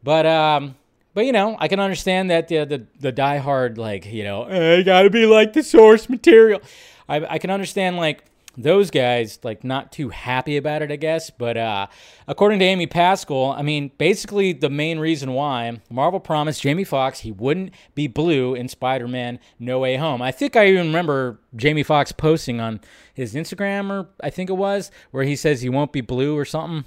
But, 0.02 0.26
um, 0.26 0.76
but 1.14 1.24
you 1.24 1.32
know, 1.32 1.56
I 1.58 1.68
can 1.68 1.80
understand 1.80 2.30
that 2.30 2.48
the 2.48 2.64
the, 2.64 2.86
the 3.00 3.12
diehard, 3.12 3.78
like, 3.78 4.06
you 4.06 4.22
know, 4.22 4.44
I 4.44 4.82
gotta 4.82 5.08
be 5.08 5.24
like 5.26 5.52
the 5.52 5.62
source 5.62 6.08
material. 6.08 6.60
I, 7.08 7.24
I 7.26 7.38
can 7.38 7.50
understand, 7.50 7.96
like, 7.96 8.24
those 8.56 8.90
guys 8.90 9.38
like 9.42 9.64
not 9.64 9.92
too 9.92 10.08
happy 10.08 10.56
about 10.56 10.82
it, 10.82 10.90
I 10.90 10.96
guess. 10.96 11.30
But 11.30 11.56
uh, 11.56 11.86
according 12.26 12.58
to 12.60 12.64
Amy 12.64 12.86
Pascal, 12.86 13.52
I 13.52 13.62
mean, 13.62 13.90
basically 13.98 14.52
the 14.52 14.70
main 14.70 14.98
reason 14.98 15.32
why 15.32 15.80
Marvel 15.90 16.20
promised 16.20 16.62
Jamie 16.62 16.84
Foxx 16.84 17.20
he 17.20 17.32
wouldn't 17.32 17.72
be 17.94 18.06
blue 18.06 18.54
in 18.54 18.68
Spider-Man: 18.68 19.38
No 19.58 19.80
Way 19.80 19.96
Home. 19.96 20.22
I 20.22 20.32
think 20.32 20.56
I 20.56 20.68
even 20.68 20.86
remember 20.86 21.40
Jamie 21.54 21.82
Foxx 21.82 22.12
posting 22.12 22.60
on 22.60 22.80
his 23.12 23.34
Instagram, 23.34 23.90
or 23.90 24.08
I 24.22 24.30
think 24.30 24.50
it 24.50 24.54
was, 24.54 24.90
where 25.10 25.24
he 25.24 25.36
says 25.36 25.62
he 25.62 25.68
won't 25.68 25.92
be 25.92 26.00
blue 26.00 26.36
or 26.36 26.44
something. 26.44 26.84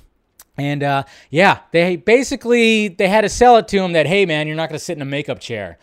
And 0.58 0.84
uh, 0.84 1.04
yeah, 1.30 1.60
they 1.72 1.96
basically 1.96 2.90
they 2.90 3.08
had 3.08 3.22
to 3.22 3.30
sell 3.30 3.58
it 3.58 3.68
to 3.70 3.78
him 3.78 3.94
that 3.94 4.08
hey 4.08 4.26
man, 4.26 4.48
you're 4.48 4.56
not 4.56 4.70
gonna 4.70 4.80
sit 4.80 4.98
in 4.98 5.02
a 5.02 5.06
makeup 5.06 5.40
chair 5.40 5.78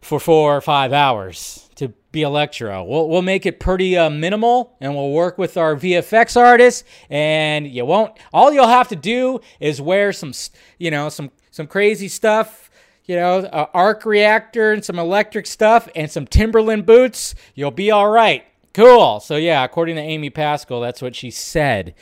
for 0.00 0.20
four 0.20 0.56
or 0.56 0.60
five 0.60 0.92
hours 0.92 1.67
to 1.67 1.67
be 2.10 2.22
Electro. 2.22 2.84
We'll, 2.84 3.08
we'll 3.08 3.22
make 3.22 3.44
it 3.46 3.60
pretty 3.60 3.96
uh, 3.96 4.10
minimal 4.10 4.76
and 4.80 4.94
we'll 4.94 5.10
work 5.10 5.36
with 5.38 5.56
our 5.56 5.76
VFX 5.76 6.36
artists 6.36 6.84
and 7.10 7.66
you 7.66 7.84
won't, 7.84 8.16
all 8.32 8.52
you'll 8.52 8.66
have 8.66 8.88
to 8.88 8.96
do 8.96 9.40
is 9.60 9.80
wear 9.80 10.12
some, 10.12 10.32
you 10.78 10.90
know, 10.90 11.08
some, 11.08 11.30
some 11.50 11.66
crazy 11.66 12.08
stuff, 12.08 12.70
you 13.04 13.16
know, 13.16 13.40
an 13.40 13.66
arc 13.74 14.06
reactor 14.06 14.72
and 14.72 14.84
some 14.84 14.98
electric 14.98 15.46
stuff 15.46 15.88
and 15.94 16.10
some 16.10 16.26
Timberland 16.26 16.86
boots. 16.86 17.34
You'll 17.54 17.70
be 17.70 17.90
all 17.90 18.08
right. 18.08 18.44
Cool. 18.72 19.20
So 19.20 19.36
yeah, 19.36 19.64
according 19.64 19.96
to 19.96 20.02
Amy 20.02 20.30
Pascal, 20.30 20.80
that's 20.80 21.02
what 21.02 21.16
she 21.16 21.30
said 21.30 21.94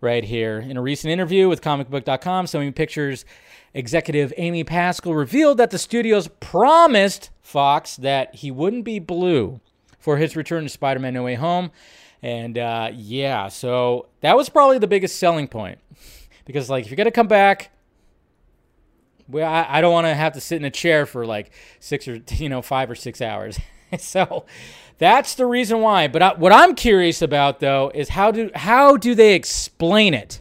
right 0.00 0.24
here 0.24 0.58
in 0.58 0.76
a 0.76 0.82
recent 0.82 1.12
interview 1.12 1.48
with 1.48 1.60
comicbook.com. 1.60 2.46
Sony 2.46 2.74
Pictures 2.74 3.24
executive 3.74 4.32
Amy 4.36 4.64
Pascal 4.64 5.14
revealed 5.14 5.58
that 5.58 5.70
the 5.70 5.78
studios 5.78 6.28
promised 6.40 7.30
Fox 7.40 7.96
that 7.96 8.34
he 8.36 8.50
wouldn't 8.50 8.84
be 8.84 8.98
blue 8.98 9.60
for 9.98 10.16
his 10.16 10.36
return 10.36 10.64
to 10.64 10.68
Spider 10.68 11.00
Man 11.00 11.14
No 11.14 11.24
Way 11.24 11.34
Home. 11.34 11.70
And 12.22 12.58
uh, 12.58 12.90
yeah, 12.92 13.48
so 13.48 14.08
that 14.20 14.36
was 14.36 14.48
probably 14.48 14.78
the 14.78 14.86
biggest 14.86 15.18
selling 15.18 15.48
point. 15.48 15.78
Because, 16.46 16.68
like, 16.68 16.82
if 16.82 16.90
you're 16.90 16.96
going 16.96 17.04
to 17.04 17.12
come 17.12 17.28
back, 17.28 17.70
well, 19.28 19.48
I, 19.48 19.66
I 19.68 19.80
don't 19.80 19.92
want 19.92 20.06
to 20.08 20.14
have 20.14 20.32
to 20.32 20.40
sit 20.40 20.56
in 20.56 20.64
a 20.64 20.70
chair 20.70 21.06
for 21.06 21.24
like 21.24 21.52
six 21.78 22.08
or, 22.08 22.20
you 22.30 22.48
know, 22.48 22.60
five 22.60 22.90
or 22.90 22.96
six 22.96 23.20
hours. 23.20 23.60
so 23.98 24.46
that's 24.98 25.36
the 25.36 25.46
reason 25.46 25.80
why. 25.80 26.08
But 26.08 26.22
I, 26.22 26.34
what 26.34 26.52
I'm 26.52 26.74
curious 26.74 27.22
about, 27.22 27.60
though, 27.60 27.92
is 27.94 28.08
how 28.08 28.32
do, 28.32 28.50
how 28.54 28.96
do 28.96 29.14
they 29.14 29.34
explain 29.34 30.12
it? 30.12 30.40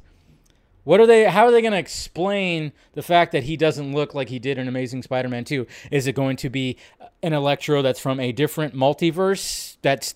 What 0.90 1.00
are 1.00 1.06
they? 1.06 1.26
How 1.26 1.46
are 1.46 1.52
they 1.52 1.62
going 1.62 1.74
to 1.74 1.78
explain 1.78 2.72
the 2.94 3.04
fact 3.04 3.32
that 3.34 3.44
he 3.44 3.56
doesn't 3.56 3.94
look 3.94 4.16
like 4.16 4.30
he 4.30 4.40
did 4.40 4.58
in 4.58 4.68
Amazing 4.68 5.04
Spider-Man 5.04 5.44
2? 5.44 5.68
Is 5.92 6.08
it 6.08 6.14
going 6.14 6.36
to 6.38 6.50
be 6.50 6.78
an 7.22 7.32
Electro 7.32 7.84
that's 7.84 8.00
from 8.00 8.20
a 8.20 8.32
different 8.32 8.74
multiverse 8.74 9.78
that's 9.84 10.16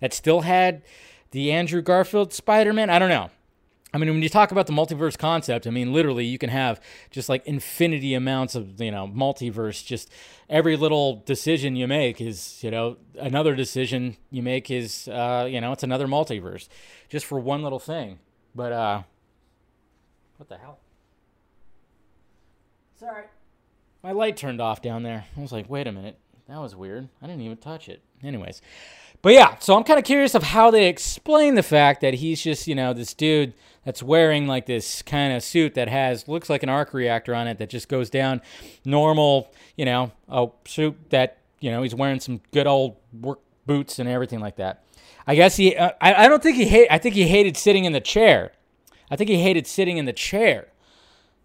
that 0.00 0.14
still 0.14 0.40
had 0.40 0.80
the 1.32 1.52
Andrew 1.52 1.82
Garfield 1.82 2.32
Spider-Man? 2.32 2.88
I 2.88 2.98
don't 2.98 3.10
know. 3.10 3.28
I 3.92 3.98
mean, 3.98 4.08
when 4.08 4.22
you 4.22 4.30
talk 4.30 4.52
about 4.52 4.66
the 4.66 4.72
multiverse 4.72 5.18
concept, 5.18 5.66
I 5.66 5.70
mean, 5.70 5.92
literally, 5.92 6.24
you 6.24 6.38
can 6.38 6.48
have 6.48 6.80
just 7.10 7.28
like 7.28 7.44
infinity 7.44 8.14
amounts 8.14 8.54
of, 8.54 8.80
you 8.80 8.90
know, 8.90 9.06
multiverse. 9.06 9.84
Just 9.84 10.10
every 10.48 10.78
little 10.78 11.16
decision 11.26 11.76
you 11.76 11.86
make 11.86 12.22
is, 12.22 12.64
you 12.64 12.70
know, 12.70 12.96
another 13.18 13.54
decision 13.54 14.16
you 14.30 14.42
make 14.42 14.70
is, 14.70 15.08
uh, 15.08 15.46
you 15.46 15.60
know, 15.60 15.72
it's 15.72 15.82
another 15.82 16.06
multiverse 16.06 16.68
just 17.10 17.26
for 17.26 17.38
one 17.38 17.62
little 17.62 17.78
thing. 17.78 18.18
But, 18.54 18.72
uh, 18.72 19.02
what 20.44 20.58
the 20.58 20.62
hell? 20.62 20.78
Sorry. 23.00 23.24
My 24.02 24.12
light 24.12 24.36
turned 24.36 24.60
off 24.60 24.82
down 24.82 25.02
there. 25.02 25.24
I 25.34 25.40
was 25.40 25.52
like, 25.52 25.70
wait 25.70 25.86
a 25.86 25.92
minute. 25.92 26.18
That 26.48 26.58
was 26.58 26.76
weird. 26.76 27.08
I 27.22 27.26
didn't 27.26 27.40
even 27.40 27.56
touch 27.56 27.88
it. 27.88 28.02
Anyways. 28.22 28.60
But 29.22 29.32
yeah, 29.32 29.56
so 29.58 29.74
I'm 29.74 29.84
kind 29.84 29.98
of 29.98 30.04
curious 30.04 30.34
of 30.34 30.42
how 30.42 30.70
they 30.70 30.86
explain 30.88 31.54
the 31.54 31.62
fact 31.62 32.02
that 32.02 32.14
he's 32.14 32.42
just, 32.42 32.68
you 32.68 32.74
know, 32.74 32.92
this 32.92 33.14
dude 33.14 33.54
that's 33.86 34.02
wearing 34.02 34.46
like 34.46 34.66
this 34.66 35.00
kind 35.00 35.32
of 35.32 35.42
suit 35.42 35.72
that 35.76 35.88
has 35.88 36.28
looks 36.28 36.50
like 36.50 36.62
an 36.62 36.68
arc 36.68 36.92
reactor 36.92 37.34
on 37.34 37.48
it 37.48 37.56
that 37.56 37.70
just 37.70 37.88
goes 37.88 38.10
down 38.10 38.42
normal, 38.84 39.50
you 39.78 39.86
know, 39.86 40.12
a 40.28 40.48
suit 40.66 41.08
that, 41.08 41.38
you 41.60 41.70
know, 41.70 41.82
he's 41.82 41.94
wearing 41.94 42.20
some 42.20 42.42
good 42.52 42.66
old 42.66 42.96
work 43.18 43.40
boots 43.64 43.98
and 43.98 44.10
everything 44.10 44.40
like 44.40 44.56
that. 44.56 44.84
I 45.26 45.36
guess 45.36 45.56
he 45.56 45.74
uh, 45.74 45.92
I, 46.02 46.26
I 46.26 46.28
don't 46.28 46.42
think 46.42 46.58
he 46.58 46.66
hate 46.66 46.88
I 46.90 46.98
think 46.98 47.14
he 47.14 47.26
hated 47.26 47.56
sitting 47.56 47.86
in 47.86 47.94
the 47.94 48.00
chair. 48.02 48.52
I 49.10 49.16
think 49.16 49.30
he 49.30 49.42
hated 49.42 49.66
sitting 49.66 49.98
in 49.98 50.04
the 50.04 50.12
chair 50.12 50.68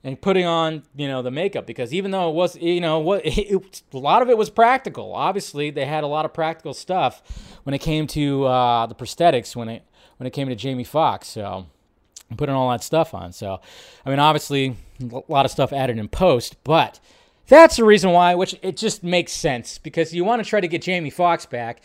and 0.04 0.20
putting 0.20 0.46
on, 0.46 0.84
you 0.96 1.08
know, 1.08 1.22
the 1.22 1.32
makeup 1.32 1.66
because 1.66 1.94
even 1.94 2.12
though 2.12 2.30
it 2.30 2.36
was, 2.36 2.56
you 2.56 2.82
know, 2.82 3.00
what 3.00 3.22
it, 3.26 3.82
a 3.94 3.98
lot 3.98 4.22
of 4.22 4.30
it 4.30 4.38
was 4.38 4.50
practical. 4.50 5.14
Obviously, 5.14 5.70
they 5.70 5.86
had 5.86 6.04
a 6.04 6.08
lot 6.08 6.26
of 6.26 6.34
practical 6.34 6.74
stuff 6.74 7.22
when 7.64 7.74
it 7.74 7.80
came 7.80 8.08
to 8.08 8.46
uh, 8.46 8.86
the 8.86 8.96
prosthetics 8.96 9.56
when 9.56 9.70
it 9.70 9.84
when 10.18 10.28
it 10.28 10.32
came 10.32 10.50
to 10.50 10.56
Jamie 10.56 10.84
Foxx. 10.84 11.28
So 11.28 11.68
putting 12.38 12.56
all 12.56 12.70
that 12.70 12.84
stuff 12.84 13.14
on. 13.14 13.32
So, 13.32 13.60
I 14.06 14.10
mean, 14.10 14.20
obviously, 14.20 14.76
a 15.02 15.22
lot 15.28 15.46
of 15.46 15.52
stuff 15.52 15.74
added 15.74 15.98
in 15.98 16.08
post, 16.08 16.64
but 16.64 17.00
that's 17.48 17.78
the 17.78 17.84
reason 17.84 18.12
why, 18.12 18.36
which 18.36 18.56
it 18.62 18.78
just 18.78 19.04
makes 19.04 19.32
sense 19.32 19.78
because 19.78 20.14
you 20.14 20.24
want 20.24 20.44
to 20.44 20.48
try 20.48 20.62
to 20.62 20.68
get 20.68 20.82
Jamie 20.82 21.10
Foxx 21.10 21.46
back 21.46 21.82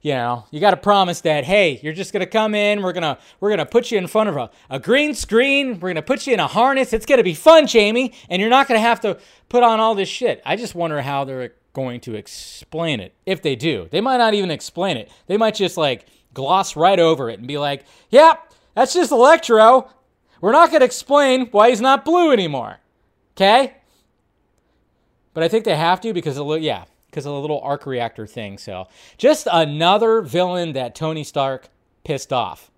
you 0.00 0.12
know, 0.12 0.44
you 0.50 0.60
got 0.60 0.70
to 0.70 0.76
promise 0.76 1.20
that, 1.22 1.44
hey, 1.44 1.80
you're 1.82 1.92
just 1.92 2.12
going 2.12 2.20
to 2.20 2.26
come 2.26 2.54
in. 2.54 2.82
We're 2.82 2.92
going 2.92 3.02
to, 3.02 3.18
we're 3.40 3.48
going 3.48 3.58
to 3.58 3.66
put 3.66 3.90
you 3.90 3.98
in 3.98 4.06
front 4.06 4.28
of 4.28 4.36
a, 4.36 4.50
a 4.70 4.78
green 4.78 5.14
screen. 5.14 5.74
We're 5.74 5.88
going 5.88 5.96
to 5.96 6.02
put 6.02 6.26
you 6.26 6.34
in 6.34 6.40
a 6.40 6.46
harness. 6.46 6.92
It's 6.92 7.06
going 7.06 7.18
to 7.18 7.24
be 7.24 7.34
fun, 7.34 7.66
Jamie. 7.66 8.12
And 8.30 8.40
you're 8.40 8.50
not 8.50 8.68
going 8.68 8.78
to 8.78 8.86
have 8.86 9.00
to 9.00 9.18
put 9.48 9.62
on 9.62 9.80
all 9.80 9.94
this 9.94 10.08
shit. 10.08 10.40
I 10.46 10.56
just 10.56 10.74
wonder 10.74 11.02
how 11.02 11.24
they're 11.24 11.52
going 11.72 12.00
to 12.02 12.14
explain 12.14 13.00
it. 13.00 13.14
If 13.26 13.42
they 13.42 13.56
do, 13.56 13.88
they 13.90 14.00
might 14.00 14.18
not 14.18 14.34
even 14.34 14.50
explain 14.50 14.96
it. 14.96 15.10
They 15.26 15.36
might 15.36 15.54
just 15.54 15.76
like 15.76 16.06
gloss 16.32 16.76
right 16.76 16.98
over 16.98 17.28
it 17.30 17.38
and 17.38 17.48
be 17.48 17.58
like, 17.58 17.84
yep, 18.10 18.44
yeah, 18.50 18.56
that's 18.74 18.94
just 18.94 19.10
Electro. 19.10 19.90
We're 20.40 20.52
not 20.52 20.70
going 20.70 20.80
to 20.80 20.86
explain 20.86 21.46
why 21.46 21.70
he's 21.70 21.80
not 21.80 22.04
blue 22.04 22.30
anymore. 22.30 22.78
Okay? 23.36 23.74
But 25.34 25.42
I 25.42 25.48
think 25.48 25.64
they 25.64 25.76
have 25.76 26.00
to 26.02 26.12
because, 26.12 26.38
it, 26.38 26.62
yeah, 26.62 26.84
because 27.10 27.26
of 27.26 27.32
the 27.32 27.40
little 27.40 27.60
arc 27.60 27.86
reactor 27.86 28.26
thing. 28.26 28.58
So 28.58 28.88
just 29.16 29.48
another 29.50 30.20
villain 30.22 30.72
that 30.72 30.94
Tony 30.94 31.24
Stark 31.24 31.68
pissed 32.04 32.32
off. 32.32 32.70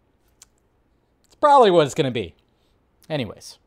It's 1.27 1.35
probably 1.37 1.71
what 1.71 1.87
it's 1.87 1.95
going 1.95 2.07
to 2.07 2.11
be. 2.11 2.35
Anyways. 3.09 3.59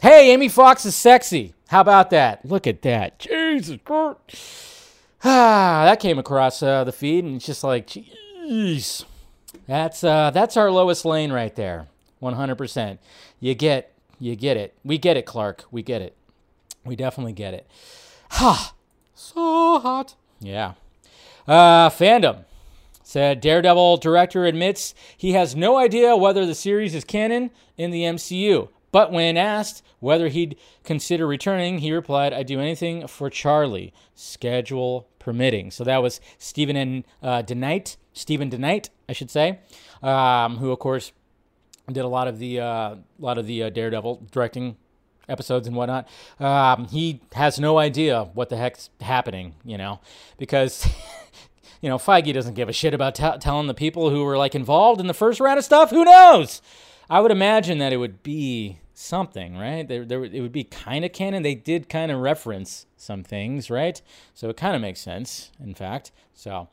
Hey, 0.00 0.32
Amy 0.32 0.48
Fox 0.48 0.84
is 0.84 0.94
sexy. 0.94 1.54
How 1.68 1.80
about 1.80 2.10
that? 2.10 2.44
Look 2.44 2.66
at 2.66 2.82
that. 2.82 3.18
Jesus 3.18 3.78
Christ. 3.84 4.94
Ah, 5.24 5.82
that 5.84 6.00
came 6.00 6.18
across 6.18 6.62
uh, 6.62 6.84
the 6.84 6.92
feed, 6.92 7.24
and 7.24 7.36
it's 7.36 7.46
just 7.46 7.64
like, 7.64 7.88
jeez. 7.88 9.04
That's 9.66 10.04
uh, 10.04 10.30
that's 10.30 10.56
our 10.56 10.70
Lois 10.70 11.04
Lane 11.04 11.32
right 11.32 11.54
there. 11.54 11.88
100%. 12.22 12.98
You 13.40 13.54
get 13.54 13.92
you 14.20 14.36
get 14.36 14.56
it. 14.56 14.74
We 14.84 14.98
get 14.98 15.16
it, 15.16 15.26
Clark. 15.26 15.64
We 15.70 15.82
get 15.82 16.02
it. 16.02 16.16
We 16.84 16.96
definitely 16.96 17.32
get 17.32 17.54
it. 17.54 17.66
Ha! 18.30 18.74
So 19.20 19.80
hot. 19.80 20.14
Yeah. 20.38 20.74
Uh, 21.44 21.90
fandom 21.90 22.44
said 23.02 23.40
Daredevil 23.40 23.96
director 23.96 24.44
admits 24.44 24.94
he 25.16 25.32
has 25.32 25.56
no 25.56 25.76
idea 25.76 26.16
whether 26.16 26.46
the 26.46 26.54
series 26.54 26.94
is 26.94 27.02
canon 27.02 27.50
in 27.76 27.90
the 27.90 28.02
MCU. 28.02 28.68
But 28.92 29.10
when 29.10 29.36
asked 29.36 29.82
whether 29.98 30.28
he'd 30.28 30.56
consider 30.84 31.26
returning, 31.26 31.78
he 31.78 31.90
replied, 31.90 32.32
"I'd 32.32 32.46
do 32.46 32.60
anything 32.60 33.08
for 33.08 33.28
Charlie, 33.28 33.92
schedule 34.14 35.08
permitting." 35.18 35.72
So 35.72 35.82
that 35.82 36.00
was 36.00 36.20
Steven 36.38 36.76
and 36.76 37.04
uh, 37.20 37.42
DeKnight, 37.42 37.96
Steven 38.12 38.48
DeKnight, 38.48 38.90
I 39.08 39.14
should 39.14 39.32
say, 39.32 39.58
um, 40.00 40.58
who 40.58 40.70
of 40.70 40.78
course 40.78 41.10
did 41.90 42.04
a 42.04 42.08
lot 42.08 42.28
of 42.28 42.38
the 42.38 42.60
uh, 42.60 42.94
lot 43.18 43.36
of 43.36 43.48
the 43.48 43.64
uh, 43.64 43.70
Daredevil 43.70 44.28
directing 44.30 44.76
episodes 45.28 45.66
and 45.66 45.76
whatnot. 45.76 46.08
Um, 46.40 46.86
he 46.86 47.20
has 47.34 47.58
no 47.58 47.78
idea 47.78 48.24
what 48.34 48.48
the 48.48 48.56
heck's 48.56 48.90
happening, 49.00 49.54
you 49.64 49.78
know, 49.78 50.00
because. 50.36 50.88
you 51.80 51.88
know, 51.88 51.96
Feige 51.96 52.34
doesn't 52.34 52.54
give 52.54 52.68
a 52.68 52.72
shit 52.72 52.92
about 52.92 53.14
t- 53.14 53.38
telling 53.38 53.68
the 53.68 53.74
people 53.74 54.10
who 54.10 54.24
were 54.24 54.36
like 54.36 54.56
involved 54.56 55.00
in 55.00 55.06
the 55.06 55.14
first 55.14 55.38
round 55.38 55.58
of 55.58 55.64
stuff. 55.64 55.90
Who 55.90 56.04
knows? 56.04 56.60
I 57.08 57.20
would 57.20 57.30
imagine 57.30 57.78
that 57.78 57.92
it 57.92 57.98
would 57.98 58.22
be 58.24 58.78
something, 58.94 59.56
right? 59.56 59.86
There, 59.86 60.04
there, 60.04 60.24
it 60.24 60.40
would 60.40 60.52
be 60.52 60.64
kind 60.64 61.04
of 61.04 61.12
canon. 61.12 61.42
They 61.42 61.54
did 61.54 61.88
kind 61.88 62.10
of 62.10 62.18
reference 62.18 62.86
some 62.96 63.22
things, 63.22 63.70
right? 63.70 64.02
So 64.34 64.48
it 64.48 64.56
kind 64.56 64.74
of 64.74 64.82
makes 64.82 65.00
sense, 65.00 65.52
in 65.62 65.74
fact. 65.74 66.10
So 66.34 66.68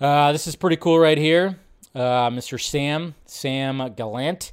uh, 0.00 0.32
this 0.32 0.46
is 0.46 0.56
pretty 0.56 0.76
cool 0.76 0.98
right 0.98 1.18
here. 1.18 1.58
Uh, 1.94 2.30
Mr. 2.30 2.60
Sam, 2.60 3.14
Sam 3.26 3.92
Gallant 3.94 4.52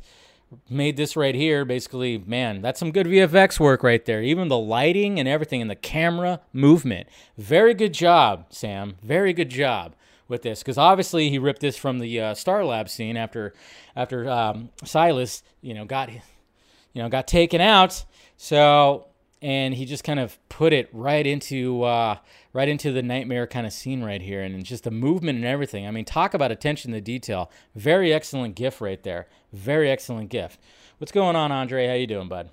made 0.69 0.97
this 0.97 1.15
right 1.15 1.35
here. 1.35 1.65
Basically, 1.65 2.17
man, 2.17 2.61
that's 2.61 2.79
some 2.79 2.91
good 2.91 3.07
VFX 3.07 3.59
work 3.59 3.83
right 3.83 4.03
there. 4.05 4.21
Even 4.21 4.47
the 4.47 4.57
lighting 4.57 5.19
and 5.19 5.27
everything 5.27 5.61
and 5.61 5.69
the 5.69 5.75
camera 5.75 6.41
movement. 6.53 7.07
Very 7.37 7.73
good 7.73 7.93
job, 7.93 8.45
Sam. 8.49 8.95
Very 9.03 9.33
good 9.33 9.49
job 9.49 9.95
with 10.27 10.41
this 10.41 10.59
because 10.59 10.77
obviously 10.77 11.29
he 11.29 11.39
ripped 11.39 11.61
this 11.61 11.77
from 11.77 11.99
the 11.99 12.19
uh, 12.19 12.33
Star 12.33 12.65
Lab 12.65 12.89
scene 12.89 13.17
after 13.17 13.53
after 13.95 14.29
um, 14.29 14.69
Silas, 14.83 15.43
you 15.61 15.73
know, 15.73 15.85
got 15.85 16.11
you 16.11 16.21
know 16.95 17.09
got 17.09 17.27
taken 17.27 17.61
out. 17.61 18.03
So 18.37 19.07
and 19.41 19.75
he 19.75 19.85
just 19.85 20.03
kind 20.03 20.19
of 20.19 20.37
put 20.49 20.73
it 20.73 20.89
right 20.91 21.25
into 21.25 21.83
uh, 21.83 22.17
right 22.53 22.67
into 22.67 22.91
the 22.91 23.03
nightmare 23.03 23.45
kind 23.45 23.67
of 23.67 23.73
scene 23.73 24.03
right 24.03 24.21
here, 24.21 24.41
and 24.41 24.63
just 24.65 24.83
the 24.83 24.91
movement 24.91 25.37
and 25.37 25.45
everything. 25.45 25.85
I 25.87 25.91
mean, 25.91 26.05
talk 26.05 26.33
about 26.33 26.51
attention 26.51 26.91
to 26.93 27.01
detail. 27.01 27.51
Very 27.75 28.13
excellent 28.13 28.55
gif 28.55 28.81
right 28.81 29.01
there. 29.03 29.27
Very 29.57 29.89
excellent 29.89 30.29
gift. 30.29 30.59
What's 30.97 31.11
going 31.11 31.35
on, 31.35 31.51
Andre? 31.51 31.87
How 31.87 31.93
you 31.93 32.07
doing, 32.07 32.27
bud? 32.27 32.49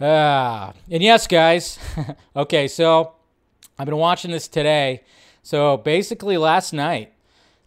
Ah, 0.00 0.72
and 0.90 1.02
yes, 1.02 1.26
guys. 1.26 1.78
okay, 2.36 2.66
so 2.66 3.12
I've 3.78 3.86
been 3.86 3.96
watching 3.96 4.30
this 4.30 4.48
today. 4.48 5.02
So 5.42 5.76
basically, 5.76 6.36
last 6.36 6.72
night, 6.72 7.12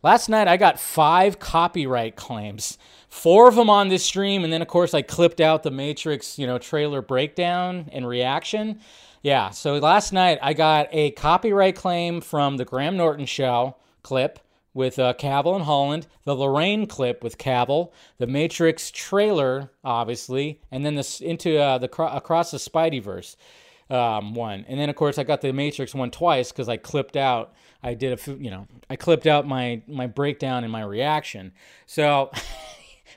last 0.04 0.30
night 0.30 0.48
I 0.48 0.58
got 0.58 0.80
five 0.80 1.40
copyright 1.40 2.16
claims 2.16 2.78
four 3.16 3.48
of 3.48 3.56
them 3.56 3.70
on 3.70 3.88
this 3.88 4.04
stream, 4.04 4.44
and 4.44 4.52
then 4.52 4.62
of 4.62 4.68
course 4.68 4.94
I 4.94 5.02
clipped 5.02 5.40
out 5.40 5.64
the 5.64 5.72
Matrix, 5.72 6.38
you 6.38 6.46
know, 6.46 6.58
trailer 6.58 7.02
breakdown 7.02 7.90
and 7.94 8.06
reaction. 8.08 8.82
Yeah, 9.22 9.52
so 9.52 9.78
last 9.78 10.12
night 10.12 10.38
I 10.42 10.54
got 10.54 10.90
a 10.92 11.12
copyright 11.12 11.76
claim 11.76 12.22
from 12.22 12.58
the 12.58 12.66
Graham 12.66 12.98
Norton 12.98 13.26
show 13.26 13.78
clip 14.04 14.40
with 14.76 15.00
uh, 15.00 15.16
Cavill 15.18 15.56
and 15.56 15.66
Holland, 15.66 16.06
the 16.24 16.36
Lorraine 16.36 16.86
clip 16.86 17.24
with 17.24 17.40
Cavill, 17.40 17.92
the 18.20 18.28
Matrix 18.28 18.92
trailer, 18.92 19.72
obviously, 19.84 20.62
and 20.70 20.86
then 20.86 20.94
this 20.94 21.20
into 21.20 21.58
uh, 21.58 21.80
the 21.80 21.90
across 22.04 22.52
the 22.52 22.58
Spideyverse 22.58 23.36
um, 23.90 24.36
one, 24.36 24.66
and 24.68 24.80
then 24.80 24.92
of 24.92 24.96
course 24.96 25.18
I 25.18 25.24
got 25.24 25.42
the 25.42 25.52
Matrix 25.52 25.96
one 25.96 26.12
twice 26.12 26.52
because 26.52 26.70
I 26.70 26.78
clipped 26.78 27.18
out. 27.18 27.56
I 27.82 27.96
did 27.96 28.20
a 28.20 28.32
you 28.34 28.52
know 28.52 28.68
I 28.88 28.96
clipped 28.96 29.26
out 29.26 29.48
my 29.48 29.82
my 29.88 30.06
breakdown 30.06 30.64
and 30.64 30.72
my 30.72 30.84
reaction. 30.84 31.54
So 31.88 32.30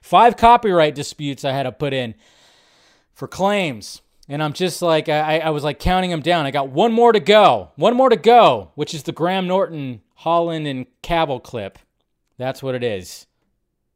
Five 0.02 0.36
copyright 0.36 0.94
disputes 0.94 1.44
I 1.44 1.52
had 1.52 1.64
to 1.64 1.72
put 1.72 1.92
in 1.92 2.14
for 3.14 3.28
claims. 3.28 4.00
And 4.28 4.42
I'm 4.42 4.52
just 4.52 4.82
like, 4.82 5.08
I, 5.08 5.38
I 5.38 5.50
was 5.50 5.64
like 5.64 5.78
counting 5.78 6.10
them 6.10 6.20
down. 6.20 6.44
I 6.44 6.50
got 6.50 6.68
one 6.68 6.92
more 6.92 7.12
to 7.12 7.20
go. 7.20 7.70
One 7.76 7.96
more 7.96 8.10
to 8.10 8.16
go, 8.16 8.72
which 8.74 8.92
is 8.92 9.04
the 9.04 9.12
Graham 9.12 9.46
Norton, 9.46 10.02
Holland, 10.16 10.66
and 10.66 10.86
Cavill 11.02 11.42
clip. 11.42 11.78
That's 12.36 12.62
what 12.62 12.74
it 12.74 12.84
is. 12.84 13.26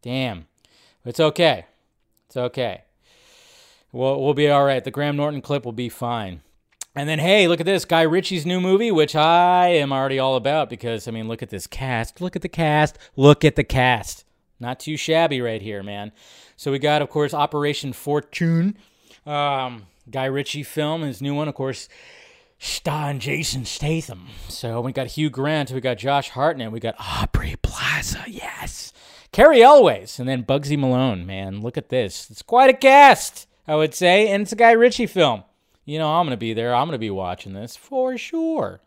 Damn. 0.00 0.46
It's 1.04 1.20
okay. 1.20 1.66
It's 2.26 2.36
okay. 2.36 2.82
We'll, 3.92 4.22
we'll 4.22 4.32
be 4.32 4.48
all 4.48 4.64
right. 4.64 4.82
The 4.82 4.90
Graham 4.90 5.16
Norton 5.16 5.42
clip 5.42 5.66
will 5.66 5.72
be 5.72 5.90
fine. 5.90 6.40
And 6.94 7.08
then, 7.08 7.18
hey, 7.18 7.48
look 7.48 7.60
at 7.60 7.66
this 7.66 7.84
Guy 7.84 8.02
Ritchie's 8.02 8.44
new 8.44 8.60
movie, 8.60 8.90
which 8.90 9.16
I 9.16 9.68
am 9.68 9.92
already 9.92 10.18
all 10.18 10.36
about 10.36 10.70
because, 10.70 11.08
I 11.08 11.10
mean, 11.10 11.28
look 11.28 11.42
at 11.42 11.50
this 11.50 11.66
cast. 11.66 12.20
Look 12.20 12.36
at 12.36 12.42
the 12.42 12.48
cast. 12.48 12.98
Look 13.16 13.44
at 13.44 13.56
the 13.56 13.64
cast. 13.64 14.24
Not 14.60 14.78
too 14.78 14.96
shabby 14.96 15.40
right 15.40 15.60
here, 15.60 15.82
man. 15.82 16.12
So 16.56 16.70
we 16.70 16.78
got, 16.78 17.02
of 17.02 17.08
course, 17.08 17.34
Operation 17.34 17.92
Fortune, 17.92 18.76
um, 19.26 19.86
Guy 20.10 20.24
Ritchie 20.24 20.62
film, 20.62 21.02
his 21.02 21.22
new 21.22 21.34
one, 21.34 21.48
of 21.48 21.54
course, 21.54 21.88
starring 22.58 23.18
Jason 23.18 23.64
Statham. 23.64 24.28
So 24.48 24.80
we 24.80 24.92
got 24.92 25.08
Hugh 25.08 25.30
Grant, 25.30 25.70
we 25.70 25.80
got 25.80 25.98
Josh 25.98 26.30
Hartnett, 26.30 26.72
we 26.72 26.80
got 26.80 26.96
Aubrey 26.98 27.56
Plaza, 27.62 28.24
yes. 28.26 28.92
Cary 29.32 29.62
Elwes, 29.62 30.18
and 30.18 30.28
then 30.28 30.44
Bugzy 30.44 30.78
Malone, 30.78 31.24
man. 31.24 31.60
Look 31.60 31.78
at 31.78 31.88
this. 31.88 32.30
It's 32.30 32.42
quite 32.42 32.70
a 32.70 32.76
cast, 32.76 33.48
I 33.66 33.76
would 33.76 33.94
say, 33.94 34.28
and 34.28 34.42
it's 34.42 34.52
a 34.52 34.56
Guy 34.56 34.72
Ritchie 34.72 35.06
film. 35.06 35.44
You 35.84 35.98
know, 35.98 36.08
I'm 36.08 36.28
to 36.28 36.36
be 36.36 36.52
there. 36.52 36.74
I'm 36.74 36.90
to 36.90 36.98
be 36.98 37.10
watching 37.10 37.54
this 37.54 37.74
for 37.74 38.16
sure. 38.18 38.80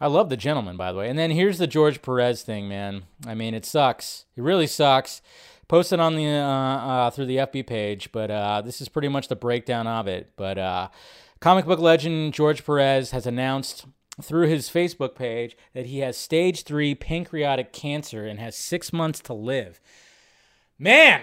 I 0.00 0.06
love 0.06 0.28
the 0.28 0.36
gentleman, 0.36 0.76
by 0.76 0.92
the 0.92 0.98
way. 0.98 1.08
And 1.08 1.18
then 1.18 1.30
here's 1.30 1.58
the 1.58 1.66
George 1.66 2.02
Perez 2.02 2.42
thing, 2.42 2.68
man. 2.68 3.02
I 3.26 3.34
mean, 3.34 3.54
it 3.54 3.66
sucks. 3.66 4.26
It 4.36 4.42
really 4.42 4.68
sucks. 4.68 5.22
Posted 5.68 6.00
on 6.00 6.16
the 6.16 6.26
uh, 6.26 6.46
uh, 6.46 7.10
through 7.10 7.26
the 7.26 7.36
FB 7.36 7.66
page, 7.66 8.10
but 8.10 8.30
uh, 8.30 8.62
this 8.62 8.80
is 8.80 8.88
pretty 8.88 9.08
much 9.08 9.28
the 9.28 9.36
breakdown 9.36 9.86
of 9.86 10.08
it. 10.08 10.32
But 10.34 10.56
uh, 10.56 10.88
comic 11.40 11.66
book 11.66 11.78
legend 11.78 12.32
George 12.32 12.64
Perez 12.64 13.10
has 13.10 13.26
announced 13.26 13.84
through 14.22 14.48
his 14.48 14.70
Facebook 14.70 15.14
page 15.14 15.56
that 15.74 15.86
he 15.86 15.98
has 15.98 16.16
stage 16.16 16.64
three 16.64 16.94
pancreatic 16.94 17.72
cancer 17.72 18.26
and 18.26 18.40
has 18.40 18.56
six 18.56 18.92
months 18.94 19.20
to 19.20 19.34
live. 19.34 19.78
Man, 20.78 21.20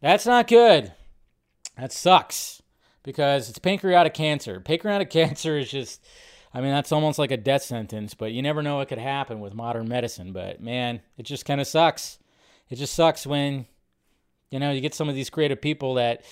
that's 0.00 0.26
not 0.26 0.48
good. 0.48 0.92
That 1.78 1.92
sucks 1.92 2.62
because 3.04 3.48
it's 3.48 3.60
pancreatic 3.60 4.14
cancer. 4.14 4.60
Pancreatic 4.60 5.10
cancer 5.10 5.56
is 5.56 5.70
just 5.70 6.04
I 6.52 6.60
mean, 6.62 6.70
that's 6.70 6.90
almost 6.90 7.18
like 7.18 7.30
a 7.30 7.36
death 7.36 7.62
sentence, 7.62 8.14
but 8.14 8.32
you 8.32 8.40
never 8.40 8.62
know 8.62 8.76
what 8.76 8.88
could 8.88 8.98
happen 8.98 9.40
with 9.40 9.54
modern 9.54 9.88
medicine. 9.88 10.32
But 10.32 10.60
man, 10.60 11.02
it 11.16 11.24
just 11.24 11.44
kind 11.44 11.60
of 11.60 11.66
sucks. 11.66 12.18
It 12.70 12.76
just 12.76 12.94
sucks 12.94 13.26
when, 13.26 13.66
you 14.50 14.58
know, 14.58 14.72
you 14.72 14.80
get 14.80 14.94
some 14.94 15.08
of 15.08 15.14
these 15.14 15.30
creative 15.30 15.60
people 15.60 15.94
that 15.94 16.24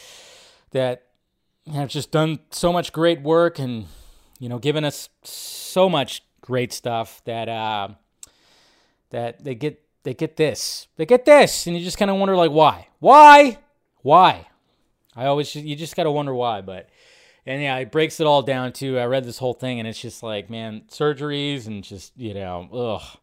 that 0.70 1.04
have 1.72 1.88
just 1.88 2.10
done 2.10 2.40
so 2.50 2.72
much 2.72 2.92
great 2.92 3.22
work 3.22 3.58
and 3.58 3.86
you 4.38 4.48
know 4.48 4.58
given 4.58 4.84
us 4.84 5.08
so 5.22 5.88
much 5.88 6.22
great 6.40 6.72
stuff 6.72 7.22
that 7.24 7.48
uh, 7.48 7.88
that 9.10 9.42
they 9.42 9.54
get 9.54 9.80
they 10.02 10.14
get 10.14 10.36
this 10.36 10.88
they 10.96 11.06
get 11.06 11.24
this. 11.24 11.66
And 11.66 11.76
you 11.76 11.84
just 11.84 11.98
kind 11.98 12.10
of 12.10 12.16
wonder 12.18 12.36
like 12.36 12.50
why? 12.50 12.88
Why? 12.98 13.58
Why? 14.02 14.46
I 15.16 15.26
always 15.26 15.54
you 15.54 15.76
just 15.76 15.96
got 15.96 16.04
to 16.04 16.10
wonder 16.10 16.34
why 16.34 16.60
but 16.60 16.88
and 17.46 17.62
yeah, 17.62 17.76
it 17.76 17.92
breaks 17.92 18.20
it 18.20 18.26
all 18.26 18.42
down 18.42 18.72
too. 18.72 18.98
I 18.98 19.04
read 19.04 19.24
this 19.24 19.38
whole 19.38 19.52
thing, 19.52 19.78
and 19.78 19.86
it's 19.86 20.00
just 20.00 20.22
like, 20.22 20.48
man, 20.48 20.84
surgeries 20.88 21.66
and 21.66 21.84
just 21.84 22.12
you 22.16 22.34
know, 22.34 22.68
ugh, 22.72 23.18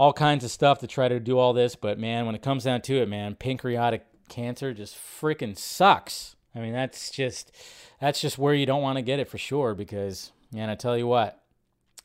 all 0.00 0.14
kinds 0.14 0.44
of 0.44 0.50
stuff 0.50 0.78
to 0.78 0.86
try 0.86 1.08
to 1.08 1.20
do 1.20 1.36
all 1.36 1.52
this. 1.52 1.76
But 1.76 1.98
man, 1.98 2.24
when 2.24 2.34
it 2.34 2.40
comes 2.40 2.64
down 2.64 2.80
to 2.82 3.02
it, 3.02 3.06
man, 3.06 3.34
pancreatic 3.34 4.06
cancer 4.30 4.72
just 4.72 4.96
freaking 4.96 5.58
sucks. 5.58 6.36
I 6.54 6.60
mean, 6.60 6.72
that's 6.72 7.10
just 7.10 7.54
that's 8.00 8.18
just 8.18 8.38
where 8.38 8.54
you 8.54 8.64
don't 8.64 8.80
want 8.80 8.96
to 8.96 9.02
get 9.02 9.20
it 9.20 9.28
for 9.28 9.36
sure. 9.36 9.74
Because 9.74 10.32
man, 10.54 10.70
I 10.70 10.74
tell 10.74 10.96
you 10.96 11.06
what, 11.06 11.42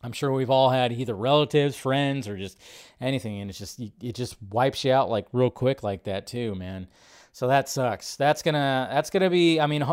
I'm 0.03 0.11
sure 0.11 0.33
we've 0.33 0.49
all 0.49 0.71
had 0.71 0.91
either 0.91 1.15
relatives, 1.15 1.77
friends, 1.77 2.27
or 2.27 2.35
just 2.35 2.59
anything, 2.99 3.39
and 3.39 3.49
it's 3.49 3.59
just 3.59 3.79
it 3.79 4.13
just 4.13 4.35
wipes 4.51 4.83
you 4.83 4.91
out 4.91 5.09
like 5.09 5.27
real 5.31 5.49
quick 5.49 5.81
like 5.81 6.03
that 6.03 6.27
too, 6.27 6.53
man. 6.53 6.89
So 7.31 7.47
that 7.47 7.69
sucks. 7.69 8.17
That's 8.17 8.41
gonna 8.41 8.89
that's 8.91 9.09
gonna 9.09 9.29
be. 9.29 9.61
I 9.61 9.67
mean 9.67 9.85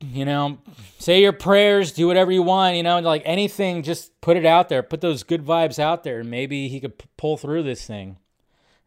you 0.00 0.24
know, 0.24 0.58
say 0.98 1.20
your 1.22 1.32
prayers, 1.32 1.92
do 1.92 2.06
whatever 2.06 2.30
you 2.32 2.42
want, 2.42 2.76
you 2.76 2.82
know, 2.82 2.98
like 3.00 3.22
anything, 3.24 3.82
just 3.82 4.18
put 4.20 4.36
it 4.36 4.46
out 4.46 4.68
there, 4.68 4.82
put 4.82 5.00
those 5.00 5.22
good 5.22 5.44
vibes 5.44 5.78
out 5.78 6.04
there, 6.04 6.20
and 6.20 6.30
maybe 6.30 6.68
he 6.68 6.80
could 6.80 6.98
p- 6.98 7.06
pull 7.16 7.36
through 7.36 7.62
this 7.62 7.86
thing. 7.86 8.18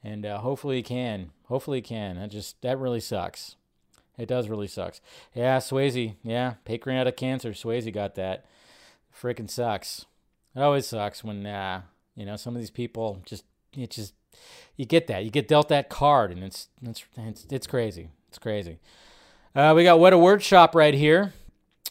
and 0.03 0.25
uh, 0.25 0.39
hopefully 0.39 0.77
he 0.77 0.83
can. 0.83 1.31
Hopefully 1.47 1.79
he 1.79 1.81
can. 1.81 2.15
That 2.17 2.29
just 2.31 2.61
that 2.61 2.77
really 2.77 2.99
sucks. 2.99 3.55
It 4.17 4.27
does 4.27 4.49
really 4.49 4.67
sucks. 4.67 5.01
Yeah, 5.33 5.57
Swayze. 5.59 6.15
Yeah, 6.23 6.55
pancreatic 6.65 7.17
cancer. 7.17 7.51
Swayze 7.51 7.91
got 7.93 8.15
that. 8.15 8.45
Freaking 9.19 9.49
sucks. 9.49 10.05
It 10.55 10.61
always 10.61 10.85
sucks 10.87 11.23
when 11.23 11.45
uh, 11.45 11.81
you 12.15 12.25
know 12.25 12.35
some 12.35 12.55
of 12.55 12.61
these 12.61 12.71
people 12.71 13.21
just 13.25 13.45
it 13.73 13.91
just 13.91 14.13
you 14.75 14.85
get 14.85 15.07
that 15.07 15.23
you 15.25 15.31
get 15.31 15.47
dealt 15.47 15.69
that 15.69 15.89
card 15.89 16.31
and 16.31 16.43
it's 16.43 16.69
it's 16.83 17.03
it's, 17.17 17.47
it's 17.49 17.67
crazy. 17.67 18.09
It's 18.27 18.37
crazy. 18.39 18.77
Uh, 19.55 19.73
we 19.75 19.83
got 19.83 19.99
Weta 19.99 20.19
Workshop 20.19 20.75
right 20.75 20.93
here. 20.93 21.33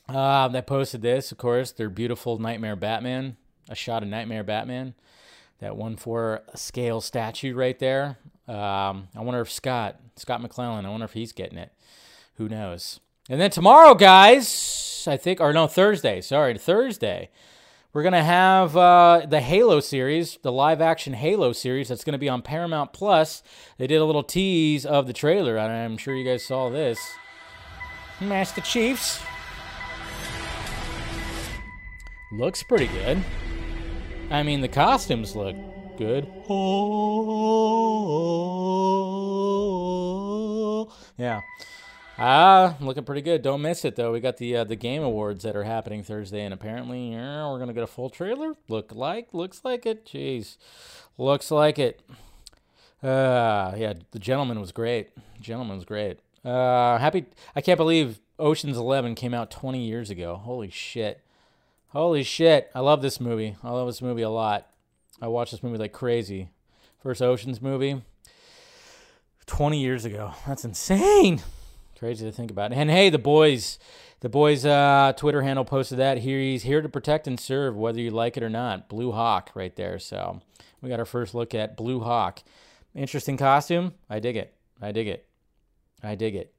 Uh, 0.08 0.46
that 0.48 0.66
posted 0.66 1.02
this, 1.02 1.32
of 1.32 1.38
course, 1.38 1.72
their 1.72 1.90
beautiful 1.90 2.38
Nightmare 2.38 2.76
Batman, 2.76 3.36
a 3.68 3.74
shot 3.74 4.02
of 4.02 4.08
Nightmare 4.08 4.44
Batman, 4.44 4.94
that 5.58 5.76
one 5.76 5.96
four 5.96 6.42
scale 6.54 7.00
statue 7.00 7.54
right 7.54 7.78
there. 7.78 8.16
Um, 8.46 9.08
I 9.14 9.20
wonder 9.20 9.40
if 9.40 9.50
Scott, 9.50 9.96
Scott 10.16 10.40
McClellan, 10.40 10.86
I 10.86 10.88
wonder 10.88 11.04
if 11.04 11.12
he's 11.12 11.32
getting 11.32 11.58
it. 11.58 11.72
Who 12.36 12.48
knows? 12.48 13.00
And 13.28 13.40
then 13.40 13.50
tomorrow, 13.50 13.94
guys, 13.94 15.04
I 15.06 15.16
think, 15.16 15.40
or 15.40 15.52
no, 15.52 15.66
Thursday, 15.66 16.20
sorry, 16.20 16.56
Thursday, 16.56 17.28
we're 17.92 18.02
going 18.02 18.12
to 18.12 18.22
have 18.22 18.76
uh, 18.76 19.26
the 19.28 19.40
Halo 19.40 19.80
series, 19.80 20.38
the 20.42 20.52
live 20.52 20.80
action 20.80 21.12
Halo 21.12 21.52
series 21.52 21.88
that's 21.88 22.04
going 22.04 22.12
to 22.12 22.18
be 22.18 22.28
on 22.28 22.40
Paramount 22.40 22.92
Plus. 22.92 23.42
They 23.76 23.88
did 23.88 24.00
a 24.00 24.04
little 24.04 24.22
tease 24.22 24.86
of 24.86 25.06
the 25.06 25.12
trailer, 25.12 25.58
and 25.58 25.72
I'm 25.72 25.98
sure 25.98 26.14
you 26.14 26.24
guys 26.24 26.46
saw 26.46 26.70
this. 26.70 26.98
Master 28.20 28.60
Chiefs. 28.60 29.22
Looks 32.32 32.62
pretty 32.62 32.88
good. 32.88 33.22
I 34.30 34.42
mean, 34.42 34.60
the 34.60 34.68
costumes 34.68 35.34
look 35.34 35.56
good. 35.96 36.26
Yeah. 41.16 41.40
Ah, 42.18 42.76
looking 42.80 43.04
pretty 43.04 43.22
good. 43.22 43.42
Don't 43.42 43.62
miss 43.62 43.84
it 43.84 43.96
though. 43.96 44.12
We 44.12 44.20
got 44.20 44.38
the 44.38 44.56
uh, 44.56 44.64
the 44.64 44.76
game 44.76 45.02
awards 45.02 45.44
that 45.44 45.56
are 45.56 45.62
happening 45.62 46.02
Thursday, 46.02 46.42
and 46.42 46.52
apparently 46.52 47.12
yeah, 47.12 47.48
we're 47.48 47.60
gonna 47.60 47.72
get 47.72 47.84
a 47.84 47.88
full 47.88 48.10
trailer. 48.10 48.54
Look 48.68 48.92
like, 48.92 49.32
looks 49.32 49.64
like 49.64 49.86
it. 49.86 50.04
Jeez, 50.04 50.56
looks 51.16 51.50
like 51.50 51.78
it. 51.78 52.02
Uh, 53.02 53.74
yeah, 53.76 53.94
the 54.10 54.18
gentleman 54.18 54.60
was 54.60 54.72
great. 54.72 55.10
Gentleman 55.40 55.76
was 55.76 55.84
great. 55.84 56.18
Uh, 56.44 56.98
happy. 56.98 57.26
I 57.54 57.60
can't 57.60 57.78
believe 57.78 58.20
Ocean's 58.38 58.76
Eleven 58.76 59.14
came 59.14 59.34
out 59.34 59.50
20 59.50 59.84
years 59.84 60.10
ago. 60.10 60.36
Holy 60.36 60.70
shit. 60.70 61.20
Holy 61.88 62.22
shit. 62.22 62.70
I 62.74 62.80
love 62.80 63.02
this 63.02 63.20
movie. 63.20 63.56
I 63.62 63.70
love 63.70 63.88
this 63.88 64.02
movie 64.02 64.22
a 64.22 64.30
lot. 64.30 64.68
I 65.20 65.28
watched 65.28 65.52
this 65.52 65.62
movie 65.62 65.78
like 65.78 65.92
crazy. 65.92 66.50
First 67.02 67.22
Ocean's 67.22 67.60
movie. 67.60 68.02
20 69.46 69.80
years 69.80 70.04
ago. 70.04 70.32
That's 70.46 70.64
insane. 70.64 71.40
Crazy 71.98 72.24
to 72.26 72.32
think 72.32 72.50
about. 72.50 72.72
And 72.72 72.90
hey, 72.90 73.10
the 73.10 73.18
boys, 73.18 73.78
the 74.20 74.28
boys' 74.28 74.64
uh, 74.64 75.14
Twitter 75.16 75.42
handle 75.42 75.64
posted 75.64 75.98
that 75.98 76.18
here. 76.18 76.38
He's 76.38 76.62
here 76.62 76.82
to 76.82 76.88
protect 76.88 77.26
and 77.26 77.40
serve, 77.40 77.76
whether 77.76 78.00
you 78.00 78.10
like 78.10 78.36
it 78.36 78.42
or 78.42 78.50
not. 78.50 78.88
Blue 78.88 79.10
Hawk, 79.10 79.50
right 79.54 79.74
there. 79.74 79.98
So 79.98 80.40
we 80.80 80.88
got 80.88 81.00
our 81.00 81.04
first 81.04 81.34
look 81.34 81.54
at 81.54 81.76
Blue 81.76 82.00
Hawk. 82.00 82.40
Interesting 82.94 83.36
costume. 83.36 83.94
I 84.08 84.20
dig 84.20 84.36
it. 84.36 84.54
I 84.80 84.92
dig 84.92 85.08
it. 85.08 85.27
I 86.02 86.14
dig 86.14 86.34
it. 86.34 86.52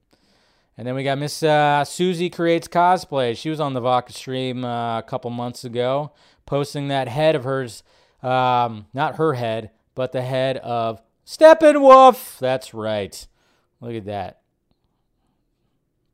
And 0.77 0.87
then 0.87 0.95
we 0.95 1.03
got 1.03 1.17
Miss 1.17 1.43
uh, 1.43 1.83
Susie 1.83 2.29
creates 2.29 2.67
cosplay. 2.67 3.35
She 3.35 3.49
was 3.49 3.59
on 3.59 3.73
the 3.73 3.81
Vodka 3.81 4.13
stream 4.13 4.63
uh, 4.63 4.99
a 4.99 5.03
couple 5.03 5.29
months 5.29 5.65
ago, 5.65 6.13
posting 6.45 6.87
that 6.87 7.07
head 7.07 7.35
of 7.35 7.43
hers, 7.43 7.83
um, 8.23 8.87
not 8.93 9.15
her 9.15 9.33
head, 9.33 9.71
but 9.93 10.13
the 10.13 10.21
head 10.21 10.57
of 10.57 11.01
Steppenwolf. 11.25 12.39
That's 12.39 12.73
right. 12.73 13.27
Look 13.81 13.93
at 13.93 14.05
that 14.05 14.39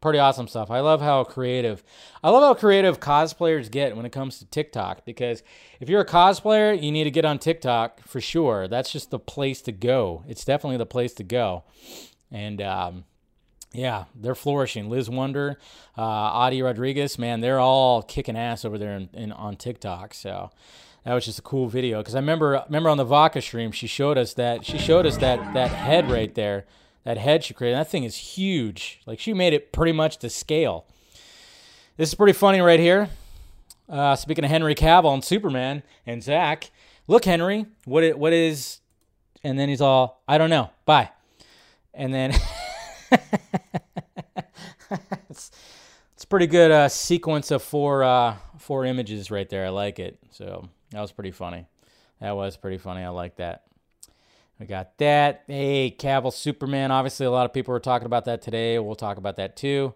pretty 0.05 0.19
awesome 0.19 0.47
stuff. 0.47 0.69
I 0.69 0.81
love 0.81 1.01
how 1.01 1.23
creative. 1.23 1.83
I 2.23 2.29
love 2.29 2.43
how 2.43 2.53
creative 2.53 2.99
cosplayers 2.99 3.71
get 3.71 3.95
when 3.97 4.05
it 4.05 4.11
comes 4.11 4.37
to 4.37 4.45
TikTok 4.45 5.03
because 5.03 5.41
if 5.79 5.89
you're 5.89 6.01
a 6.01 6.05
cosplayer, 6.05 6.79
you 6.79 6.91
need 6.91 7.05
to 7.05 7.11
get 7.11 7.25
on 7.25 7.39
TikTok 7.39 8.07
for 8.07 8.21
sure. 8.21 8.67
That's 8.67 8.91
just 8.91 9.09
the 9.09 9.17
place 9.17 9.63
to 9.63 9.71
go. 9.71 10.23
It's 10.27 10.45
definitely 10.45 10.77
the 10.77 10.85
place 10.85 11.15
to 11.15 11.23
go. 11.23 11.63
And 12.31 12.61
um, 12.61 13.05
yeah, 13.75 14.05
they're 14.15 14.35
flourishing. 14.35 14.89
Liz 14.89 15.09
Wonder, 15.09 15.59
uh, 15.97 16.01
Adi 16.01 16.61
Rodriguez, 16.61 17.19
man, 17.19 17.41
they're 17.41 17.59
all 17.59 18.01
kicking 18.01 18.37
ass 18.37 18.65
over 18.65 18.77
there 18.77 18.95
in, 18.95 19.09
in 19.13 19.31
on 19.31 19.55
TikTok. 19.55 20.13
So 20.13 20.51
that 21.03 21.13
was 21.13 21.25
just 21.25 21.39
a 21.39 21.43
cool 21.43 21.67
video 21.67 21.99
because 21.99 22.15
I 22.15 22.19
remember 22.19 22.63
remember 22.67 22.89
on 22.89 22.97
the 22.97 23.03
Vodka 23.03 23.41
stream 23.41 23.71
she 23.71 23.87
showed 23.87 24.17
us 24.17 24.33
that 24.33 24.65
she 24.65 24.77
showed 24.77 25.05
us 25.05 25.17
that 25.17 25.53
that 25.53 25.71
head 25.71 26.09
right 26.09 26.33
there 26.33 26.65
that 27.05 27.17
head 27.17 27.43
she 27.43 27.53
created. 27.53 27.77
That 27.77 27.89
thing 27.89 28.03
is 28.03 28.15
huge. 28.15 28.99
Like 29.05 29.19
she 29.19 29.33
made 29.33 29.53
it 29.53 29.71
pretty 29.71 29.93
much 29.93 30.17
to 30.17 30.29
scale. 30.29 30.85
This 31.97 32.09
is 32.09 32.15
pretty 32.15 32.33
funny 32.33 32.59
right 32.59 32.79
here. 32.79 33.09
Uh, 33.87 34.15
speaking 34.15 34.43
of 34.43 34.49
Henry 34.49 34.75
Cavill 34.75 35.13
and 35.13 35.23
Superman 35.23 35.83
and 36.05 36.21
Zack, 36.21 36.71
look, 37.07 37.23
Henry, 37.23 37.67
what 37.85 38.03
it, 38.03 38.17
what 38.17 38.33
is? 38.33 38.79
And 39.43 39.59
then 39.59 39.69
he's 39.69 39.79
all, 39.79 40.23
I 40.27 40.39
don't 40.39 40.49
know. 40.49 40.71
Bye. 40.85 41.11
And 41.93 42.11
then 42.11 42.33
it's 45.29 45.51
it's 46.13 46.25
pretty 46.25 46.47
good 46.47 46.71
uh, 46.71 46.89
sequence 46.89 47.51
of 47.51 47.61
four 47.61 48.03
uh, 48.03 48.35
four 48.57 48.85
images 48.85 49.29
right 49.31 49.49
there. 49.49 49.65
I 49.65 49.69
like 49.69 49.99
it. 49.99 50.17
So 50.31 50.69
that 50.91 51.01
was 51.01 51.11
pretty 51.11 51.31
funny. 51.31 51.65
That 52.21 52.35
was 52.35 52.57
pretty 52.57 52.77
funny. 52.77 53.03
I 53.03 53.09
like 53.09 53.37
that. 53.37 53.63
We 54.59 54.65
got 54.65 54.97
that. 54.99 55.43
Hey, 55.47 55.93
Cavill 55.97 56.31
Superman. 56.31 56.91
Obviously, 56.91 57.25
a 57.25 57.31
lot 57.31 57.45
of 57.45 57.53
people 57.53 57.73
were 57.73 57.79
talking 57.79 58.05
about 58.05 58.25
that 58.25 58.41
today. 58.41 58.79
We'll 58.79 58.95
talk 58.95 59.17
about 59.17 59.35
that 59.35 59.57
too. 59.57 59.93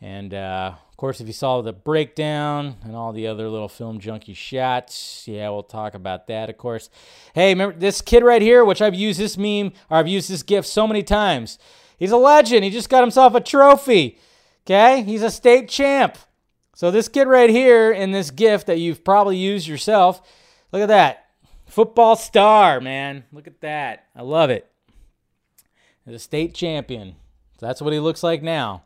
And 0.00 0.34
uh, 0.34 0.74
of 0.90 0.96
course, 0.98 1.20
if 1.22 1.26
you 1.26 1.32
saw 1.32 1.62
the 1.62 1.72
breakdown 1.72 2.76
and 2.84 2.94
all 2.94 3.14
the 3.14 3.26
other 3.26 3.48
little 3.48 3.68
film 3.68 3.98
junkee 3.98 4.36
shots, 4.36 5.24
yeah, 5.26 5.48
we'll 5.48 5.62
talk 5.62 5.94
about 5.94 6.26
that, 6.26 6.50
of 6.50 6.58
course. 6.58 6.90
Hey, 7.34 7.54
remember 7.54 7.78
this 7.78 8.02
kid 8.02 8.22
right 8.22 8.42
here, 8.42 8.64
which 8.64 8.82
I've 8.82 8.94
used 8.94 9.18
this 9.18 9.38
meme 9.38 9.72
or 9.88 9.96
I've 9.96 10.08
used 10.08 10.28
this 10.28 10.42
GIF 10.42 10.66
so 10.66 10.86
many 10.86 11.02
times. 11.02 11.58
He's 11.98 12.10
a 12.10 12.16
legend. 12.16 12.64
He 12.64 12.70
just 12.70 12.88
got 12.88 13.02
himself 13.02 13.34
a 13.34 13.40
trophy. 13.40 14.18
Okay? 14.66 15.02
He's 15.02 15.22
a 15.22 15.30
state 15.30 15.68
champ. 15.68 16.16
So, 16.76 16.90
this 16.90 17.08
kid 17.08 17.28
right 17.28 17.50
here 17.50 17.92
in 17.92 18.10
this 18.10 18.30
gift 18.30 18.66
that 18.66 18.78
you've 18.78 19.04
probably 19.04 19.36
used 19.36 19.68
yourself, 19.68 20.20
look 20.72 20.82
at 20.82 20.88
that. 20.88 21.26
Football 21.66 22.16
star, 22.16 22.80
man. 22.80 23.24
Look 23.32 23.46
at 23.46 23.60
that. 23.60 24.06
I 24.14 24.22
love 24.22 24.50
it. 24.50 24.70
He's 26.04 26.16
a 26.16 26.18
state 26.18 26.54
champion. 26.54 27.16
So 27.58 27.66
that's 27.66 27.80
what 27.80 27.92
he 27.92 28.00
looks 28.00 28.22
like 28.22 28.42
now. 28.42 28.82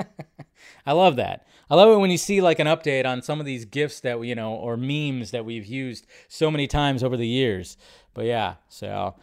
I 0.86 0.92
love 0.92 1.16
that. 1.16 1.46
I 1.70 1.74
love 1.74 1.90
it 1.90 2.00
when 2.00 2.10
you 2.10 2.16
see 2.16 2.40
like 2.40 2.58
an 2.58 2.66
update 2.66 3.04
on 3.04 3.20
some 3.20 3.40
of 3.40 3.46
these 3.46 3.66
gifts 3.66 4.00
that 4.00 4.18
we, 4.18 4.28
you 4.28 4.34
know, 4.34 4.54
or 4.54 4.76
memes 4.76 5.32
that 5.32 5.44
we've 5.44 5.66
used 5.66 6.06
so 6.26 6.50
many 6.50 6.66
times 6.66 7.02
over 7.02 7.16
the 7.16 7.26
years. 7.26 7.76
But 8.14 8.24
yeah, 8.24 8.54
so 8.68 9.14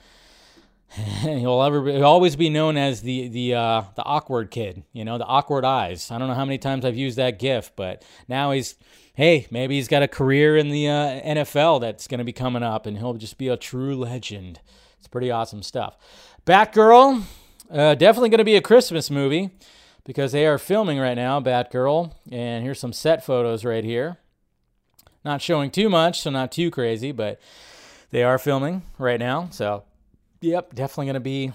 he'll 1.22 1.62
ever 1.62 1.86
he'll 1.86 2.06
always 2.06 2.36
be 2.36 2.50
known 2.50 2.78
as 2.78 3.02
the 3.02 3.28
the 3.28 3.56
uh, 3.56 3.84
the 3.96 4.04
awkward 4.04 4.52
kid. 4.52 4.84
You 4.94 5.04
know, 5.04 5.18
the 5.18 5.26
awkward 5.26 5.66
eyes. 5.66 6.10
I 6.12 6.18
don't 6.18 6.28
know 6.28 6.34
how 6.34 6.46
many 6.46 6.58
times 6.58 6.86
I've 6.86 6.96
used 6.96 7.18
that 7.18 7.40
gif, 7.40 7.72
but 7.76 8.04
now 8.28 8.52
he's 8.52 8.76
hey, 9.16 9.48
maybe 9.50 9.76
he's 9.76 9.88
got 9.88 10.04
a 10.04 10.08
career 10.08 10.56
in 10.56 10.70
the 10.70 10.88
uh, 10.88 11.22
NFL 11.22 11.82
that's 11.82 12.08
going 12.08 12.20
to 12.20 12.24
be 12.24 12.34
coming 12.34 12.64
up, 12.64 12.86
and 12.86 12.98
he'll 12.98 13.14
just 13.14 13.38
be 13.38 13.48
a 13.48 13.58
true 13.58 13.96
legend. 13.96 14.60
It's 15.00 15.08
pretty 15.08 15.32
awesome 15.32 15.64
stuff. 15.64 15.98
Batgirl, 16.46 17.24
uh, 17.72 17.96
definitely 17.96 18.30
going 18.30 18.40
to 18.40 18.46
be 18.46 18.56
a 18.56 18.62
Christmas 18.62 19.10
movie 19.10 19.52
because 20.06 20.32
they 20.32 20.46
are 20.46 20.58
filming 20.58 21.00
right 21.00 21.16
now, 21.16 21.40
Batgirl. 21.40 22.14
And 22.32 22.64
here's 22.64 22.80
some 22.80 22.94
set 22.94 23.26
photos 23.26 23.66
right 23.66 23.84
here. 23.84 24.18
Not 25.24 25.42
showing 25.42 25.72
too 25.72 25.90
much, 25.90 26.22
so 26.22 26.30
not 26.30 26.52
too 26.52 26.70
crazy, 26.70 27.12
but 27.12 27.40
they 28.12 28.24
are 28.24 28.38
filming 28.38 28.84
right 28.98 29.20
now. 29.20 29.50
So, 29.52 29.84
yep, 30.46 30.76
definitely 30.76 31.08
going 31.08 31.16
to 31.16 31.20
be 31.20 31.52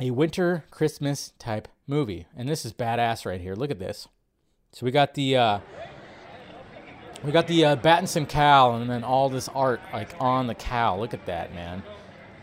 a 0.00 0.10
winter 0.10 0.64
Christmas 0.70 1.32
type 1.38 1.68
movie. 1.86 2.26
And 2.36 2.48
this 2.48 2.64
is 2.64 2.72
badass 2.72 3.26
right 3.26 3.40
here. 3.40 3.54
Look 3.54 3.70
at 3.70 3.78
this. 3.78 4.08
So 4.72 4.86
we 4.86 4.92
got 4.92 5.14
the 5.14 5.36
uh, 5.36 5.58
we 7.24 7.32
got 7.32 7.46
the 7.46 7.64
uh, 7.64 7.76
Battinson 7.76 8.28
cowl 8.28 8.76
and 8.76 8.88
then 8.88 9.02
all 9.02 9.28
this 9.28 9.48
art 9.48 9.80
like 9.92 10.14
on 10.20 10.46
the 10.46 10.54
cow. 10.54 10.98
Look 10.98 11.14
at 11.14 11.26
that, 11.26 11.54
man. 11.54 11.82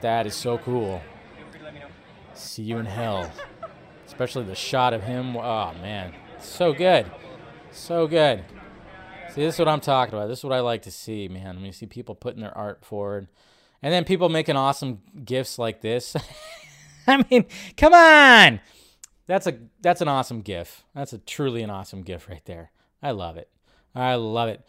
That 0.02 0.28
is 0.28 0.36
so 0.36 0.58
cool. 0.58 1.02
See 2.34 2.64
you 2.64 2.78
in 2.78 2.86
hell. 2.86 3.32
Especially 4.06 4.44
the 4.44 4.56
shot 4.56 4.94
of 4.94 5.04
him. 5.04 5.38
Oh, 5.38 5.74
man. 5.82 6.14
So 6.40 6.74
good. 6.74 7.10
So 7.72 8.08
good. 8.08 8.44
See, 9.30 9.42
this 9.42 9.56
is 9.56 9.60
what 9.60 9.68
I'm 9.68 9.80
talking 9.80 10.14
about. 10.14 10.28
This 10.28 10.40
is 10.40 10.44
what 10.44 10.54
I 10.54 10.60
like 10.60 10.82
to 10.84 10.92
see, 10.92 11.28
man. 11.28 11.56
When 11.56 11.66
you 11.66 11.72
see 11.72 11.86
people 11.86 12.16
putting 12.16 12.42
their 12.42 12.56
art 12.56 12.84
forward. 12.84 13.28
And 13.84 13.94
then 13.94 14.06
people 14.06 14.30
making 14.30 14.56
awesome 14.56 15.02
gifts 15.24 15.60
like 15.60 15.82
this. 15.82 16.16
I 17.08 17.24
mean, 17.30 17.46
come 17.76 17.94
on. 17.94 18.62
That's 19.28 19.46
a 19.46 19.60
that's 19.82 20.02
an 20.02 20.08
awesome 20.08 20.42
gif. 20.42 20.86
That's 20.96 21.14
a 21.14 21.18
truly 21.18 21.62
an 21.64 21.70
awesome 21.70 22.02
gif 22.02 22.30
right 22.30 22.44
there. 22.46 22.72
I 23.02 23.12
love 23.12 23.36
it. 23.38 23.50
I 23.94 24.16
love 24.16 24.50
it. 24.50 24.66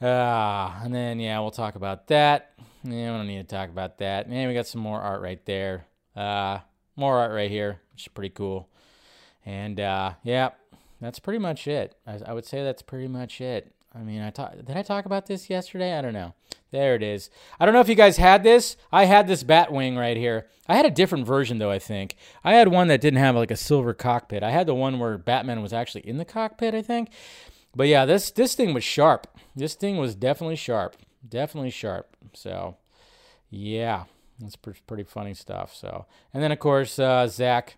Uh, 0.00 0.72
and 0.82 0.94
then, 0.94 1.20
yeah, 1.20 1.38
we'll 1.40 1.50
talk 1.50 1.74
about 1.74 2.06
that. 2.08 2.52
Yeah, 2.84 3.12
we 3.12 3.18
don't 3.18 3.26
need 3.26 3.48
to 3.48 3.56
talk 3.56 3.68
about 3.68 3.98
that. 3.98 4.28
Man, 4.30 4.48
we 4.48 4.54
got 4.54 4.66
some 4.66 4.80
more 4.80 5.00
art 5.00 5.20
right 5.20 5.44
there. 5.44 5.86
Uh, 6.16 6.58
more 6.96 7.18
art 7.18 7.32
right 7.32 7.50
here, 7.50 7.80
which 7.92 8.02
is 8.02 8.08
pretty 8.08 8.30
cool. 8.30 8.68
And 9.44 9.80
uh, 9.80 10.14
yeah, 10.22 10.50
that's 11.00 11.18
pretty 11.18 11.38
much 11.38 11.66
it. 11.66 11.94
I, 12.06 12.20
I 12.26 12.32
would 12.32 12.46
say 12.46 12.62
that's 12.62 12.82
pretty 12.82 13.08
much 13.08 13.40
it. 13.40 13.74
I 13.94 13.98
mean, 13.98 14.22
I 14.22 14.30
talk, 14.30 14.54
did 14.56 14.76
I 14.76 14.82
talk 14.82 15.04
about 15.04 15.26
this 15.26 15.50
yesterday? 15.50 15.98
I 15.98 16.02
don't 16.02 16.12
know. 16.12 16.34
There 16.70 16.94
it 16.94 17.02
is. 17.02 17.30
I 17.58 17.64
don't 17.64 17.74
know 17.74 17.80
if 17.80 17.88
you 17.88 17.94
guys 17.94 18.16
had 18.16 18.42
this. 18.42 18.76
I 18.92 19.04
had 19.04 19.26
this 19.26 19.42
Batwing 19.42 19.98
right 19.98 20.16
here. 20.16 20.46
I 20.68 20.76
had 20.76 20.86
a 20.86 20.90
different 20.90 21.26
version 21.26 21.58
though. 21.58 21.70
I 21.70 21.80
think 21.80 22.16
I 22.44 22.54
had 22.54 22.68
one 22.68 22.88
that 22.88 23.00
didn't 23.00 23.18
have 23.18 23.34
like 23.34 23.50
a 23.50 23.56
silver 23.56 23.92
cockpit. 23.92 24.42
I 24.42 24.50
had 24.50 24.66
the 24.68 24.74
one 24.74 24.98
where 24.98 25.18
Batman 25.18 25.62
was 25.62 25.72
actually 25.72 26.06
in 26.06 26.18
the 26.18 26.24
cockpit. 26.24 26.74
I 26.74 26.82
think. 26.82 27.10
But 27.74 27.88
yeah, 27.88 28.04
this 28.04 28.30
this 28.30 28.54
thing 28.54 28.72
was 28.74 28.84
sharp. 28.84 29.26
This 29.54 29.74
thing 29.74 29.96
was 29.96 30.14
definitely 30.14 30.56
sharp. 30.56 30.96
Definitely 31.28 31.70
sharp. 31.70 32.16
So, 32.32 32.76
yeah, 33.50 34.04
that's 34.38 34.56
pretty, 34.56 35.04
funny 35.04 35.34
stuff. 35.34 35.74
So, 35.74 36.06
and 36.32 36.42
then 36.42 36.52
of 36.52 36.58
course 36.58 36.98
uh, 36.98 37.26
Zack 37.26 37.76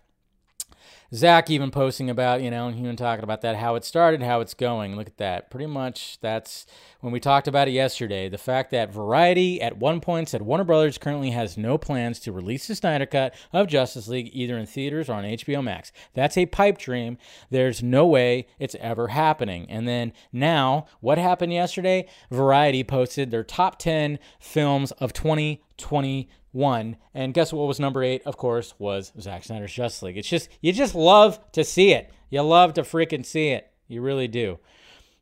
Zack 1.13 1.49
even 1.49 1.69
posting 1.69 2.09
about, 2.09 2.41
you 2.41 2.49
know, 2.49 2.67
and 2.67 2.77
even 2.77 2.95
talking 2.95 3.23
about 3.23 3.41
that, 3.41 3.55
how 3.55 3.75
it 3.75 3.85
started, 3.85 4.23
how 4.23 4.41
it's 4.41 4.55
going. 4.55 4.95
Look 4.95 5.07
at 5.07 5.17
that. 5.17 5.51
Pretty 5.51 5.67
much 5.67 6.17
that's 6.21 6.65
when 7.01 7.13
we 7.13 7.19
talked 7.19 7.47
about 7.47 7.67
it 7.67 7.71
yesterday. 7.71 8.29
The 8.29 8.37
fact 8.37 8.71
that 8.71 8.91
Variety 8.91 9.61
at 9.61 9.77
one 9.77 10.01
point 10.01 10.29
said 10.29 10.41
Warner 10.41 10.63
Brothers 10.63 10.97
currently 10.97 11.29
has 11.31 11.57
no 11.57 11.77
plans 11.77 12.19
to 12.21 12.31
release 12.31 12.67
the 12.67 12.75
Snyder 12.75 13.05
Cut 13.05 13.35
of 13.51 13.67
Justice 13.67 14.07
League 14.07 14.31
either 14.33 14.57
in 14.57 14.65
theaters 14.65 15.07
or 15.07 15.13
on 15.13 15.23
HBO 15.23 15.63
Max. 15.63 15.91
That's 16.13 16.37
a 16.37 16.47
pipe 16.47 16.79
dream. 16.79 17.17
There's 17.51 17.83
no 17.83 18.07
way 18.07 18.47
it's 18.57 18.75
ever 18.79 19.09
happening. 19.09 19.69
And 19.69 19.87
then 19.87 20.13
now, 20.31 20.87
what 20.99 21.19
happened 21.19 21.53
yesterday? 21.53 22.07
Variety 22.31 22.83
posted 22.83 23.29
their 23.29 23.43
top 23.43 23.77
10 23.77 24.17
films 24.39 24.91
of 24.93 25.13
2020 25.13 26.29
one. 26.53 26.95
And 27.13 27.33
guess 27.33 27.51
what 27.51 27.67
was 27.67 27.79
number 27.79 28.01
eight? 28.01 28.21
Of 28.25 28.37
course, 28.37 28.73
was 28.79 29.11
Zack 29.19 29.43
Snyder's 29.43 29.73
Justice 29.73 30.03
League. 30.03 30.17
It's 30.17 30.29
just 30.29 30.47
you 30.61 30.71
just 30.71 30.95
love 30.95 31.39
to 31.51 31.65
see 31.65 31.91
it. 31.91 32.09
You 32.29 32.41
love 32.41 32.73
to 32.75 32.83
freaking 32.83 33.25
see 33.25 33.49
it. 33.49 33.69
You 33.87 34.01
really 34.01 34.29
do. 34.29 34.59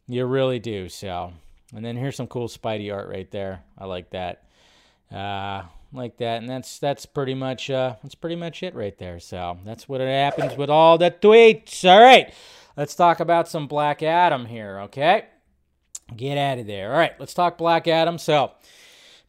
You 0.08 0.26
really 0.26 0.60
do. 0.60 0.88
So, 0.89 1.34
and 1.76 1.84
then 1.84 1.98
here's 1.98 2.15
some 2.15 2.28
cool 2.28 2.48
Spidey 2.48 2.94
art 2.94 3.10
right 3.10 3.30
there. 3.32 3.63
I 3.78 3.86
like 3.86 4.12
that. 4.12 4.44
Uh, 5.12 5.63
like 5.94 6.17
that, 6.17 6.38
and 6.38 6.50
that's 6.50 6.80
that's 6.80 7.06
pretty 7.06 7.34
much 7.34 7.70
uh, 7.70 7.96
that's 8.02 8.15
pretty 8.15 8.36
much 8.36 8.63
it 8.63 8.76
right 8.76 8.98
there. 8.98 9.20
So 9.20 9.58
that's 9.65 9.89
what 9.89 10.02
it 10.02 10.08
happens 10.08 10.58
with 10.58 10.70
all 10.70 10.98
the 10.98 11.12
tweets. 11.12 11.84
All 11.84 12.02
right, 12.02 12.34
let's 12.78 12.96
talk 12.96 13.20
about 13.20 13.50
some 13.50 13.67
Black 13.67 14.02
Adam 14.02 14.46
here. 14.46 14.80
Okay, 14.82 15.26
get 16.15 16.38
out 16.38 16.60
of 16.60 16.67
there. 16.67 16.91
All 16.91 16.98
right, 16.98 17.13
let's 17.20 17.34
talk 17.34 17.58
Black 17.58 17.88
Adam. 17.88 18.17
So 18.17 18.52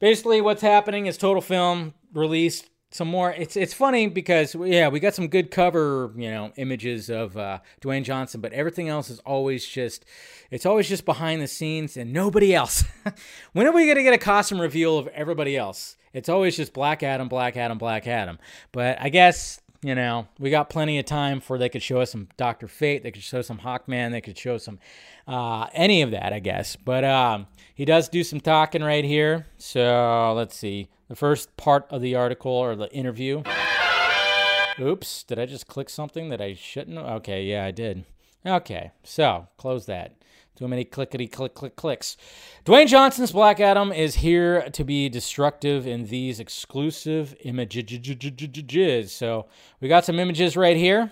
basically 0.02 0.40
what's 0.40 0.60
happening 0.60 1.06
is 1.06 1.16
Total 1.16 1.40
Film 1.40 1.94
released 2.12 2.68
some 2.90 3.08
more. 3.08 3.30
It's 3.30 3.56
it's 3.56 3.72
funny 3.72 4.08
because 4.08 4.54
yeah, 4.54 4.88
we 4.88 5.00
got 5.00 5.14
some 5.14 5.28
good 5.28 5.50
cover, 5.50 6.12
you 6.16 6.28
know, 6.28 6.52
images 6.56 7.08
of 7.08 7.38
uh, 7.38 7.60
Dwayne 7.80 8.04
Johnson, 8.04 8.42
but 8.42 8.52
everything 8.52 8.90
else 8.90 9.08
is 9.08 9.20
always 9.20 9.64
just 9.66 10.04
it's 10.50 10.66
always 10.66 10.88
just 10.88 11.06
behind 11.06 11.40
the 11.40 11.46
scenes 11.46 11.96
and 11.96 12.12
nobody 12.12 12.54
else. 12.54 12.84
when 13.54 13.66
are 13.66 13.72
we 13.72 13.86
gonna 13.86 14.02
get 14.02 14.12
a 14.12 14.18
costume 14.18 14.60
reveal 14.60 14.98
of 14.98 15.06
everybody 15.08 15.56
else? 15.56 15.96
It's 16.12 16.28
always 16.28 16.56
just 16.56 16.74
Black 16.74 17.02
Adam, 17.02 17.28
Black 17.28 17.56
Adam, 17.56 17.78
Black 17.78 18.06
Adam. 18.06 18.38
But 18.72 19.00
I 19.00 19.08
guess 19.08 19.61
you 19.82 19.94
know, 19.96 20.28
we 20.38 20.50
got 20.50 20.70
plenty 20.70 20.98
of 20.98 21.04
time 21.04 21.40
for 21.40 21.58
they 21.58 21.68
could 21.68 21.82
show 21.82 22.00
us 22.00 22.12
some 22.12 22.28
Doctor 22.36 22.68
Fate, 22.68 23.02
they 23.02 23.10
could 23.10 23.22
show 23.22 23.42
some 23.42 23.58
Hawkman, 23.58 24.12
they 24.12 24.20
could 24.20 24.38
show 24.38 24.56
some 24.56 24.78
uh, 25.26 25.66
any 25.72 26.02
of 26.02 26.12
that, 26.12 26.32
I 26.32 26.38
guess. 26.38 26.76
But 26.76 27.04
um, 27.04 27.48
he 27.74 27.84
does 27.84 28.08
do 28.08 28.22
some 28.22 28.40
talking 28.40 28.82
right 28.82 29.04
here. 29.04 29.46
So 29.58 30.34
let's 30.36 30.56
see 30.56 30.88
the 31.08 31.16
first 31.16 31.56
part 31.56 31.86
of 31.90 32.00
the 32.00 32.14
article 32.14 32.52
or 32.52 32.76
the 32.76 32.90
interview. 32.92 33.42
Oops, 34.80 35.24
did 35.24 35.38
I 35.38 35.46
just 35.46 35.66
click 35.66 35.90
something 35.90 36.28
that 36.30 36.40
I 36.40 36.54
shouldn't? 36.54 36.96
Okay, 36.96 37.44
yeah, 37.44 37.64
I 37.64 37.72
did. 37.72 38.04
Okay, 38.46 38.92
so 39.02 39.48
close 39.56 39.86
that. 39.86 40.14
Too 40.56 40.68
many 40.68 40.84
clickety 40.84 41.26
click 41.26 41.54
click 41.54 41.76
clicks. 41.76 42.16
Dwayne 42.64 42.86
Johnson's 42.86 43.32
Black 43.32 43.58
Adam 43.58 43.90
is 43.90 44.16
here 44.16 44.68
to 44.70 44.84
be 44.84 45.08
destructive 45.08 45.86
in 45.86 46.06
these 46.06 46.38
exclusive 46.38 47.34
images. 47.40 49.12
So 49.12 49.46
we 49.80 49.88
got 49.88 50.04
some 50.04 50.18
images 50.18 50.56
right 50.56 50.76
here. 50.76 51.10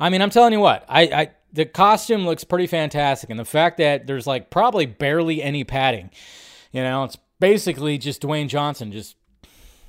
I 0.00 0.10
mean, 0.10 0.22
I'm 0.22 0.30
telling 0.30 0.52
you 0.52 0.60
what, 0.60 0.84
I, 0.88 1.02
I 1.02 1.30
the 1.52 1.64
costume 1.64 2.26
looks 2.26 2.44
pretty 2.44 2.66
fantastic, 2.66 3.30
and 3.30 3.38
the 3.38 3.44
fact 3.44 3.78
that 3.78 4.06
there's 4.06 4.26
like 4.26 4.50
probably 4.50 4.86
barely 4.86 5.42
any 5.42 5.64
padding. 5.64 6.10
You 6.72 6.82
know, 6.82 7.04
it's 7.04 7.16
basically 7.40 7.96
just 7.96 8.22
Dwayne 8.22 8.48
Johnson 8.48 8.92
just 8.92 9.16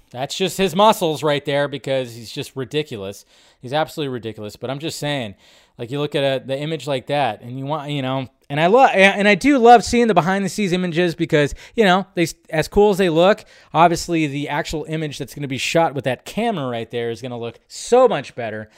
that's 0.10 0.38
just 0.38 0.58
his 0.58 0.76
muscles 0.76 1.22
right 1.22 1.44
there 1.44 1.68
because 1.68 2.16
he's 2.16 2.32
just 2.32 2.56
ridiculous. 2.56 3.26
He's 3.60 3.74
absolutely 3.74 4.14
ridiculous. 4.14 4.56
But 4.56 4.70
I'm 4.70 4.80
just 4.80 5.00
saying, 5.00 5.36
like 5.78 5.92
you 5.92 6.00
look 6.00 6.16
at 6.16 6.24
a, 6.24 6.46
the 6.46 6.58
image 6.58 6.88
like 6.88 7.08
that, 7.08 7.42
and 7.42 7.60
you 7.60 7.66
want, 7.66 7.92
you 7.92 8.02
know, 8.02 8.28
and 8.50 8.60
I 8.60 8.68
love, 8.68 8.92
and 8.94 9.28
I 9.28 9.36
do 9.36 9.58
love 9.58 9.84
seeing 9.84 10.08
the 10.08 10.14
behind 10.14 10.46
the 10.46 10.50
scenes 10.50 10.72
images 10.72 11.16
because 11.16 11.54
you 11.76 11.84
know 11.84 12.08
they, 12.16 12.28
as 12.50 12.68
cool 12.68 12.92
as 12.92 12.98
they 12.98 13.10
look, 13.10 13.44
obviously 13.74 14.28
the 14.28 14.50
actual 14.50 14.86
image 14.86 15.18
that's 15.18 15.34
going 15.34 15.42
to 15.42 15.48
be 15.48 15.58
shot 15.58 15.94
with 15.94 16.06
that 16.06 16.24
camera 16.24 16.68
right 16.68 16.90
there 16.90 17.10
is 17.10 17.22
going 17.22 17.32
to 17.32 17.38
look 17.38 17.60
so 17.68 18.08
much 18.08 18.34
better. 18.36 18.70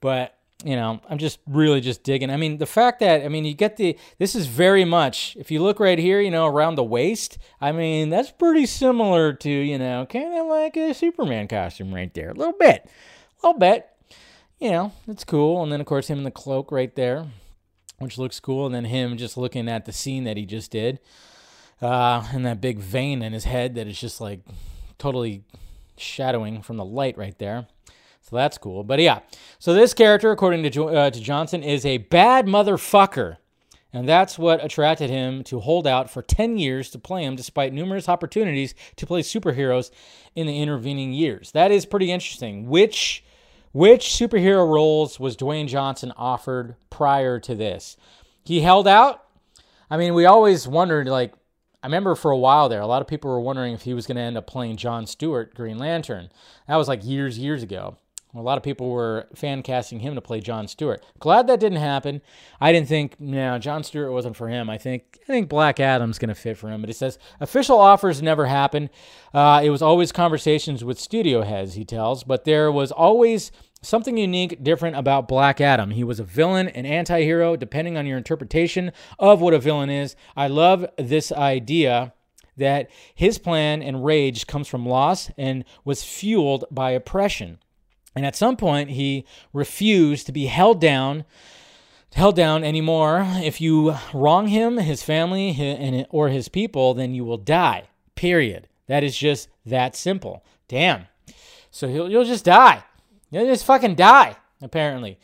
But 0.00 0.35
you 0.66 0.74
know, 0.74 1.00
I'm 1.08 1.18
just 1.18 1.38
really 1.46 1.80
just 1.80 2.02
digging. 2.02 2.28
I 2.28 2.36
mean, 2.36 2.58
the 2.58 2.66
fact 2.66 2.98
that 2.98 3.24
I 3.24 3.28
mean, 3.28 3.44
you 3.44 3.54
get 3.54 3.76
the 3.76 3.96
this 4.18 4.34
is 4.34 4.46
very 4.46 4.84
much 4.84 5.36
if 5.38 5.50
you 5.50 5.62
look 5.62 5.78
right 5.78 5.98
here, 5.98 6.20
you 6.20 6.30
know, 6.30 6.46
around 6.46 6.74
the 6.74 6.82
waist. 6.82 7.38
I 7.60 7.70
mean, 7.70 8.10
that's 8.10 8.32
pretty 8.32 8.66
similar 8.66 9.32
to 9.32 9.50
you 9.50 9.78
know, 9.78 10.06
kind 10.06 10.36
of 10.36 10.46
like 10.46 10.76
a 10.76 10.92
Superman 10.92 11.46
costume 11.46 11.94
right 11.94 12.12
there, 12.14 12.30
a 12.30 12.34
little 12.34 12.54
bit, 12.58 12.90
a 13.42 13.46
little 13.46 13.60
bit. 13.60 13.88
You 14.58 14.70
know, 14.72 14.92
it's 15.06 15.22
cool. 15.22 15.62
And 15.62 15.70
then 15.70 15.80
of 15.80 15.86
course 15.86 16.08
him 16.08 16.18
in 16.18 16.24
the 16.24 16.30
cloak 16.32 16.72
right 16.72 16.94
there, 16.96 17.26
which 17.98 18.18
looks 18.18 18.40
cool. 18.40 18.66
And 18.66 18.74
then 18.74 18.86
him 18.86 19.16
just 19.16 19.36
looking 19.36 19.68
at 19.68 19.84
the 19.84 19.92
scene 19.92 20.24
that 20.24 20.36
he 20.36 20.46
just 20.46 20.72
did, 20.72 20.98
uh, 21.80 22.26
and 22.32 22.44
that 22.44 22.60
big 22.60 22.78
vein 22.80 23.22
in 23.22 23.32
his 23.32 23.44
head 23.44 23.76
that 23.76 23.86
is 23.86 24.00
just 24.00 24.20
like 24.20 24.40
totally 24.98 25.44
shadowing 25.96 26.60
from 26.62 26.76
the 26.76 26.84
light 26.84 27.16
right 27.16 27.38
there. 27.38 27.68
So 28.28 28.34
that's 28.34 28.58
cool. 28.58 28.82
But 28.82 28.98
yeah, 28.98 29.20
so 29.60 29.72
this 29.72 29.94
character, 29.94 30.32
according 30.32 30.68
to, 30.68 30.88
uh, 30.88 31.10
to 31.10 31.20
Johnson, 31.20 31.62
is 31.62 31.86
a 31.86 31.98
bad 31.98 32.46
motherfucker. 32.46 33.36
And 33.92 34.08
that's 34.08 34.38
what 34.38 34.64
attracted 34.64 35.10
him 35.10 35.44
to 35.44 35.60
hold 35.60 35.86
out 35.86 36.10
for 36.10 36.22
10 36.22 36.58
years 36.58 36.90
to 36.90 36.98
play 36.98 37.24
him, 37.24 37.36
despite 37.36 37.72
numerous 37.72 38.08
opportunities 38.08 38.74
to 38.96 39.06
play 39.06 39.22
superheroes 39.22 39.90
in 40.34 40.46
the 40.46 40.60
intervening 40.60 41.12
years. 41.12 41.52
That 41.52 41.70
is 41.70 41.86
pretty 41.86 42.10
interesting. 42.10 42.68
Which 42.68 43.24
which 43.72 44.06
superhero 44.06 44.66
roles 44.66 45.20
was 45.20 45.36
Dwayne 45.36 45.68
Johnson 45.68 46.12
offered 46.16 46.76
prior 46.88 47.38
to 47.40 47.54
this? 47.54 47.96
He 48.42 48.60
held 48.60 48.88
out. 48.88 49.24
I 49.90 49.98
mean, 49.98 50.14
we 50.14 50.24
always 50.24 50.66
wondered, 50.66 51.08
like, 51.08 51.34
I 51.82 51.86
remember 51.86 52.14
for 52.14 52.30
a 52.30 52.38
while 52.38 52.68
there, 52.70 52.80
a 52.80 52.86
lot 52.86 53.02
of 53.02 53.08
people 53.08 53.30
were 53.30 53.40
wondering 53.40 53.74
if 53.74 53.82
he 53.82 53.92
was 53.92 54.06
going 54.06 54.16
to 54.16 54.22
end 54.22 54.38
up 54.38 54.46
playing 54.46 54.78
John 54.78 55.06
Stewart, 55.06 55.54
Green 55.54 55.78
Lantern. 55.78 56.30
That 56.66 56.76
was 56.76 56.88
like 56.88 57.04
years, 57.04 57.38
years 57.38 57.62
ago. 57.62 57.98
A 58.36 58.42
lot 58.42 58.58
of 58.58 58.62
people 58.62 58.90
were 58.90 59.28
fan 59.34 59.62
casting 59.62 60.00
him 60.00 60.14
to 60.14 60.20
play 60.20 60.40
John 60.40 60.68
Stewart. 60.68 61.04
Glad 61.18 61.46
that 61.46 61.60
didn't 61.60 61.78
happen. 61.78 62.20
I 62.60 62.72
didn't 62.72 62.88
think, 62.88 63.18
no, 63.18 63.58
John 63.58 63.82
Stewart 63.82 64.12
wasn't 64.12 64.36
for 64.36 64.48
him. 64.48 64.68
I 64.68 64.78
think 64.78 65.18
I 65.22 65.26
think 65.26 65.48
Black 65.48 65.80
Adam's 65.80 66.18
going 66.18 66.28
to 66.28 66.34
fit 66.34 66.56
for 66.56 66.68
him. 66.68 66.80
But 66.80 66.90
it 66.90 66.96
says 66.96 67.18
official 67.40 67.78
offers 67.78 68.22
never 68.22 68.46
happened. 68.46 68.90
Uh, 69.32 69.60
it 69.64 69.70
was 69.70 69.82
always 69.82 70.12
conversations 70.12 70.84
with 70.84 71.00
studio 71.00 71.42
heads, 71.42 71.74
he 71.74 71.84
tells. 71.84 72.24
But 72.24 72.44
there 72.44 72.70
was 72.70 72.92
always 72.92 73.50
something 73.82 74.16
unique, 74.16 74.62
different 74.62 74.96
about 74.96 75.28
Black 75.28 75.60
Adam. 75.60 75.90
He 75.90 76.04
was 76.04 76.20
a 76.20 76.24
villain, 76.24 76.68
an 76.68 76.86
anti 76.86 77.22
hero, 77.22 77.56
depending 77.56 77.96
on 77.96 78.06
your 78.06 78.18
interpretation 78.18 78.92
of 79.18 79.40
what 79.40 79.54
a 79.54 79.58
villain 79.58 79.90
is. 79.90 80.16
I 80.36 80.48
love 80.48 80.86
this 80.98 81.32
idea 81.32 82.12
that 82.56 82.90
his 83.14 83.38
plan 83.38 83.82
and 83.82 84.04
rage 84.04 84.46
comes 84.46 84.68
from 84.68 84.86
loss 84.86 85.30
and 85.36 85.64
was 85.84 86.02
fueled 86.02 86.64
by 86.70 86.90
oppression. 86.90 87.58
And 88.16 88.24
at 88.24 88.34
some 88.34 88.56
point, 88.56 88.90
he 88.90 89.26
refused 89.52 90.24
to 90.26 90.32
be 90.32 90.46
held 90.46 90.80
down, 90.80 91.26
held 92.14 92.34
down 92.34 92.64
anymore. 92.64 93.24
If 93.26 93.60
you 93.60 93.94
wrong 94.14 94.46
him, 94.48 94.78
his 94.78 95.02
family, 95.02 96.06
or 96.08 96.30
his 96.30 96.48
people, 96.48 96.94
then 96.94 97.14
you 97.14 97.26
will 97.26 97.36
die. 97.36 97.84
Period. 98.14 98.68
That 98.86 99.04
is 99.04 99.16
just 99.16 99.50
that 99.66 99.94
simple. 99.94 100.42
Damn. 100.66 101.08
So 101.70 101.88
he'll, 101.88 102.10
you'll 102.10 102.24
just 102.24 102.46
die. 102.46 102.84
You'll 103.30 103.44
just 103.44 103.66
fucking 103.66 103.96
die, 103.96 104.36
apparently. 104.62 105.18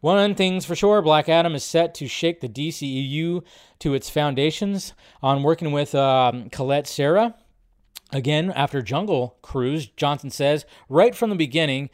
One 0.00 0.34
thing's 0.34 0.64
for 0.64 0.74
sure 0.74 1.02
Black 1.02 1.28
Adam 1.28 1.54
is 1.54 1.64
set 1.64 1.92
to 1.96 2.08
shake 2.08 2.40
the 2.40 2.48
DCEU 2.48 3.42
to 3.80 3.94
its 3.94 4.08
foundations 4.08 4.94
on 5.20 5.42
working 5.42 5.72
with 5.72 5.94
um, 5.94 6.48
Collet-Serra. 6.48 7.34
Again, 8.10 8.52
after 8.52 8.80
Jungle 8.80 9.36
Cruise, 9.42 9.88
Johnson 9.88 10.30
says, 10.30 10.64
right 10.88 11.14
from 11.14 11.28
the 11.28 11.36
beginning, 11.36 11.90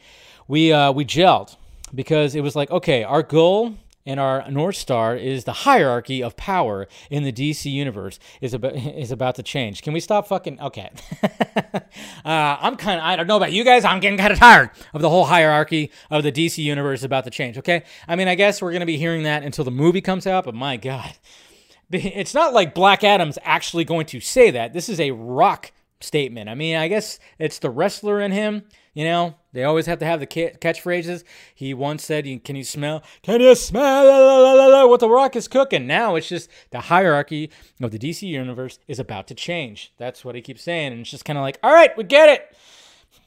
we 0.47 0.71
uh, 0.71 0.91
we 0.91 1.05
gelled 1.05 1.55
because 1.93 2.35
it 2.35 2.41
was 2.41 2.55
like, 2.55 2.71
okay, 2.71 3.03
our 3.03 3.23
goal 3.23 3.75
and 4.05 4.19
our 4.19 4.49
North 4.51 4.75
Star 4.75 5.15
is 5.15 5.45
the 5.45 5.51
hierarchy 5.51 6.21
of 6.21 6.37
power 6.37 6.87
in 7.09 7.23
the 7.23 7.31
DC 7.31 7.71
universe 7.71 8.19
is 8.41 8.53
about 8.53 8.75
is 8.75 9.11
about 9.11 9.35
to 9.35 9.43
change. 9.43 9.81
Can 9.81 9.93
we 9.93 9.99
stop 9.99 10.27
fucking? 10.27 10.59
Okay, 10.59 10.91
uh, 11.23 11.81
I'm 12.25 12.75
kind 12.75 12.99
of 12.99 13.05
I 13.05 13.15
don't 13.15 13.27
know 13.27 13.37
about 13.37 13.51
you 13.51 13.63
guys. 13.63 13.83
I'm 13.83 13.99
getting 13.99 14.19
kind 14.19 14.31
of 14.31 14.39
tired 14.39 14.69
of 14.93 15.01
the 15.01 15.09
whole 15.09 15.25
hierarchy 15.25 15.91
of 16.11 16.23
the 16.23 16.31
DC 16.31 16.57
universe 16.63 17.03
about 17.03 17.23
to 17.23 17.29
change. 17.29 17.57
Okay, 17.57 17.83
I 18.07 18.15
mean 18.15 18.27
I 18.27 18.35
guess 18.35 18.61
we're 18.61 18.73
gonna 18.73 18.85
be 18.85 18.97
hearing 18.97 19.23
that 19.23 19.43
until 19.43 19.65
the 19.65 19.71
movie 19.71 20.01
comes 20.01 20.27
out, 20.27 20.45
but 20.45 20.53
my 20.53 20.77
God, 20.77 21.13
it's 21.91 22.33
not 22.33 22.53
like 22.53 22.75
Black 22.75 23.03
Adam's 23.03 23.39
actually 23.43 23.85
going 23.85 24.05
to 24.07 24.19
say 24.19 24.51
that. 24.51 24.73
This 24.73 24.89
is 24.89 24.99
a 24.99 25.11
rock 25.11 25.71
statement. 25.99 26.49
I 26.49 26.55
mean, 26.55 26.75
I 26.75 26.87
guess 26.87 27.19
it's 27.39 27.59
the 27.59 27.69
wrestler 27.69 28.19
in 28.19 28.31
him. 28.31 28.63
You 28.93 29.03
know, 29.03 29.35
they 29.55 29.63
always 29.63 29.85
have 29.85 29.99
to 29.99 30.05
have 30.05 30.19
the 30.19 30.27
ca- 30.27 30.53
catchphrases. 30.59 31.23
He 31.55 31.73
once 31.73 32.03
said, 32.03 32.25
"Can 32.43 32.57
you 32.57 32.63
smell? 32.65 33.01
Can 33.23 33.39
you 33.39 33.55
smell 33.55 34.89
what 34.89 34.99
the 34.99 35.09
Rock 35.09 35.37
is 35.37 35.47
cooking?" 35.47 35.87
Now 35.87 36.15
it's 36.15 36.27
just 36.27 36.49
the 36.71 36.81
hierarchy 36.81 37.49
of 37.81 37.91
the 37.91 37.97
DC 37.97 38.27
universe 38.27 38.79
is 38.87 38.99
about 38.99 39.27
to 39.27 39.33
change. 39.33 39.93
That's 39.97 40.25
what 40.25 40.35
he 40.35 40.41
keeps 40.41 40.61
saying, 40.61 40.91
and 40.91 41.01
it's 41.01 41.09
just 41.09 41.23
kind 41.23 41.39
of 41.39 41.43
like, 41.43 41.57
"All 41.63 41.73
right, 41.73 41.95
we 41.97 42.03
get 42.03 42.27
it." 42.27 42.53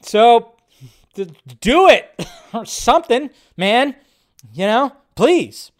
So, 0.01 0.53
do 1.15 1.89
it 1.89 2.27
or 2.53 2.63
something, 2.63 3.31
man. 3.57 3.95
You 4.53 4.67
know, 4.67 4.91
please. 5.15 5.71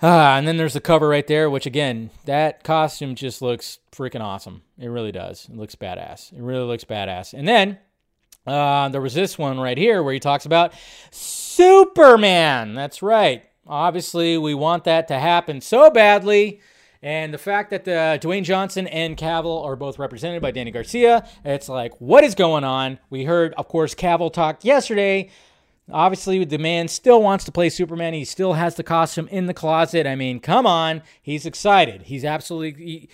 Ah, 0.00 0.38
and 0.38 0.46
then 0.48 0.56
there's 0.58 0.74
the 0.74 0.80
cover 0.80 1.08
right 1.08 1.26
there, 1.26 1.50
which 1.50 1.66
again, 1.66 2.10
that 2.24 2.62
costume 2.62 3.16
just 3.16 3.42
looks 3.42 3.80
freaking 3.92 4.22
awesome. 4.22 4.62
It 4.78 4.86
really 4.86 5.12
does. 5.12 5.46
It 5.50 5.56
looks 5.56 5.74
badass. 5.74 6.32
It 6.32 6.40
really 6.40 6.64
looks 6.64 6.84
badass. 6.84 7.34
And 7.34 7.46
then 7.46 7.78
uh, 8.46 8.88
there 8.88 9.00
was 9.00 9.14
this 9.14 9.38
one 9.38 9.60
right 9.60 9.78
here 9.78 10.02
where 10.02 10.14
he 10.14 10.20
talks 10.20 10.46
about 10.46 10.72
Superman. 11.10 12.74
That's 12.74 13.02
right. 13.02 13.44
Obviously, 13.66 14.36
we 14.38 14.54
want 14.54 14.84
that 14.84 15.08
to 15.08 15.18
happen 15.18 15.60
so 15.60 15.90
badly. 15.90 16.60
And 17.02 17.32
the 17.32 17.38
fact 17.38 17.70
that 17.70 17.88
uh, 17.88 18.18
Dwayne 18.18 18.44
Johnson 18.44 18.86
and 18.86 19.16
Cavill 19.16 19.64
are 19.64 19.76
both 19.76 19.98
represented 19.98 20.42
by 20.42 20.52
Dany 20.52 20.72
Garcia, 20.72 21.26
it's 21.44 21.68
like, 21.68 21.98
what 21.98 22.24
is 22.24 22.34
going 22.34 22.64
on? 22.64 22.98
We 23.08 23.24
heard, 23.24 23.54
of 23.54 23.68
course, 23.68 23.94
Cavill 23.94 24.32
talk 24.32 24.64
yesterday. 24.64 25.30
Obviously, 25.90 26.44
the 26.44 26.58
man 26.58 26.88
still 26.88 27.22
wants 27.22 27.44
to 27.44 27.52
play 27.52 27.68
Superman. 27.70 28.12
He 28.12 28.24
still 28.24 28.52
has 28.52 28.74
the 28.74 28.82
costume 28.82 29.28
in 29.28 29.46
the 29.46 29.54
closet. 29.54 30.06
I 30.06 30.14
mean, 30.14 30.40
come 30.40 30.66
on. 30.66 31.02
He's 31.22 31.46
excited. 31.46 32.02
He's 32.02 32.24
absolutely. 32.24 32.84
He, 32.84 33.08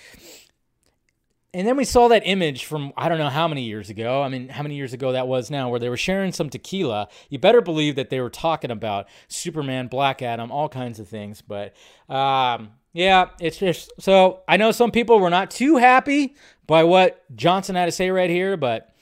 and 1.56 1.66
then 1.66 1.78
we 1.78 1.86
saw 1.86 2.08
that 2.08 2.22
image 2.26 2.66
from 2.66 2.92
I 2.98 3.08
don't 3.08 3.16
know 3.16 3.30
how 3.30 3.48
many 3.48 3.62
years 3.62 3.88
ago. 3.88 4.22
I 4.22 4.28
mean, 4.28 4.50
how 4.50 4.62
many 4.62 4.74
years 4.74 4.92
ago 4.92 5.12
that 5.12 5.26
was 5.26 5.50
now, 5.50 5.70
where 5.70 5.80
they 5.80 5.88
were 5.88 5.96
sharing 5.96 6.30
some 6.30 6.50
tequila. 6.50 7.08
You 7.30 7.38
better 7.38 7.62
believe 7.62 7.96
that 7.96 8.10
they 8.10 8.20
were 8.20 8.28
talking 8.28 8.70
about 8.70 9.08
Superman, 9.28 9.86
Black 9.86 10.20
Adam, 10.20 10.52
all 10.52 10.68
kinds 10.68 11.00
of 11.00 11.08
things. 11.08 11.40
But 11.40 11.74
um, 12.10 12.72
yeah, 12.92 13.30
it's 13.40 13.56
just 13.56 13.90
so 13.98 14.42
I 14.46 14.58
know 14.58 14.70
some 14.70 14.90
people 14.90 15.18
were 15.18 15.30
not 15.30 15.50
too 15.50 15.78
happy 15.78 16.36
by 16.66 16.84
what 16.84 17.24
Johnson 17.34 17.74
had 17.74 17.86
to 17.86 17.92
say 17.92 18.10
right 18.10 18.28
here, 18.28 18.58
but 18.58 18.94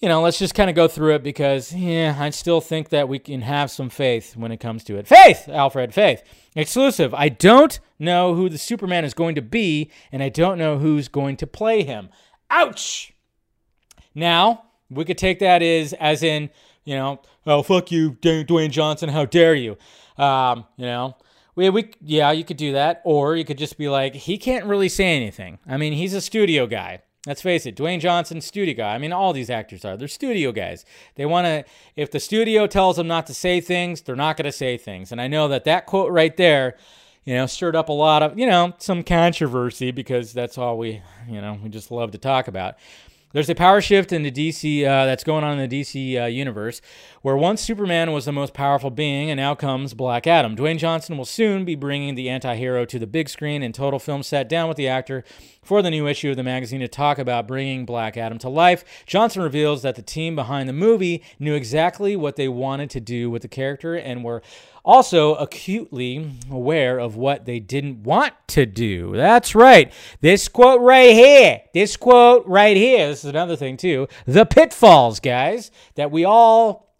you 0.00 0.08
know, 0.08 0.22
let's 0.22 0.38
just 0.38 0.54
kind 0.54 0.70
of 0.70 0.76
go 0.76 0.86
through 0.86 1.16
it 1.16 1.22
because, 1.24 1.74
yeah, 1.74 2.16
I 2.18 2.30
still 2.30 2.60
think 2.60 2.90
that 2.90 3.08
we 3.08 3.18
can 3.18 3.40
have 3.42 3.70
some 3.70 3.90
faith 3.90 4.36
when 4.36 4.52
it 4.52 4.58
comes 4.58 4.84
to 4.84 4.96
it. 4.96 5.08
Faith, 5.08 5.48
Alfred, 5.48 5.92
faith. 5.92 6.22
Exclusive. 6.54 7.12
I 7.14 7.28
don't 7.28 7.80
know 7.98 8.34
who 8.34 8.48
the 8.48 8.58
Superman 8.58 9.04
is 9.04 9.12
going 9.12 9.34
to 9.34 9.42
be, 9.42 9.90
and 10.12 10.22
I 10.22 10.28
don't 10.28 10.58
know 10.58 10.78
who's 10.78 11.08
going 11.08 11.36
to 11.38 11.46
play 11.46 11.82
him. 11.82 12.10
Ouch! 12.48 13.12
Now, 14.14 14.64
we 14.88 15.04
could 15.04 15.18
take 15.18 15.40
that 15.40 15.62
as, 15.62 15.92
as 15.94 16.22
in, 16.22 16.50
you 16.84 16.94
know, 16.94 17.20
oh, 17.46 17.62
fuck 17.62 17.90
you, 17.90 18.12
Dwayne 18.12 18.70
Johnson, 18.70 19.08
how 19.08 19.24
dare 19.24 19.54
you? 19.54 19.76
Um, 20.16 20.64
you 20.76 20.86
know, 20.86 21.16
we, 21.56 21.70
we, 21.70 21.90
yeah, 22.00 22.30
you 22.30 22.44
could 22.44 22.56
do 22.56 22.72
that. 22.72 23.02
Or 23.04 23.34
you 23.34 23.44
could 23.44 23.58
just 23.58 23.76
be 23.76 23.88
like, 23.88 24.14
he 24.14 24.38
can't 24.38 24.64
really 24.66 24.88
say 24.88 25.16
anything. 25.16 25.58
I 25.66 25.76
mean, 25.76 25.92
he's 25.92 26.14
a 26.14 26.20
studio 26.20 26.68
guy. 26.68 27.00
Let's 27.26 27.42
face 27.42 27.66
it, 27.66 27.76
Dwayne 27.76 28.00
Johnson, 28.00 28.40
studio 28.40 28.74
guy. 28.74 28.94
I 28.94 28.98
mean, 28.98 29.12
all 29.12 29.32
these 29.32 29.50
actors 29.50 29.84
are. 29.84 29.96
They're 29.96 30.08
studio 30.08 30.52
guys. 30.52 30.84
They 31.16 31.26
want 31.26 31.46
to, 31.46 31.64
if 31.96 32.10
the 32.10 32.20
studio 32.20 32.66
tells 32.66 32.96
them 32.96 33.08
not 33.08 33.26
to 33.26 33.34
say 33.34 33.60
things, 33.60 34.02
they're 34.02 34.16
not 34.16 34.36
going 34.36 34.44
to 34.46 34.52
say 34.52 34.76
things. 34.76 35.10
And 35.10 35.20
I 35.20 35.26
know 35.26 35.48
that 35.48 35.64
that 35.64 35.86
quote 35.86 36.12
right 36.12 36.36
there, 36.36 36.76
you 37.24 37.34
know, 37.34 37.46
stirred 37.46 37.76
up 37.76 37.88
a 37.88 37.92
lot 37.92 38.22
of, 38.22 38.38
you 38.38 38.46
know, 38.46 38.72
some 38.78 39.02
controversy 39.02 39.90
because 39.90 40.32
that's 40.32 40.56
all 40.56 40.78
we, 40.78 41.02
you 41.28 41.40
know, 41.40 41.58
we 41.62 41.68
just 41.68 41.90
love 41.90 42.12
to 42.12 42.18
talk 42.18 42.48
about. 42.48 42.76
There's 43.32 43.50
a 43.50 43.54
power 43.54 43.82
shift 43.82 44.10
in 44.10 44.22
the 44.22 44.30
DC 44.30 44.84
uh, 44.84 45.04
that's 45.04 45.22
going 45.22 45.44
on 45.44 45.58
in 45.58 45.68
the 45.68 45.82
DC 45.82 46.18
uh, 46.18 46.24
universe, 46.26 46.80
where 47.20 47.36
once 47.36 47.60
Superman 47.60 48.12
was 48.12 48.24
the 48.24 48.32
most 48.32 48.54
powerful 48.54 48.88
being, 48.88 49.30
and 49.30 49.36
now 49.36 49.54
comes 49.54 49.92
Black 49.92 50.26
Adam. 50.26 50.56
Dwayne 50.56 50.78
Johnson 50.78 51.18
will 51.18 51.26
soon 51.26 51.66
be 51.66 51.74
bringing 51.74 52.14
the 52.14 52.30
anti-hero 52.30 52.86
to 52.86 52.98
the 52.98 53.06
big 53.06 53.28
screen, 53.28 53.62
and 53.62 53.74
Total 53.74 53.98
Film 53.98 54.22
sat 54.22 54.48
down 54.48 54.66
with 54.66 54.78
the 54.78 54.88
actor 54.88 55.24
for 55.62 55.82
the 55.82 55.90
new 55.90 56.06
issue 56.06 56.30
of 56.30 56.38
the 56.38 56.42
magazine 56.42 56.80
to 56.80 56.88
talk 56.88 57.18
about 57.18 57.46
bringing 57.46 57.84
Black 57.84 58.16
Adam 58.16 58.38
to 58.38 58.48
life. 58.48 58.82
Johnson 59.04 59.42
reveals 59.42 59.82
that 59.82 59.96
the 59.96 60.02
team 60.02 60.34
behind 60.34 60.66
the 60.66 60.72
movie 60.72 61.22
knew 61.38 61.52
exactly 61.52 62.16
what 62.16 62.36
they 62.36 62.48
wanted 62.48 62.88
to 62.88 63.00
do 63.00 63.28
with 63.28 63.42
the 63.42 63.48
character 63.48 63.94
and 63.94 64.24
were 64.24 64.42
also 64.84 65.34
acutely 65.34 66.32
aware 66.50 66.98
of 66.98 67.16
what 67.16 67.44
they 67.44 67.60
didn't 67.60 68.02
want 68.02 68.34
to 68.48 68.66
do. 68.66 69.12
That's 69.14 69.54
right. 69.54 69.92
This 70.20 70.48
quote 70.48 70.80
right 70.80 71.12
here, 71.12 71.62
this 71.74 71.96
quote 71.96 72.46
right 72.46 72.76
here, 72.76 73.08
this 73.08 73.24
is 73.24 73.30
another 73.30 73.56
thing 73.56 73.76
too. 73.76 74.08
The 74.26 74.46
pitfalls, 74.46 75.20
guys, 75.20 75.70
that 75.94 76.10
we 76.10 76.24
all 76.24 76.94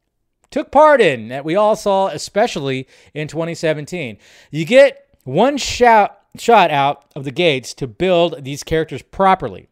took 0.50 0.70
part 0.70 1.00
in, 1.00 1.28
that 1.28 1.44
we 1.44 1.56
all 1.56 1.76
saw, 1.76 2.08
especially 2.08 2.86
in 3.14 3.28
2017. 3.28 4.18
You 4.50 4.64
get 4.64 5.16
one 5.24 5.56
shot, 5.56 6.20
shot 6.36 6.70
out 6.70 7.04
of 7.14 7.24
the 7.24 7.30
gates 7.30 7.74
to 7.74 7.86
build 7.86 8.44
these 8.44 8.62
characters 8.62 9.02
properly. 9.02 9.68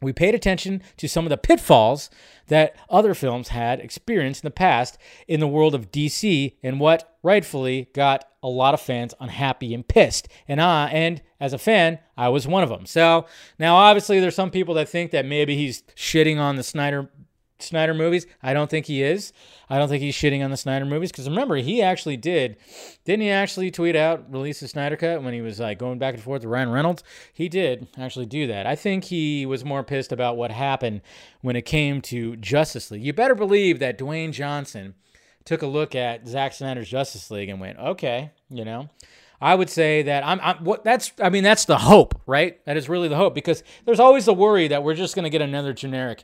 We 0.00 0.12
paid 0.12 0.34
attention 0.34 0.82
to 0.96 1.08
some 1.08 1.24
of 1.24 1.30
the 1.30 1.36
pitfalls 1.36 2.10
that 2.48 2.74
other 2.90 3.14
films 3.14 3.48
had 3.48 3.80
experienced 3.80 4.42
in 4.42 4.48
the 4.48 4.52
past 4.52 4.98
in 5.28 5.40
the 5.40 5.48
world 5.48 5.74
of 5.74 5.92
DC 5.92 6.56
and 6.62 6.80
what 6.80 7.11
rightfully 7.22 7.88
got 7.94 8.24
a 8.42 8.48
lot 8.48 8.74
of 8.74 8.80
fans 8.80 9.14
unhappy 9.20 9.72
and 9.74 9.86
pissed. 9.86 10.28
And 10.48 10.60
I 10.60 10.88
and 10.88 11.22
as 11.40 11.52
a 11.52 11.58
fan, 11.58 11.98
I 12.16 12.28
was 12.28 12.46
one 12.46 12.62
of 12.62 12.68
them. 12.68 12.86
So 12.86 13.26
now 13.58 13.76
obviously 13.76 14.20
there's 14.20 14.34
some 14.34 14.50
people 14.50 14.74
that 14.74 14.88
think 14.88 15.12
that 15.12 15.24
maybe 15.24 15.56
he's 15.56 15.82
shitting 15.96 16.38
on 16.38 16.56
the 16.56 16.62
Snyder 16.62 17.10
Snyder 17.60 17.94
movies. 17.94 18.26
I 18.42 18.54
don't 18.54 18.68
think 18.68 18.86
he 18.86 19.02
is. 19.02 19.32
I 19.70 19.78
don't 19.78 19.88
think 19.88 20.02
he's 20.02 20.16
shitting 20.16 20.44
on 20.44 20.50
the 20.50 20.56
Snyder 20.56 20.84
movies 20.84 21.12
because 21.12 21.28
remember 21.28 21.56
he 21.56 21.80
actually 21.80 22.16
did, 22.16 22.56
didn't 23.04 23.22
he 23.22 23.30
actually 23.30 23.70
tweet 23.70 23.94
out 23.94 24.32
release 24.32 24.60
the 24.60 24.68
Snyder 24.68 24.96
cut 24.96 25.22
when 25.22 25.32
he 25.32 25.40
was 25.40 25.60
like 25.60 25.78
going 25.78 25.98
back 25.98 26.14
and 26.14 26.22
forth 26.22 26.42
with 26.42 26.50
Ryan 26.50 26.70
Reynolds? 26.70 27.04
He 27.32 27.48
did 27.48 27.86
actually 27.96 28.26
do 28.26 28.48
that. 28.48 28.66
I 28.66 28.74
think 28.74 29.04
he 29.04 29.46
was 29.46 29.64
more 29.64 29.84
pissed 29.84 30.12
about 30.12 30.36
what 30.36 30.50
happened 30.50 31.02
when 31.40 31.56
it 31.56 31.62
came 31.62 32.00
to 32.02 32.36
Justice 32.36 32.90
League. 32.90 33.04
You 33.04 33.12
better 33.12 33.36
believe 33.36 33.78
that 33.78 33.98
Dwayne 33.98 34.32
Johnson 34.32 34.94
took 35.44 35.62
a 35.62 35.66
look 35.66 35.94
at 35.94 36.26
Zack 36.26 36.52
Snyder's 36.52 36.88
Justice 36.88 37.30
League 37.30 37.48
and 37.48 37.60
went, 37.60 37.78
okay, 37.78 38.30
you 38.48 38.64
know. 38.64 38.88
I 39.40 39.56
would 39.56 39.68
say 39.68 40.02
that 40.02 40.24
I'm, 40.24 40.38
I'm 40.40 40.62
what 40.62 40.84
that's 40.84 41.10
I 41.20 41.28
mean 41.28 41.42
that's 41.42 41.64
the 41.64 41.78
hope, 41.78 42.20
right? 42.26 42.64
That 42.64 42.76
is 42.76 42.88
really 42.88 43.08
the 43.08 43.16
hope 43.16 43.34
because 43.34 43.64
there's 43.84 43.98
always 43.98 44.24
the 44.24 44.32
worry 44.32 44.68
that 44.68 44.84
we're 44.84 44.94
just 44.94 45.16
going 45.16 45.24
to 45.24 45.30
get 45.30 45.42
another 45.42 45.72
generic 45.72 46.22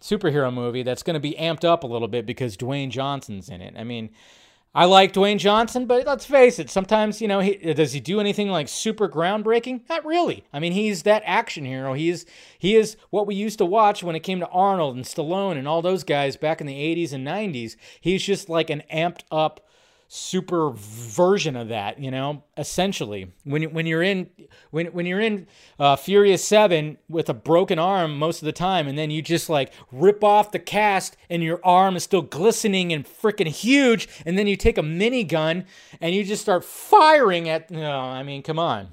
superhero 0.00 0.52
movie 0.52 0.82
that's 0.82 1.04
going 1.04 1.14
to 1.14 1.20
be 1.20 1.36
amped 1.38 1.64
up 1.64 1.84
a 1.84 1.86
little 1.86 2.08
bit 2.08 2.26
because 2.26 2.56
Dwayne 2.56 2.90
Johnson's 2.90 3.48
in 3.48 3.60
it. 3.60 3.74
I 3.76 3.84
mean, 3.84 4.10
I 4.74 4.84
like 4.84 5.14
Dwayne 5.14 5.38
Johnson, 5.38 5.86
but 5.86 6.06
let's 6.06 6.26
face 6.26 6.58
it, 6.58 6.68
sometimes, 6.68 7.22
you 7.22 7.26
know, 7.26 7.40
he, 7.40 7.56
does 7.72 7.92
he 7.92 8.00
do 8.00 8.20
anything 8.20 8.48
like 8.48 8.68
super 8.68 9.08
groundbreaking? 9.08 9.88
Not 9.88 10.04
really. 10.04 10.44
I 10.52 10.60
mean, 10.60 10.72
he's 10.72 11.04
that 11.04 11.22
action 11.24 11.64
hero. 11.64 11.94
He 11.94 12.10
is 12.10 12.26
he 12.58 12.76
is 12.76 12.96
what 13.10 13.26
we 13.26 13.34
used 13.34 13.58
to 13.58 13.64
watch 13.64 14.02
when 14.02 14.14
it 14.14 14.20
came 14.20 14.40
to 14.40 14.48
Arnold 14.48 14.94
and 14.94 15.04
Stallone 15.04 15.56
and 15.56 15.66
all 15.66 15.80
those 15.80 16.04
guys 16.04 16.36
back 16.36 16.60
in 16.60 16.66
the 16.66 16.74
80s 16.74 17.12
and 17.12 17.26
90s. 17.26 17.76
He's 18.00 18.22
just 18.22 18.48
like 18.48 18.68
an 18.68 18.82
amped 18.92 19.22
up 19.30 19.66
super 20.08 20.70
version 20.70 21.54
of 21.54 21.68
that, 21.68 22.00
you 22.00 22.10
know, 22.10 22.42
essentially. 22.56 23.30
When 23.44 23.62
when 23.74 23.86
you're 23.86 24.02
in 24.02 24.30
when 24.70 24.86
when 24.86 25.04
you're 25.04 25.20
in 25.20 25.46
uh, 25.78 25.96
Furious 25.96 26.42
7 26.42 26.96
with 27.08 27.28
a 27.28 27.34
broken 27.34 27.78
arm 27.78 28.18
most 28.18 28.40
of 28.40 28.46
the 28.46 28.52
time 28.52 28.88
and 28.88 28.98
then 28.98 29.10
you 29.10 29.20
just 29.20 29.50
like 29.50 29.72
rip 29.92 30.24
off 30.24 30.50
the 30.50 30.58
cast 30.58 31.16
and 31.28 31.42
your 31.42 31.60
arm 31.62 31.94
is 31.94 32.02
still 32.02 32.22
glistening 32.22 32.92
and 32.92 33.04
freaking 33.04 33.48
huge 33.48 34.08
and 34.24 34.38
then 34.38 34.46
you 34.46 34.56
take 34.56 34.78
a 34.78 34.82
minigun 34.82 35.66
and 36.00 36.14
you 36.14 36.24
just 36.24 36.42
start 36.42 36.64
firing 36.64 37.48
at 37.48 37.70
know, 37.70 38.00
I 38.00 38.22
mean, 38.22 38.42
come 38.42 38.58
on. 38.58 38.88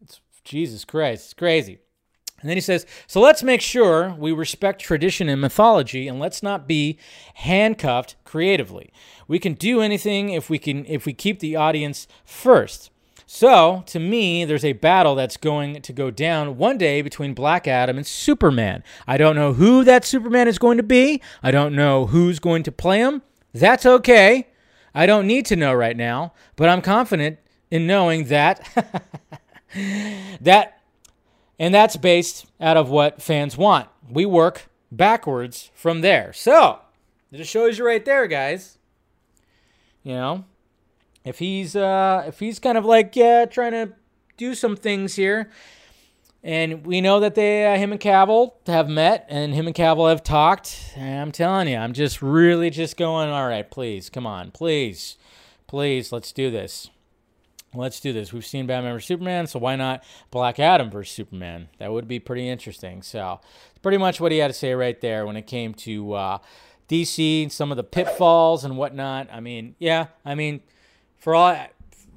It's 0.00 0.20
Jesus 0.44 0.84
Christ, 0.84 1.24
it's 1.24 1.34
crazy. 1.34 1.80
And 2.40 2.48
then 2.48 2.56
he 2.56 2.60
says, 2.60 2.86
So 3.06 3.20
let's 3.20 3.42
make 3.42 3.60
sure 3.60 4.14
we 4.18 4.32
respect 4.32 4.80
tradition 4.80 5.28
and 5.28 5.40
mythology 5.40 6.08
and 6.08 6.18
let's 6.18 6.42
not 6.42 6.66
be 6.66 6.98
handcuffed 7.34 8.16
creatively. 8.24 8.92
We 9.28 9.38
can 9.38 9.54
do 9.54 9.80
anything 9.80 10.30
if 10.30 10.50
we 10.50 10.58
can 10.58 10.84
if 10.86 11.06
we 11.06 11.12
keep 11.12 11.40
the 11.40 11.56
audience 11.56 12.06
first. 12.24 12.90
So, 13.32 13.84
to 13.86 14.00
me, 14.00 14.44
there's 14.44 14.64
a 14.64 14.72
battle 14.72 15.14
that's 15.14 15.36
going 15.36 15.82
to 15.82 15.92
go 15.92 16.10
down 16.10 16.56
one 16.56 16.76
day 16.76 17.00
between 17.00 17.32
Black 17.32 17.68
Adam 17.68 17.96
and 17.96 18.04
Superman. 18.04 18.82
I 19.06 19.18
don't 19.18 19.36
know 19.36 19.52
who 19.52 19.84
that 19.84 20.04
Superman 20.04 20.48
is 20.48 20.58
going 20.58 20.78
to 20.78 20.82
be. 20.82 21.22
I 21.40 21.52
don't 21.52 21.76
know 21.76 22.06
who's 22.06 22.40
going 22.40 22.64
to 22.64 22.72
play 22.72 22.98
him. 22.98 23.22
That's 23.54 23.86
okay. 23.86 24.48
I 24.92 25.06
don't 25.06 25.28
need 25.28 25.46
to 25.46 25.54
know 25.54 25.72
right 25.72 25.96
now, 25.96 26.32
but 26.56 26.68
I'm 26.68 26.82
confident 26.82 27.38
in 27.70 27.86
knowing 27.86 28.24
that 28.24 28.68
that 30.40 30.79
and 31.60 31.74
that's 31.74 31.96
based 31.96 32.46
out 32.58 32.78
of 32.78 32.88
what 32.88 33.20
fans 33.22 33.56
want. 33.56 33.86
We 34.08 34.24
work 34.24 34.68
backwards 34.90 35.70
from 35.74 36.00
there. 36.00 36.32
So, 36.32 36.80
it 37.30 37.36
just 37.36 37.50
shows 37.50 37.78
you 37.78 37.86
right 37.86 38.04
there, 38.04 38.26
guys. 38.26 38.78
You 40.02 40.14
know, 40.14 40.44
if 41.24 41.38
he's 41.38 41.76
uh 41.76 42.24
if 42.26 42.40
he's 42.40 42.58
kind 42.58 42.78
of 42.78 42.86
like 42.86 43.14
yeah, 43.14 43.44
trying 43.44 43.72
to 43.72 43.92
do 44.38 44.54
some 44.54 44.74
things 44.74 45.14
here, 45.14 45.50
and 46.42 46.86
we 46.86 47.02
know 47.02 47.20
that 47.20 47.34
they, 47.34 47.66
uh, 47.66 47.76
him 47.76 47.92
and 47.92 48.00
Cavill 48.00 48.54
have 48.66 48.88
met, 48.88 49.26
and 49.28 49.54
him 49.54 49.66
and 49.66 49.76
Cavill 49.76 50.08
have 50.08 50.22
talked. 50.22 50.94
And 50.96 51.20
I'm 51.20 51.32
telling 51.32 51.68
you, 51.68 51.76
I'm 51.76 51.92
just 51.92 52.22
really 52.22 52.70
just 52.70 52.96
going. 52.96 53.28
All 53.28 53.46
right, 53.46 53.70
please, 53.70 54.08
come 54.08 54.26
on, 54.26 54.50
please, 54.50 55.18
please, 55.66 56.10
let's 56.10 56.32
do 56.32 56.50
this. 56.50 56.88
Let's 57.72 58.00
do 58.00 58.12
this. 58.12 58.32
We've 58.32 58.44
seen 58.44 58.66
Batman 58.66 58.94
vs 58.94 59.06
Superman, 59.06 59.46
so 59.46 59.60
why 59.60 59.76
not 59.76 60.02
Black 60.30 60.58
Adam 60.58 60.90
vs 60.90 61.14
Superman? 61.14 61.68
That 61.78 61.92
would 61.92 62.08
be 62.08 62.18
pretty 62.18 62.48
interesting. 62.48 63.02
So, 63.02 63.40
pretty 63.80 63.98
much 63.98 64.20
what 64.20 64.32
he 64.32 64.38
had 64.38 64.48
to 64.48 64.54
say 64.54 64.74
right 64.74 65.00
there 65.00 65.24
when 65.24 65.36
it 65.36 65.46
came 65.46 65.74
to 65.74 66.12
uh, 66.14 66.38
DC, 66.88 67.42
and 67.44 67.52
some 67.52 67.70
of 67.70 67.76
the 67.76 67.84
pitfalls 67.84 68.64
and 68.64 68.76
whatnot. 68.76 69.28
I 69.32 69.38
mean, 69.38 69.76
yeah, 69.78 70.06
I 70.24 70.34
mean, 70.34 70.62
for 71.16 71.34
all 71.36 71.56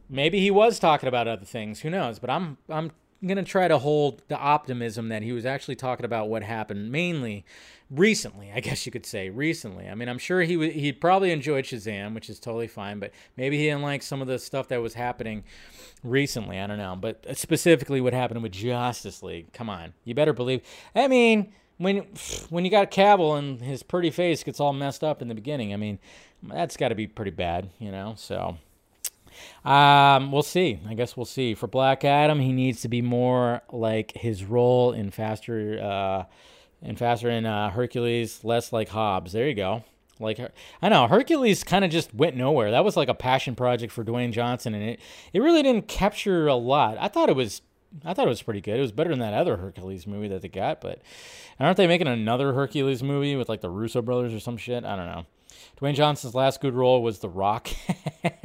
maybe 0.09 0.39
he 0.39 0.49
was 0.49 0.79
talking 0.79 1.07
about 1.07 1.27
other 1.27 1.45
things. 1.45 1.81
Who 1.81 1.91
knows? 1.91 2.17
But 2.17 2.31
I'm 2.31 2.57
I'm 2.67 2.91
going 3.25 3.37
to 3.37 3.43
try 3.43 3.67
to 3.67 3.77
hold 3.77 4.21
the 4.27 4.37
optimism 4.37 5.09
that 5.09 5.23
he 5.23 5.31
was 5.31 5.45
actually 5.45 5.75
talking 5.75 6.05
about 6.05 6.29
what 6.29 6.43
happened 6.43 6.91
mainly 6.91 7.45
recently, 7.89 8.51
I 8.53 8.59
guess 8.59 8.85
you 8.85 8.91
could 8.91 9.05
say 9.05 9.29
recently. 9.29 9.87
I 9.87 9.95
mean, 9.95 10.09
I'm 10.09 10.17
sure 10.17 10.41
he 10.41 10.55
w- 10.55 10.71
he 10.71 10.91
probably 10.91 11.31
enjoyed 11.31 11.65
Shazam, 11.65 12.13
which 12.13 12.29
is 12.29 12.39
totally 12.39 12.67
fine, 12.67 12.99
but 12.99 13.11
maybe 13.37 13.57
he 13.57 13.65
didn't 13.65 13.81
like 13.81 14.03
some 14.03 14.21
of 14.21 14.27
the 14.27 14.39
stuff 14.39 14.67
that 14.69 14.81
was 14.81 14.95
happening 14.95 15.43
recently. 16.03 16.59
I 16.59 16.67
don't 16.67 16.77
know, 16.77 16.95
but 16.99 17.25
uh, 17.29 17.33
specifically 17.33 18.01
what 18.01 18.13
happened 18.13 18.41
with 18.43 18.51
Justice 18.51 19.23
League. 19.23 19.53
Come 19.53 19.69
on, 19.69 19.93
you 20.03 20.13
better 20.15 20.33
believe. 20.33 20.61
I 20.95 21.07
mean, 21.07 21.53
when 21.77 22.07
when 22.49 22.65
you 22.65 22.71
got 22.71 22.91
Cavill 22.91 23.37
and 23.37 23.61
his 23.61 23.83
pretty 23.83 24.09
face 24.09 24.43
gets 24.43 24.59
all 24.59 24.73
messed 24.73 25.03
up 25.03 25.21
in 25.21 25.27
the 25.27 25.35
beginning, 25.35 25.73
I 25.73 25.77
mean, 25.77 25.99
that's 26.41 26.77
got 26.77 26.89
to 26.89 26.95
be 26.95 27.07
pretty 27.07 27.31
bad, 27.31 27.69
you 27.79 27.91
know. 27.91 28.15
So. 28.17 28.57
Um, 29.65 30.31
we'll 30.31 30.43
see. 30.43 30.79
I 30.87 30.93
guess 30.93 31.15
we'll 31.17 31.25
see. 31.25 31.53
For 31.53 31.67
Black 31.67 32.03
Adam, 32.03 32.39
he 32.39 32.51
needs 32.51 32.81
to 32.81 32.87
be 32.87 33.01
more 33.01 33.61
like 33.71 34.11
his 34.15 34.43
role 34.43 34.91
in 34.91 35.11
Faster, 35.11 35.79
uh, 35.81 36.23
in 36.81 36.95
Faster 36.95 37.29
in 37.29 37.45
uh, 37.45 37.69
Hercules, 37.69 38.43
less 38.43 38.73
like 38.73 38.89
Hobbs. 38.89 39.33
There 39.33 39.47
you 39.47 39.55
go. 39.55 39.83
Like 40.19 40.39
I 40.81 40.89
know 40.89 41.07
Hercules 41.07 41.63
kind 41.63 41.83
of 41.83 41.91
just 41.91 42.13
went 42.13 42.35
nowhere. 42.35 42.71
That 42.71 42.85
was 42.85 42.95
like 42.95 43.09
a 43.09 43.13
passion 43.13 43.55
project 43.55 43.91
for 43.91 44.03
Dwayne 44.03 44.31
Johnson, 44.31 44.73
and 44.73 44.83
it 44.83 44.99
it 45.33 45.39
really 45.41 45.63
didn't 45.63 45.87
capture 45.87 46.47
a 46.47 46.55
lot. 46.55 46.97
I 46.99 47.07
thought 47.07 47.29
it 47.29 47.35
was 47.35 47.61
I 48.05 48.13
thought 48.13 48.25
it 48.25 48.29
was 48.29 48.41
pretty 48.41 48.61
good. 48.61 48.77
It 48.77 48.81
was 48.81 48.91
better 48.91 49.09
than 49.09 49.19
that 49.19 49.33
other 49.33 49.57
Hercules 49.57 50.07
movie 50.07 50.27
that 50.29 50.41
they 50.41 50.47
got, 50.47 50.81
but 50.81 51.01
aren't 51.59 51.77
they 51.77 51.87
making 51.87 52.07
another 52.07 52.53
Hercules 52.53 53.03
movie 53.03 53.35
with 53.35 53.49
like 53.49 53.61
the 53.61 53.69
Russo 53.69 54.01
brothers 54.01 54.33
or 54.33 54.39
some 54.39 54.57
shit? 54.57 54.83
I 54.83 54.95
don't 54.95 55.05
know. 55.05 55.25
Dwayne 55.83 55.95
Johnson's 55.95 56.33
last 56.33 56.61
good 56.61 56.73
role 56.73 57.03
was 57.03 57.19
The 57.19 57.27
Rock. 57.27 57.67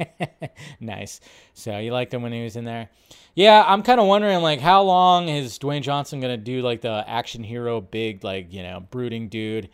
nice. 0.81 1.21
So 1.53 1.77
you 1.77 1.93
liked 1.93 2.13
him 2.13 2.21
when 2.21 2.33
he 2.33 2.43
was 2.43 2.57
in 2.57 2.65
there. 2.65 2.89
Yeah, 3.33 3.63
I'm 3.65 3.81
kind 3.81 4.01
of 4.01 4.07
wondering 4.07 4.41
like 4.41 4.59
how 4.59 4.81
long 4.81 5.29
is 5.29 5.57
Dwayne 5.57 5.81
Johnson 5.81 6.19
gonna 6.19 6.35
do 6.35 6.61
like 6.61 6.81
the 6.81 7.05
action 7.07 7.41
hero, 7.45 7.79
big 7.79 8.25
like 8.25 8.51
you 8.51 8.61
know 8.61 8.81
brooding 8.91 9.29
dude 9.29 9.69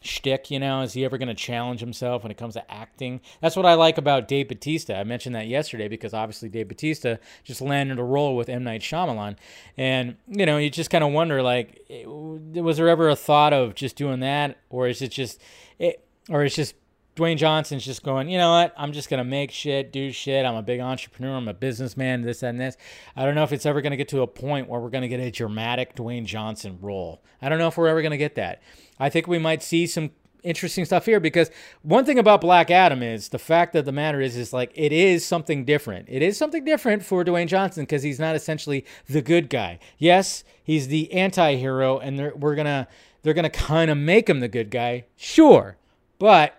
shtick? 0.00 0.50
You 0.50 0.60
know, 0.60 0.80
is 0.80 0.94
he 0.94 1.04
ever 1.04 1.18
gonna 1.18 1.34
challenge 1.34 1.80
himself 1.80 2.22
when 2.22 2.30
it 2.30 2.38
comes 2.38 2.54
to 2.54 2.72
acting? 2.72 3.20
That's 3.42 3.56
what 3.56 3.66
I 3.66 3.74
like 3.74 3.98
about 3.98 4.26
Dave 4.26 4.48
Batista. 4.48 4.94
I 4.94 5.04
mentioned 5.04 5.34
that 5.34 5.46
yesterday 5.46 5.88
because 5.88 6.14
obviously 6.14 6.48
Dave 6.48 6.68
Batista 6.68 7.16
just 7.44 7.60
landed 7.60 7.98
a 7.98 8.04
role 8.04 8.34
with 8.34 8.48
M 8.48 8.64
Night 8.64 8.80
Shyamalan, 8.80 9.36
and 9.76 10.16
you 10.26 10.46
know 10.46 10.56
you 10.56 10.70
just 10.70 10.88
kind 10.88 11.04
of 11.04 11.12
wonder 11.12 11.42
like, 11.42 11.84
was 12.06 12.78
there 12.78 12.88
ever 12.88 13.10
a 13.10 13.16
thought 13.16 13.52
of 13.52 13.74
just 13.74 13.94
doing 13.96 14.20
that, 14.20 14.56
or 14.70 14.88
is 14.88 15.02
it 15.02 15.10
just 15.10 15.38
it? 15.78 16.02
Or 16.28 16.44
it's 16.44 16.54
just 16.54 16.74
Dwayne 17.18 17.36
Johnson's 17.36 17.84
just 17.84 18.04
going, 18.04 18.28
you 18.28 18.38
know 18.38 18.52
what? 18.52 18.72
I'm 18.76 18.92
just 18.92 19.10
gonna 19.10 19.24
make 19.24 19.50
shit, 19.50 19.92
do 19.92 20.12
shit. 20.12 20.46
I'm 20.46 20.54
a 20.54 20.62
big 20.62 20.78
entrepreneur. 20.78 21.36
I'm 21.36 21.48
a 21.48 21.54
businessman. 21.54 22.22
This 22.22 22.44
and 22.44 22.60
this. 22.60 22.76
I 23.16 23.24
don't 23.24 23.34
know 23.34 23.42
if 23.42 23.52
it's 23.52 23.66
ever 23.66 23.80
gonna 23.80 23.96
get 23.96 24.08
to 24.10 24.22
a 24.22 24.26
point 24.28 24.68
where 24.68 24.80
we're 24.80 24.88
gonna 24.88 25.08
get 25.08 25.18
a 25.18 25.30
dramatic 25.30 25.96
Dwayne 25.96 26.24
Johnson 26.26 26.78
role. 26.80 27.20
I 27.42 27.48
don't 27.48 27.58
know 27.58 27.66
if 27.66 27.76
we're 27.76 27.88
ever 27.88 28.02
gonna 28.02 28.18
get 28.18 28.36
that. 28.36 28.62
I 29.00 29.08
think 29.08 29.26
we 29.26 29.38
might 29.38 29.64
see 29.64 29.86
some 29.88 30.12
interesting 30.44 30.84
stuff 30.84 31.06
here 31.06 31.18
because 31.18 31.50
one 31.82 32.04
thing 32.04 32.20
about 32.20 32.40
Black 32.40 32.70
Adam 32.70 33.02
is 33.02 33.30
the 33.30 33.38
fact 33.38 33.72
that 33.72 33.84
the 33.84 33.90
matter 33.90 34.20
is 34.20 34.36
is 34.36 34.52
like 34.52 34.70
it 34.76 34.92
is 34.92 35.24
something 35.24 35.64
different. 35.64 36.06
It 36.08 36.22
is 36.22 36.38
something 36.38 36.64
different 36.64 37.04
for 37.04 37.24
Dwayne 37.24 37.48
Johnson 37.48 37.82
because 37.82 38.04
he's 38.04 38.20
not 38.20 38.36
essentially 38.36 38.84
the 39.08 39.22
good 39.22 39.50
guy. 39.50 39.80
Yes, 39.98 40.44
he's 40.62 40.86
the 40.86 41.12
anti-hero, 41.12 41.98
and 41.98 42.32
we're 42.40 42.54
gonna 42.54 42.86
they're 43.24 43.34
gonna 43.34 43.50
kind 43.50 43.90
of 43.90 43.98
make 43.98 44.30
him 44.30 44.38
the 44.38 44.46
good 44.46 44.70
guy. 44.70 45.06
Sure 45.16 45.76
but 46.18 46.54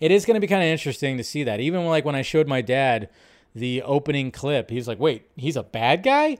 it 0.00 0.10
is 0.10 0.24
going 0.24 0.34
to 0.34 0.40
be 0.40 0.46
kind 0.46 0.62
of 0.62 0.68
interesting 0.68 1.16
to 1.16 1.24
see 1.24 1.44
that. 1.44 1.60
Even 1.60 1.86
like 1.86 2.04
when 2.04 2.14
I 2.14 2.22
showed 2.22 2.46
my 2.46 2.60
dad 2.60 3.08
the 3.54 3.82
opening 3.82 4.30
clip, 4.30 4.70
he's 4.70 4.86
like, 4.86 5.00
"Wait, 5.00 5.28
he's 5.36 5.56
a 5.56 5.62
bad 5.62 6.02
guy?" 6.02 6.38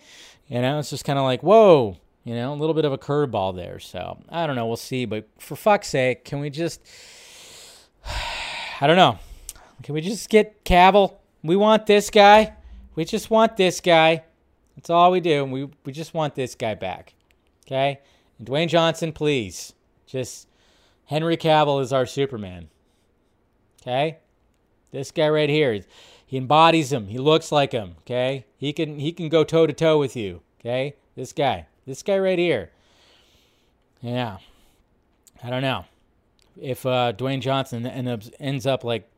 You 0.48 0.60
know, 0.60 0.78
it's 0.78 0.90
just 0.90 1.04
kind 1.04 1.18
of 1.18 1.24
like, 1.24 1.42
"Whoa." 1.42 1.96
You 2.24 2.34
know, 2.34 2.52
a 2.52 2.56
little 2.56 2.74
bit 2.74 2.84
of 2.84 2.92
a 2.92 2.98
curveball 2.98 3.54
there. 3.54 3.78
So 3.78 4.18
I 4.28 4.46
don't 4.46 4.56
know. 4.56 4.66
We'll 4.66 4.76
see. 4.76 5.04
But 5.04 5.28
for 5.38 5.54
fuck's 5.54 5.88
sake, 5.88 6.24
can 6.24 6.40
we 6.40 6.50
just? 6.50 6.80
I 8.80 8.86
don't 8.86 8.96
know. 8.96 9.18
Can 9.82 9.94
we 9.94 10.00
just 10.00 10.28
get 10.28 10.64
Cavill? 10.64 11.14
We 11.42 11.56
want 11.56 11.86
this 11.86 12.10
guy. 12.10 12.54
We 12.94 13.04
just 13.04 13.30
want 13.30 13.56
this 13.56 13.80
guy. 13.80 14.24
That's 14.74 14.90
all 14.90 15.10
we 15.10 15.20
do. 15.20 15.44
We 15.44 15.68
we 15.84 15.92
just 15.92 16.14
want 16.14 16.34
this 16.34 16.54
guy 16.54 16.74
back. 16.74 17.14
Okay? 17.66 18.00
And 18.38 18.46
Dwayne 18.46 18.68
Johnson, 18.68 19.12
please. 19.12 19.72
Just 20.06 20.48
Henry 21.06 21.36
Cavill 21.36 21.80
is 21.80 21.92
our 21.92 22.06
Superman. 22.06 22.68
Okay? 23.82 24.18
This 24.92 25.10
guy 25.10 25.28
right 25.28 25.48
here, 25.48 25.84
he 26.26 26.36
embodies 26.36 26.92
him. 26.92 27.06
He 27.08 27.18
looks 27.18 27.52
like 27.52 27.72
him, 27.72 27.96
okay? 28.00 28.46
He 28.56 28.72
can 28.72 28.98
he 28.98 29.12
can 29.12 29.28
go 29.28 29.44
toe 29.44 29.66
to 29.66 29.72
toe 29.72 29.98
with 29.98 30.16
you, 30.16 30.42
okay? 30.60 30.96
This 31.14 31.32
guy. 31.32 31.66
This 31.86 32.02
guy 32.02 32.18
right 32.18 32.38
here. 32.38 32.70
Yeah. 34.00 34.38
I 35.42 35.50
don't 35.50 35.62
know. 35.62 35.84
If 36.60 36.84
uh, 36.86 37.12
Dwayne 37.12 37.40
Johnson 37.40 37.86
end 37.86 38.08
up, 38.08 38.22
ends 38.40 38.66
up 38.66 38.82
like 38.82 39.08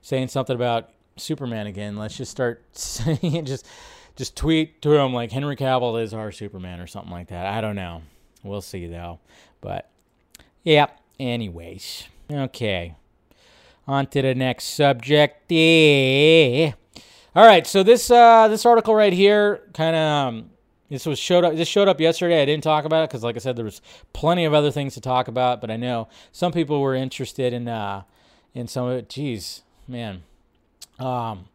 saying 0.00 0.28
something 0.28 0.54
about 0.54 0.90
Superman 1.16 1.66
again, 1.66 1.96
let's 1.96 2.16
just 2.16 2.30
start 2.30 2.62
saying 2.72 3.44
just 3.44 3.66
just 4.16 4.36
tweet 4.36 4.82
to 4.82 4.94
him 4.94 5.12
like 5.12 5.30
Henry 5.30 5.56
Cavill 5.56 6.02
is 6.02 6.14
our 6.14 6.32
Superman 6.32 6.80
or 6.80 6.86
something 6.86 7.12
like 7.12 7.28
that. 7.28 7.46
I 7.46 7.60
don't 7.60 7.76
know. 7.76 8.02
We'll 8.42 8.62
see 8.62 8.86
though. 8.86 9.20
But 9.60 9.90
Yep. 10.64 11.00
Anyways. 11.18 12.04
Okay. 12.30 12.94
On 13.86 14.06
to 14.06 14.22
the 14.22 14.34
next 14.34 14.74
subject. 14.74 15.50
All 17.34 17.46
right. 17.46 17.66
So 17.66 17.82
this 17.82 18.10
uh, 18.10 18.48
this 18.48 18.66
article 18.66 18.94
right 18.94 19.12
here 19.12 19.62
kind 19.72 19.96
of 19.96 20.02
um, 20.02 20.50
this 20.90 21.04
was 21.04 21.18
showed 21.18 21.44
up. 21.44 21.54
This 21.54 21.68
showed 21.68 21.88
up 21.88 22.00
yesterday. 22.00 22.42
I 22.42 22.44
didn't 22.44 22.64
talk 22.64 22.84
about 22.84 23.04
it 23.04 23.10
because, 23.10 23.22
like 23.22 23.36
I 23.36 23.40
said, 23.40 23.56
there 23.56 23.64
was 23.64 23.82
plenty 24.12 24.44
of 24.44 24.54
other 24.54 24.70
things 24.70 24.94
to 24.94 25.00
talk 25.00 25.28
about. 25.28 25.60
But 25.60 25.70
I 25.70 25.76
know 25.76 26.08
some 26.32 26.52
people 26.52 26.80
were 26.80 26.94
interested 26.94 27.52
in 27.52 27.68
uh, 27.68 28.02
in 28.54 28.68
some 28.68 28.86
of 28.86 28.96
it. 28.96 29.08
Jeez, 29.08 29.62
man. 29.86 30.22
Um, 30.98 31.48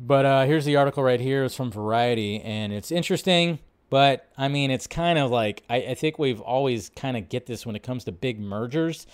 but 0.00 0.24
uh, 0.24 0.44
here's 0.46 0.64
the 0.64 0.76
article 0.76 1.02
right 1.02 1.20
here. 1.20 1.44
It's 1.44 1.54
from 1.54 1.70
Variety, 1.70 2.40
and 2.40 2.72
it's 2.72 2.90
interesting. 2.90 3.58
But 3.90 4.28
I 4.36 4.48
mean, 4.48 4.70
it's 4.70 4.86
kind 4.86 5.18
of 5.18 5.30
like 5.30 5.62
I, 5.68 5.76
I 5.76 5.94
think 5.94 6.18
we've 6.18 6.40
always 6.40 6.90
kind 6.90 7.16
of 7.16 7.28
get 7.28 7.46
this 7.46 7.64
when 7.64 7.76
it 7.76 7.82
comes 7.82 8.04
to 8.04 8.12
big 8.12 8.40
mergers. 8.40 9.06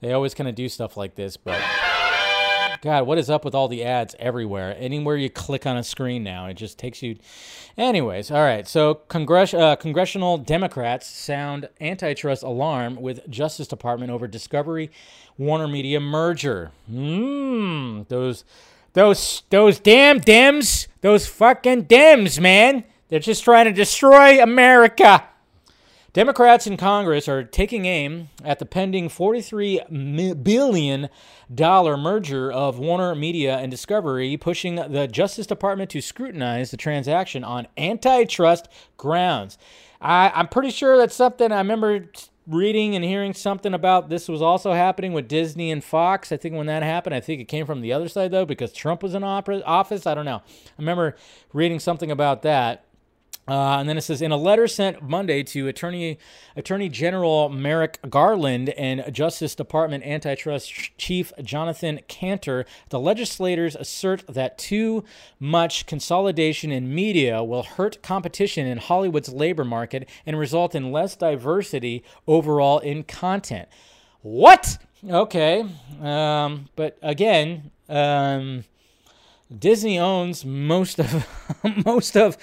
They 0.00 0.12
always 0.12 0.34
kind 0.34 0.48
of 0.48 0.54
do 0.54 0.68
stuff 0.68 0.96
like 0.96 1.16
this, 1.16 1.36
but 1.36 1.60
God, 2.80 3.06
what 3.06 3.18
is 3.18 3.28
up 3.28 3.44
with 3.44 3.54
all 3.54 3.66
the 3.66 3.82
ads 3.82 4.14
everywhere? 4.18 4.76
Anywhere 4.78 5.16
you 5.16 5.28
click 5.28 5.66
on 5.66 5.76
a 5.76 5.82
screen 5.82 6.22
now, 6.22 6.46
it 6.46 6.54
just 6.54 6.78
takes 6.78 7.02
you. 7.02 7.16
Anyways, 7.76 8.30
all 8.30 8.42
right. 8.42 8.68
So, 8.68 8.94
congress- 8.94 9.54
uh, 9.54 9.74
congressional 9.76 10.38
Democrats 10.38 11.06
sound 11.06 11.68
antitrust 11.80 12.44
alarm 12.44 12.96
with 12.96 13.28
Justice 13.28 13.66
Department 13.66 14.12
over 14.12 14.28
Discovery 14.28 14.90
Warner 15.36 15.66
Media 15.66 15.98
merger. 15.98 16.70
Hmm. 16.88 18.02
Those, 18.08 18.44
those, 18.92 19.42
those 19.50 19.80
damn 19.80 20.20
Dems. 20.20 20.86
Those 21.00 21.26
fucking 21.26 21.86
Dems, 21.86 22.40
man. 22.40 22.84
They're 23.08 23.20
just 23.20 23.44
trying 23.44 23.64
to 23.64 23.72
destroy 23.72 24.42
America. 24.42 25.24
Democrats 26.14 26.66
in 26.66 26.76
Congress 26.76 27.28
are 27.28 27.44
taking 27.44 27.84
aim 27.84 28.28
at 28.42 28.58
the 28.58 28.66
pending 28.66 29.08
$43 29.08 30.42
billion 30.42 31.08
merger 31.50 32.50
of 32.50 32.78
Warner 32.78 33.14
Media 33.14 33.58
and 33.58 33.70
Discovery, 33.70 34.36
pushing 34.36 34.76
the 34.76 35.06
Justice 35.06 35.46
Department 35.46 35.90
to 35.90 36.00
scrutinize 36.00 36.70
the 36.70 36.76
transaction 36.76 37.44
on 37.44 37.68
antitrust 37.76 38.68
grounds. 38.96 39.58
I, 40.00 40.32
am 40.34 40.48
pretty 40.48 40.70
sure 40.70 40.96
that's 40.96 41.14
something 41.14 41.52
I 41.52 41.58
remember 41.58 42.06
reading 42.46 42.96
and 42.96 43.04
hearing 43.04 43.34
something 43.34 43.74
about 43.74 44.08
this 44.08 44.26
was 44.28 44.40
also 44.40 44.72
happening 44.72 45.12
with 45.12 45.28
Disney 45.28 45.70
and 45.70 45.84
Fox. 45.84 46.32
I 46.32 46.38
think 46.38 46.54
when 46.54 46.66
that 46.66 46.82
happened, 46.82 47.14
I 47.14 47.20
think 47.20 47.40
it 47.42 47.44
came 47.44 47.66
from 47.66 47.82
the 47.82 47.92
other 47.92 48.08
side 48.08 48.30
though 48.30 48.46
because 48.46 48.72
Trump 48.72 49.02
was 49.02 49.14
in 49.14 49.22
office. 49.22 50.06
I 50.06 50.14
don't 50.14 50.24
know. 50.24 50.42
I 50.46 50.72
remember 50.78 51.16
reading 51.52 51.78
something 51.78 52.10
about 52.10 52.42
that. 52.42 52.86
Uh, 53.48 53.78
and 53.78 53.88
then 53.88 53.96
it 53.96 54.02
says 54.02 54.20
in 54.20 54.30
a 54.30 54.36
letter 54.36 54.68
sent 54.68 55.02
Monday 55.02 55.42
to 55.42 55.68
Attorney 55.68 56.18
Attorney 56.54 56.88
General 56.90 57.48
Merrick 57.48 57.98
Garland 58.10 58.68
and 58.70 59.02
Justice 59.12 59.54
Department 59.54 60.04
Antitrust 60.04 60.70
Chief 60.98 61.32
Jonathan 61.42 62.00
Kanter, 62.08 62.66
the 62.90 63.00
legislators 63.00 63.74
assert 63.74 64.24
that 64.28 64.58
too 64.58 65.02
much 65.40 65.86
consolidation 65.86 66.70
in 66.70 66.94
media 66.94 67.42
will 67.42 67.62
hurt 67.62 68.02
competition 68.02 68.66
in 68.66 68.78
Hollywood's 68.78 69.30
labor 69.30 69.64
market 69.64 70.08
and 70.26 70.38
result 70.38 70.74
in 70.74 70.92
less 70.92 71.16
diversity 71.16 72.04
overall 72.26 72.80
in 72.80 73.02
content. 73.02 73.68
What? 74.20 74.78
Okay, 75.08 75.64
um, 76.02 76.68
but 76.74 76.98
again, 77.02 77.70
um, 77.88 78.64
Disney 79.56 79.98
owns 79.98 80.44
most 80.44 80.98
of 80.98 81.26
most 81.86 82.16
of 82.16 82.36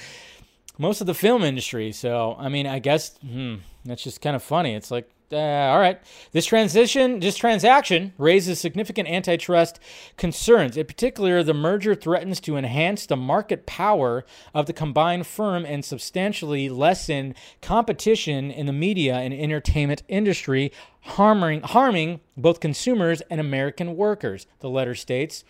most 0.78 1.01
of 1.01 1.07
the 1.07 1.13
film 1.13 1.43
industry. 1.43 1.91
So, 1.91 2.36
I 2.39 2.49
mean, 2.49 2.67
I 2.67 2.80
guess 2.80 3.17
hmm, 3.17 3.55
that's 3.84 4.03
just 4.03 4.21
kind 4.21 4.36
of 4.36 4.43
funny. 4.43 4.73
It's 4.73 4.91
like, 4.91 5.09
uh, 5.32 5.38
all 5.38 5.80
right, 5.80 5.99
this 6.34 6.45
transition, 6.45 7.19
this 7.19 7.36
transaction 7.36 8.13
raises 8.17 8.59
significant 8.59 9.09
antitrust 9.09 9.80
concerns. 10.17 10.78
In 10.78 10.86
particular, 10.86 11.41
the 11.41 11.53
merger 11.53 11.95
threatens 11.95 12.39
to 12.41 12.57
enhance 12.57 13.05
the 13.05 13.15
market 13.15 13.65
power 13.65 14.23
of 14.53 14.67
the 14.67 14.73
combined 14.73 15.26
firm 15.26 15.65
and 15.65 15.84
substantially 15.84 16.69
lessen 16.69 17.34
competition 17.61 18.51
in 18.51 18.67
the 18.67 18.73
media 18.73 19.15
and 19.15 19.34
entertainment 19.34 20.03
industry, 20.07 20.71
harming, 21.01 21.61
harming 21.61 22.19
both 22.38 22.59
consumers 22.59 23.21
and 23.30 23.41
American 23.41 23.95
workers, 23.95 24.45
the 24.59 24.69
letter 24.69 24.95
states. 24.95 25.43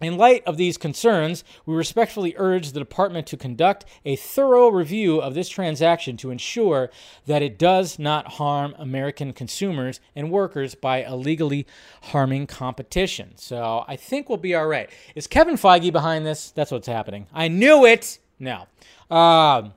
In 0.00 0.16
light 0.16 0.44
of 0.46 0.56
these 0.56 0.78
concerns, 0.78 1.42
we 1.66 1.74
respectfully 1.74 2.34
urge 2.36 2.70
the 2.70 2.78
department 2.78 3.26
to 3.28 3.36
conduct 3.36 3.84
a 4.04 4.14
thorough 4.14 4.68
review 4.68 5.20
of 5.20 5.34
this 5.34 5.48
transaction 5.48 6.16
to 6.18 6.30
ensure 6.30 6.90
that 7.26 7.42
it 7.42 7.58
does 7.58 7.98
not 7.98 8.34
harm 8.34 8.76
American 8.78 9.32
consumers 9.32 10.00
and 10.14 10.30
workers 10.30 10.76
by 10.76 11.02
illegally 11.04 11.66
harming 12.02 12.46
competition. 12.46 13.32
So 13.36 13.84
I 13.88 13.96
think 13.96 14.28
we'll 14.28 14.38
be 14.38 14.54
all 14.54 14.68
right. 14.68 14.88
Is 15.16 15.26
Kevin 15.26 15.56
Feige 15.56 15.92
behind 15.92 16.24
this? 16.24 16.52
That's 16.52 16.70
what's 16.70 16.86
happening. 16.86 17.26
I 17.32 17.48
knew 17.48 17.84
it. 17.84 18.18
No. 18.38 18.66
Um, 19.10 19.72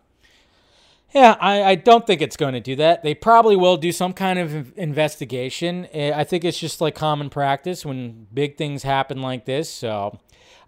yeah, 1.13 1.35
I, 1.39 1.63
I 1.63 1.75
don't 1.75 2.07
think 2.07 2.21
it's 2.21 2.37
going 2.37 2.53
to 2.53 2.59
do 2.59 2.75
that. 2.77 3.03
They 3.03 3.13
probably 3.13 3.55
will 3.55 3.77
do 3.77 3.91
some 3.91 4.13
kind 4.13 4.39
of 4.39 4.77
investigation. 4.77 5.87
Eh, 5.91 6.11
I 6.15 6.23
think 6.23 6.45
it's 6.45 6.59
just 6.59 6.79
like 6.79 6.95
common 6.95 7.29
practice 7.29 7.85
when 7.85 8.27
big 8.33 8.57
things 8.57 8.83
happen 8.83 9.21
like 9.21 9.45
this. 9.45 9.69
So, 9.69 10.19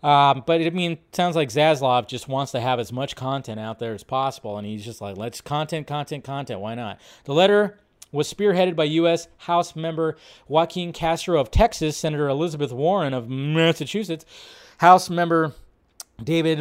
um, 0.03 0.43
but 0.45 0.61
I 0.61 0.69
mean, 0.71 0.97
sounds 1.13 1.37
like 1.37 1.49
Zaslav 1.49 2.07
just 2.07 2.27
wants 2.27 2.51
to 2.51 2.59
have 2.59 2.79
as 2.79 2.91
much 2.91 3.15
content 3.15 3.59
out 3.59 3.79
there 3.79 3.93
as 3.93 4.03
possible, 4.03 4.57
and 4.57 4.67
he's 4.67 4.83
just 4.83 4.99
like, 4.99 5.15
let's 5.15 5.39
content, 5.39 5.87
content, 5.87 6.25
content. 6.25 6.59
Why 6.59 6.75
not? 6.75 6.99
The 7.23 7.33
letter 7.33 7.79
was 8.11 8.31
spearheaded 8.31 8.75
by 8.75 8.83
U.S. 8.83 9.29
House 9.37 9.75
member 9.75 10.17
Joaquin 10.47 10.91
Castro 10.91 11.39
of 11.39 11.51
Texas, 11.51 11.95
Senator 11.95 12.27
Elizabeth 12.27 12.73
Warren 12.73 13.13
of 13.13 13.29
Massachusetts, 13.29 14.25
House 14.79 15.09
member 15.09 15.53
David, 16.21 16.59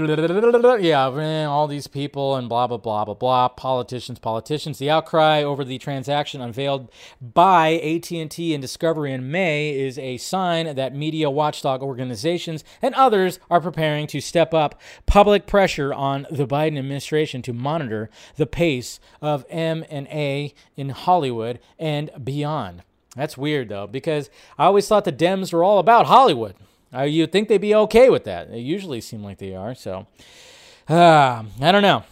yeah, 0.83 1.45
all 1.47 1.69
these 1.69 1.87
people 1.87 2.37
and 2.37 2.49
blah, 2.49 2.67
blah, 2.67 2.79
blah, 2.79 3.05
blah, 3.05 3.15
blah, 3.15 3.49
politicians, 3.49 4.19
politicians. 4.19 4.79
The 4.79 4.91
outcry 4.91 5.43
over 5.43 5.63
the 5.63 5.79
transaction 5.79 6.41
unveiled 6.41 6.91
by 7.21 7.75
AT&T 7.75 8.55
and 8.55 8.63
Discovery 8.63 9.13
in 9.13 9.31
May 9.31 9.79
is 9.79 9.99
a 9.99 10.17
sign 10.17 10.75
that 10.75 10.97
media 10.97 11.31
watchdog 11.31 11.83
organizations 11.83 12.65
and 12.81 12.95
others 12.95 13.39
are 13.51 13.61
preparing 13.61 14.07
to 14.09 14.23
step 14.23 14.55
up 14.55 14.81
public 15.07 15.47
pressure 15.47 15.93
on 15.93 16.27
the 16.31 16.47
Biden 16.47 16.79
administration 16.79 17.43
to 17.43 17.53
monitor 17.53 18.09
the 18.37 18.47
pace 18.47 19.01
of 19.21 19.45
M&A 19.51 20.55
in 20.77 20.89
Hollywood 20.89 21.61
and 21.79 22.11
beyond. 22.25 22.83
That's 23.15 23.37
weird, 23.37 23.69
though, 23.69 23.87
because 23.87 24.31
I 24.59 24.65
always 24.65 24.89
thought 24.89 25.05
the 25.05 25.13
Dems 25.13 25.53
were 25.53 25.63
all 25.63 25.79
about 25.79 26.07
Hollywood. 26.07 26.55
Uh, 26.95 27.03
you'd 27.03 27.33
think 27.33 27.49
they'd 27.49 27.59
be 27.59 27.75
okay 27.75 28.11
with 28.11 28.25
that. 28.25 28.51
They 28.51 28.59
usually 28.59 29.01
seem 29.01 29.23
like 29.23 29.39
they 29.39 29.55
are. 29.55 29.75
So, 29.75 30.07
uh, 30.89 31.45
I 31.61 31.73
don't 31.73 31.83
know. 31.83 32.05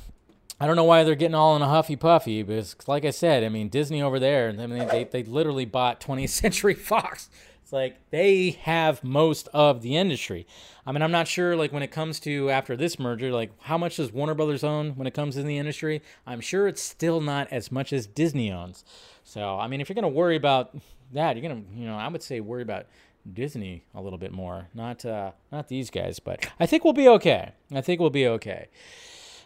I 0.63 0.67
don't 0.67 0.77
know 0.77 0.85
why 0.85 1.05
they're 1.05 1.15
getting 1.15 1.35
all 1.35 1.57
in 1.57 1.63
a 1.63 1.69
huffy 1.69 1.97
puffy, 1.97 2.43
because 2.43 2.77
like 2.87 3.05
I 3.05 3.11
said, 3.11 3.45
I 3.45 3.49
mean 3.49 3.69
Disney 3.69 4.03
over 4.03 4.19
there, 4.19 4.49
I 4.51 4.67
mean 4.67 4.87
they 4.89 5.05
they 5.05 5.23
literally 5.23 5.65
bought 5.65 6.01
20th 6.07 6.29
Century 6.29 6.75
Fox. 6.75 7.31
It's 7.63 7.73
like 7.73 8.11
they 8.11 8.59
have 8.63 9.05
most 9.05 9.49
of 9.55 9.81
the 9.81 9.97
industry. 9.97 10.47
I 10.85 10.93
mean, 10.93 11.03
I'm 11.03 11.13
not 11.13 11.29
sure 11.29 11.55
like 11.57 11.73
when 11.73 11.83
it 11.83 11.93
comes 11.93 12.21
to 12.21 12.51
after 12.51 12.77
this 12.77 12.99
merger, 12.99 13.31
like 13.31 13.53
how 13.61 13.79
much 13.79 13.97
does 13.97 14.13
Warner 14.13 14.35
Brothers 14.35 14.65
own 14.65 14.97
when 14.97 15.07
it 15.07 15.15
comes 15.15 15.37
in 15.37 15.47
the 15.47 15.57
industry? 15.57 16.03
I'm 16.27 16.41
sure 16.41 16.67
it's 16.67 16.83
still 16.83 17.21
not 17.21 17.47
as 17.53 17.71
much 17.71 17.93
as 17.93 18.07
Disney 18.07 18.51
owns. 18.51 18.85
So, 19.25 19.59
I 19.59 19.69
mean, 19.69 19.81
if 19.81 19.89
you're 19.89 20.03
to 20.03 20.09
worry 20.09 20.35
about 20.35 20.77
that, 21.13 21.37
you're 21.37 21.49
to, 21.49 21.63
you 21.75 21.87
know, 21.87 21.97
I 21.97 22.09
would 22.09 22.23
say 22.25 22.41
worry 22.41 22.63
about 22.63 22.87
Disney 23.31 23.85
a 23.95 24.01
little 24.01 24.19
bit 24.19 24.33
more. 24.33 24.69
Not 24.75 25.05
uh, 25.05 25.33
not 25.53 25.69
these 25.69 25.91
guys, 25.91 26.19
but 26.19 26.47
I 26.59 26.67
think 26.67 26.85
we'll 26.85 26.93
be 26.93 27.09
okay. 27.09 27.53
I 27.73 27.81
think 27.81 28.01
we'll 28.01 28.11
be 28.11 28.27
okay. 28.27 28.69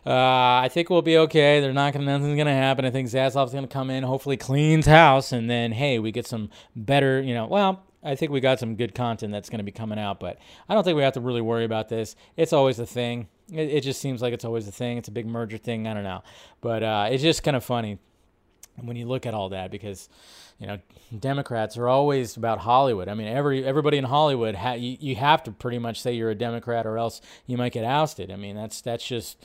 Uh, 0.07 0.61
I 0.63 0.69
think 0.71 0.91
we'll 0.91 1.03
be 1.03 1.17
okay. 1.19 1.61
They're 1.61 1.73
not 1.73 1.93
gonna 1.93 2.05
nothing's 2.05 2.37
gonna 2.37 2.55
happen. 2.55 2.85
I 2.85 2.91
think 2.91 3.09
Zaslav's 3.09 3.55
gonna 3.55 3.67
come 3.67 3.91
in, 3.91 4.03
hopefully 4.03 4.37
cleans 4.37 4.87
house, 4.87 5.33
and 5.33 5.49
then 5.49 5.73
hey, 5.73 5.99
we 5.99 6.13
get 6.13 6.27
some 6.27 6.51
better. 6.77 7.23
You 7.23 7.35
know, 7.35 7.47
well, 7.47 7.83
I 8.03 8.15
think 8.15 8.31
we 8.31 8.41
got 8.41 8.61
some 8.61 8.77
good 8.77 8.95
content 8.95 9.33
that's 9.33 9.49
gonna 9.49 9.63
be 9.63 9.73
coming 9.73 9.99
out, 9.99 10.21
but 10.21 10.39
I 10.69 10.75
don't 10.75 10.85
think 10.85 10.97
we 10.97 11.03
have 11.03 11.15
to 11.15 11.21
really 11.21 11.41
worry 11.41 11.65
about 11.65 11.89
this. 11.89 12.17
It's 12.37 12.53
always 12.53 12.79
a 12.79 12.87
thing. 12.87 13.29
It, 13.51 13.69
it 13.71 13.81
just 13.83 14.01
seems 14.01 14.21
like 14.21 14.35
it's 14.35 14.45
always 14.45 14.69
a 14.69 14.73
thing. 14.73 14.99
It's 14.99 15.09
a 15.09 15.13
big 15.13 15.27
merger 15.27 15.59
thing. 15.59 15.87
I 15.87 15.95
don't 15.95 16.05
know, 16.05 16.23
but 16.61 16.83
uh, 16.83 17.09
it's 17.11 17.23
just 17.23 17.43
kind 17.43 17.57
of 17.57 17.65
funny 17.65 17.99
when 18.81 18.97
you 18.97 19.07
look 19.07 19.27
at 19.27 19.35
all 19.35 19.51
that 19.51 19.71
because 19.71 20.09
you 20.59 20.67
know 20.67 20.79
Democrats 21.19 21.77
are 21.77 21.89
always 21.89 22.37
about 22.37 22.59
Hollywood. 22.59 23.09
I 23.09 23.15
mean, 23.15 23.29
every 23.29 23.65
everybody 23.65 23.99
in 23.99 24.05
Hollywood 24.05 24.55
ha- 24.55 24.73
you, 24.73 24.97
you 25.01 25.17
have 25.17 25.43
to 25.45 25.53
pretty 25.53 25.79
much 25.79 26.01
say 26.01 26.13
you're 26.13 26.31
a 26.31 26.35
Democrat 26.35 26.87
or 26.87 26.99
else 26.99 27.21
you 27.47 27.57
might 27.57 27.73
get 27.73 27.85
ousted. 27.85 28.31
I 28.31 28.37
mean, 28.37 28.57
that's 28.57 28.81
that's 28.81 29.07
just 29.07 29.45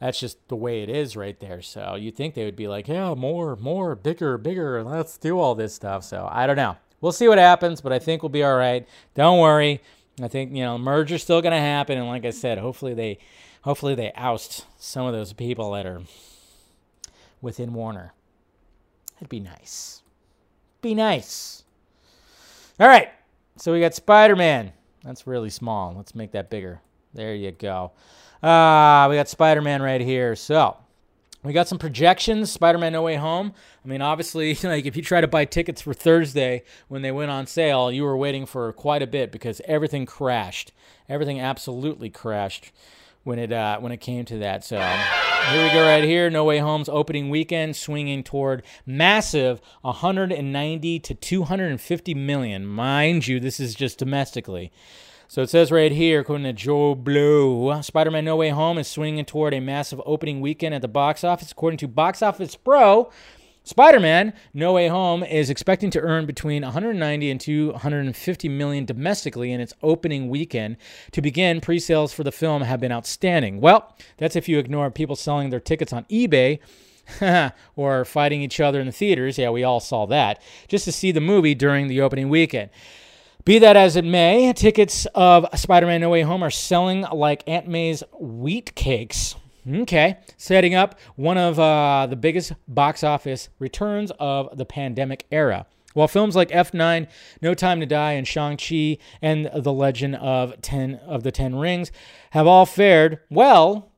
that's 0.00 0.18
just 0.18 0.48
the 0.48 0.56
way 0.56 0.82
it 0.82 0.88
is 0.88 1.16
right 1.16 1.38
there. 1.40 1.60
So 1.62 1.94
you 1.94 2.10
think 2.10 2.34
they 2.34 2.44
would 2.44 2.56
be 2.56 2.68
like, 2.68 2.88
yeah, 2.88 3.14
more, 3.14 3.54
more, 3.56 3.94
bigger, 3.94 4.38
bigger. 4.38 4.82
Let's 4.82 5.18
do 5.18 5.38
all 5.38 5.54
this 5.54 5.74
stuff. 5.74 6.04
So 6.04 6.26
I 6.30 6.46
don't 6.46 6.56
know. 6.56 6.76
We'll 7.00 7.12
see 7.12 7.28
what 7.28 7.38
happens, 7.38 7.80
but 7.80 7.92
I 7.92 7.98
think 7.98 8.22
we'll 8.22 8.30
be 8.30 8.42
all 8.42 8.56
right. 8.56 8.86
Don't 9.14 9.38
worry. 9.38 9.80
I 10.22 10.28
think 10.28 10.54
you 10.54 10.62
know 10.62 10.76
merger's 10.76 11.22
still 11.22 11.40
going 11.40 11.52
to 11.52 11.58
happen, 11.58 11.96
and 11.96 12.06
like 12.06 12.24
I 12.24 12.30
said, 12.30 12.58
hopefully 12.58 12.94
they, 12.94 13.18
hopefully 13.62 13.94
they 13.94 14.12
oust 14.16 14.66
some 14.78 15.06
of 15.06 15.12
those 15.12 15.32
people 15.32 15.72
that 15.72 15.86
are 15.86 16.02
within 17.40 17.72
Warner. 17.72 18.12
That'd 19.20 19.28
be 19.28 19.40
nice. 19.40 20.02
Be 20.80 20.94
nice. 20.94 21.64
All 22.80 22.88
right. 22.88 23.10
So 23.56 23.70
we 23.70 23.80
got 23.80 23.94
Spider 23.94 24.34
Man. 24.34 24.72
That's 25.04 25.26
really 25.26 25.50
small. 25.50 25.92
Let's 25.94 26.14
make 26.14 26.32
that 26.32 26.48
bigger. 26.48 26.80
There 27.12 27.34
you 27.34 27.50
go. 27.50 27.92
Uh, 28.42 29.06
we 29.10 29.16
got 29.16 29.28
Spider 29.28 29.60
Man 29.60 29.82
right 29.82 30.00
here. 30.00 30.34
So 30.34 30.78
we 31.42 31.52
got 31.52 31.68
some 31.68 31.76
projections. 31.76 32.50
Spider 32.50 32.78
Man 32.78 32.94
No 32.94 33.02
Way 33.02 33.16
Home. 33.16 33.52
I 33.84 33.88
mean, 33.88 34.00
obviously, 34.00 34.54
like 34.62 34.86
if 34.86 34.96
you 34.96 35.02
try 35.02 35.20
to 35.20 35.28
buy 35.28 35.44
tickets 35.44 35.82
for 35.82 35.92
Thursday 35.92 36.62
when 36.88 37.02
they 37.02 37.12
went 37.12 37.30
on 37.30 37.46
sale, 37.46 37.92
you 37.92 38.04
were 38.04 38.16
waiting 38.16 38.46
for 38.46 38.72
quite 38.72 39.02
a 39.02 39.06
bit 39.06 39.30
because 39.30 39.60
everything 39.66 40.06
crashed. 40.06 40.72
Everything 41.10 41.38
absolutely 41.38 42.08
crashed 42.08 42.72
when 43.24 43.38
it 43.38 43.52
uh, 43.52 43.78
when 43.80 43.92
it 43.92 43.98
came 43.98 44.24
to 44.24 44.38
that. 44.38 44.64
So 44.64 44.78
here 45.48 45.64
we 45.64 45.72
go 45.72 45.82
right 45.82 46.04
here. 46.04 46.30
No 46.30 46.44
Way 46.44 46.58
Home's 46.58 46.88
opening 46.88 47.30
weekend 47.30 47.74
swinging 47.74 48.22
toward 48.22 48.62
massive 48.86 49.60
190 49.82 50.98
to 51.00 51.14
250 51.14 52.14
million. 52.14 52.66
Mind 52.66 53.26
you, 53.26 53.40
this 53.40 53.58
is 53.58 53.74
just 53.74 53.98
domestically. 53.98 54.70
So 55.28 55.42
it 55.42 55.50
says 55.50 55.70
right 55.70 55.92
here, 55.92 56.20
according 56.20 56.44
to 56.44 56.52
Joe 56.52 56.94
Blow, 56.94 57.80
Spider-Man 57.80 58.24
No 58.24 58.36
Way 58.36 58.50
Home 58.50 58.78
is 58.78 58.88
swinging 58.88 59.24
toward 59.24 59.54
a 59.54 59.60
massive 59.60 60.00
opening 60.04 60.40
weekend 60.40 60.74
at 60.74 60.82
the 60.82 60.88
box 60.88 61.24
office. 61.24 61.52
According 61.52 61.78
to 61.78 61.88
Box 61.88 62.20
Office 62.22 62.56
Pro, 62.56 63.10
Spider 63.62 64.00
Man 64.00 64.32
No 64.54 64.72
Way 64.72 64.88
Home 64.88 65.22
is 65.22 65.50
expecting 65.50 65.90
to 65.90 66.00
earn 66.00 66.26
between 66.26 66.62
190 66.62 67.30
and 67.30 67.40
250 67.40 68.48
million 68.48 68.84
domestically 68.84 69.52
in 69.52 69.60
its 69.60 69.74
opening 69.82 70.28
weekend. 70.28 70.76
To 71.12 71.20
begin, 71.20 71.60
pre 71.60 71.78
sales 71.78 72.12
for 72.12 72.24
the 72.24 72.32
film 72.32 72.62
have 72.62 72.80
been 72.80 72.92
outstanding. 72.92 73.60
Well, 73.60 73.96
that's 74.16 74.36
if 74.36 74.48
you 74.48 74.58
ignore 74.58 74.90
people 74.90 75.14
selling 75.14 75.50
their 75.50 75.60
tickets 75.60 75.92
on 75.92 76.04
eBay. 76.04 76.58
or 77.76 78.04
fighting 78.04 78.40
each 78.40 78.60
other 78.60 78.78
in 78.78 78.86
the 78.86 78.92
theaters. 78.92 79.36
Yeah, 79.36 79.50
we 79.50 79.64
all 79.64 79.80
saw 79.80 80.06
that. 80.06 80.40
Just 80.68 80.84
to 80.84 80.92
see 80.92 81.10
the 81.10 81.20
movie 81.20 81.56
during 81.56 81.88
the 81.88 82.00
opening 82.02 82.28
weekend. 82.28 82.70
Be 83.44 83.58
that 83.58 83.76
as 83.76 83.96
it 83.96 84.04
may, 84.04 84.52
tickets 84.52 85.06
of 85.14 85.46
Spider 85.58 85.86
Man 85.86 86.02
No 86.02 86.10
Way 86.10 86.22
Home 86.22 86.44
are 86.44 86.50
selling 86.50 87.02
like 87.12 87.42
Aunt 87.48 87.66
May's 87.66 88.04
wheat 88.20 88.76
cakes. 88.76 89.34
Okay, 89.68 90.16
setting 90.36 90.74
up 90.74 90.98
one 91.16 91.36
of 91.36 91.58
uh, 91.58 92.06
the 92.08 92.16
biggest 92.16 92.52
box 92.66 93.04
office 93.04 93.48
returns 93.58 94.10
of 94.18 94.56
the 94.56 94.64
pandemic 94.64 95.26
era. 95.30 95.66
While 95.92 96.08
films 96.08 96.36
like 96.36 96.50
F9, 96.50 97.08
No 97.42 97.52
Time 97.52 97.80
to 97.80 97.86
Die, 97.86 98.12
and 98.12 98.26
Shang-Chi 98.26 98.98
and 99.20 99.50
The 99.52 99.72
Legend 99.72 100.16
of 100.16 100.60
Ten 100.62 100.94
of 101.06 101.24
the 101.24 101.32
Ten 101.32 101.56
Rings 101.56 101.90
have 102.30 102.46
all 102.46 102.64
fared 102.64 103.18
well 103.28 103.90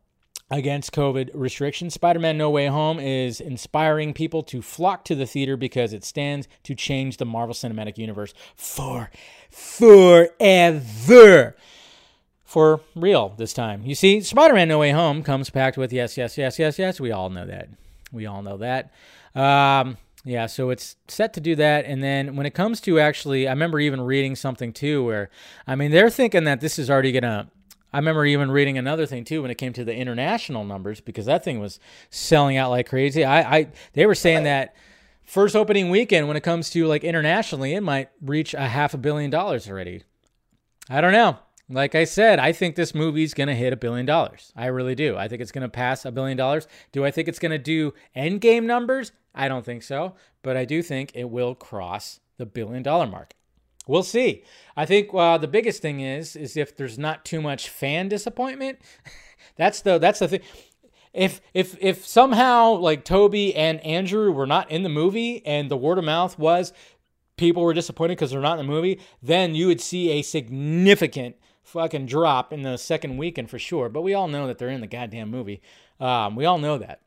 against 0.50 0.92
COVID 0.92 1.30
restrictions, 1.34 1.94
Spider-Man 1.94 2.36
No 2.38 2.50
Way 2.50 2.66
Home 2.66 2.98
is 2.98 3.40
inspiring 3.40 4.14
people 4.14 4.42
to 4.44 4.62
flock 4.62 5.04
to 5.04 5.14
the 5.14 5.26
theater 5.26 5.56
because 5.56 5.92
it 5.92 6.04
stands 6.04 6.48
to 6.64 6.74
change 6.74 7.18
the 7.18 7.24
Marvel 7.24 7.54
Cinematic 7.54 7.98
Universe 7.98 8.32
for 8.56 9.10
forever. 9.50 10.34
For 12.52 12.82
real 12.94 13.32
this 13.38 13.54
time. 13.54 13.82
You 13.82 13.94
see, 13.94 14.20
Spider-Man 14.20 14.68
No 14.68 14.78
Way 14.78 14.90
Home 14.90 15.22
comes 15.22 15.48
packed 15.48 15.78
with 15.78 15.90
yes, 15.90 16.18
yes, 16.18 16.36
yes, 16.36 16.58
yes, 16.58 16.78
yes. 16.78 17.00
We 17.00 17.10
all 17.10 17.30
know 17.30 17.46
that. 17.46 17.70
We 18.12 18.26
all 18.26 18.42
know 18.42 18.58
that. 18.58 18.92
Um, 19.34 19.96
yeah, 20.22 20.44
so 20.44 20.68
it's 20.68 20.96
set 21.08 21.32
to 21.32 21.40
do 21.40 21.56
that. 21.56 21.86
And 21.86 22.02
then 22.02 22.36
when 22.36 22.44
it 22.44 22.52
comes 22.52 22.82
to 22.82 23.00
actually, 23.00 23.48
I 23.48 23.52
remember 23.52 23.80
even 23.80 24.02
reading 24.02 24.36
something 24.36 24.74
too 24.74 25.02
where, 25.02 25.30
I 25.66 25.76
mean, 25.76 25.92
they're 25.92 26.10
thinking 26.10 26.44
that 26.44 26.60
this 26.60 26.78
is 26.78 26.90
already 26.90 27.10
going 27.10 27.22
to. 27.22 27.48
I 27.90 27.96
remember 27.96 28.26
even 28.26 28.50
reading 28.50 28.76
another 28.76 29.06
thing 29.06 29.24
too 29.24 29.40
when 29.40 29.50
it 29.50 29.56
came 29.56 29.72
to 29.72 29.84
the 29.86 29.94
international 29.94 30.62
numbers 30.66 31.00
because 31.00 31.24
that 31.24 31.42
thing 31.42 31.58
was 31.58 31.80
selling 32.10 32.58
out 32.58 32.68
like 32.68 32.86
crazy. 32.86 33.24
I, 33.24 33.60
I 33.60 33.72
they 33.94 34.04
were 34.04 34.14
saying 34.14 34.44
that 34.44 34.76
first 35.24 35.56
opening 35.56 35.88
weekend 35.88 36.28
when 36.28 36.36
it 36.36 36.42
comes 36.42 36.68
to 36.72 36.86
like 36.86 37.02
internationally, 37.02 37.72
it 37.72 37.82
might 37.82 38.10
reach 38.20 38.52
a 38.52 38.68
half 38.68 38.92
a 38.92 38.98
billion 38.98 39.30
dollars 39.30 39.70
already. 39.70 40.02
I 40.90 41.00
don't 41.00 41.12
know. 41.12 41.38
Like 41.72 41.94
I 41.94 42.04
said, 42.04 42.38
I 42.38 42.52
think 42.52 42.76
this 42.76 42.94
movie's 42.94 43.32
going 43.32 43.48
to 43.48 43.54
hit 43.54 43.72
a 43.72 43.76
billion 43.76 44.04
dollars. 44.04 44.52
I 44.54 44.66
really 44.66 44.94
do. 44.94 45.16
I 45.16 45.26
think 45.26 45.40
it's 45.40 45.52
going 45.52 45.62
to 45.62 45.70
pass 45.70 46.04
a 46.04 46.12
billion 46.12 46.36
dollars. 46.36 46.66
Do 46.92 47.04
I 47.04 47.10
think 47.10 47.28
it's 47.28 47.38
going 47.38 47.52
to 47.52 47.58
do 47.58 47.94
end 48.14 48.42
game 48.42 48.66
numbers? 48.66 49.12
I 49.34 49.48
don't 49.48 49.64
think 49.64 49.82
so, 49.82 50.14
but 50.42 50.56
I 50.56 50.66
do 50.66 50.82
think 50.82 51.12
it 51.14 51.30
will 51.30 51.54
cross 51.54 52.20
the 52.36 52.44
billion 52.44 52.82
dollar 52.82 53.06
mark. 53.06 53.32
We'll 53.86 54.02
see. 54.02 54.44
I 54.76 54.84
think 54.84 55.08
uh, 55.14 55.38
the 55.38 55.48
biggest 55.48 55.80
thing 55.80 56.00
is 56.00 56.36
is 56.36 56.56
if 56.56 56.76
there's 56.76 56.98
not 56.98 57.24
too 57.24 57.40
much 57.40 57.68
fan 57.68 58.08
disappointment. 58.08 58.78
that's 59.56 59.80
the 59.80 59.98
that's 59.98 60.18
the 60.18 60.28
thing. 60.28 60.40
If 61.14 61.40
if 61.54 61.76
if 61.80 62.06
somehow 62.06 62.74
like 62.74 63.04
Tobey 63.04 63.54
and 63.54 63.80
Andrew 63.80 64.30
were 64.30 64.46
not 64.46 64.70
in 64.70 64.82
the 64.82 64.88
movie 64.88 65.44
and 65.46 65.70
the 65.70 65.76
word 65.76 65.98
of 65.98 66.04
mouth 66.04 66.38
was 66.38 66.72
people 67.36 67.62
were 67.62 67.74
disappointed 67.74 68.16
because 68.16 68.30
they're 68.30 68.40
not 68.40 68.58
in 68.58 68.66
the 68.66 68.72
movie, 68.72 69.00
then 69.22 69.54
you 69.54 69.66
would 69.66 69.80
see 69.80 70.10
a 70.10 70.22
significant 70.22 71.36
fucking 71.62 72.06
drop 72.06 72.52
in 72.52 72.62
the 72.62 72.76
second 72.76 73.16
weekend 73.16 73.50
for 73.50 73.58
sure. 73.58 73.88
But 73.88 74.02
we 74.02 74.14
all 74.14 74.28
know 74.28 74.46
that 74.46 74.58
they're 74.58 74.68
in 74.68 74.80
the 74.80 74.86
goddamn 74.86 75.30
movie. 75.30 75.60
Um, 76.00 76.36
we 76.36 76.44
all 76.44 76.58
know 76.58 76.78
that. 76.78 77.00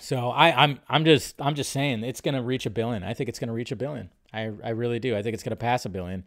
So 0.00 0.30
I, 0.30 0.64
I'm 0.64 0.80
I'm 0.88 1.04
just 1.04 1.40
I'm 1.40 1.54
just 1.54 1.70
saying 1.70 2.02
it's 2.02 2.20
gonna 2.20 2.42
reach 2.42 2.66
a 2.66 2.70
billion. 2.70 3.04
I 3.04 3.14
think 3.14 3.28
it's 3.28 3.38
gonna 3.38 3.52
reach 3.52 3.70
a 3.70 3.76
billion. 3.76 4.10
I, 4.32 4.50
I 4.64 4.70
really 4.70 4.98
do. 4.98 5.16
I 5.16 5.22
think 5.22 5.34
it's 5.34 5.44
gonna 5.44 5.56
pass 5.56 5.84
a 5.84 5.88
billion. 5.88 6.24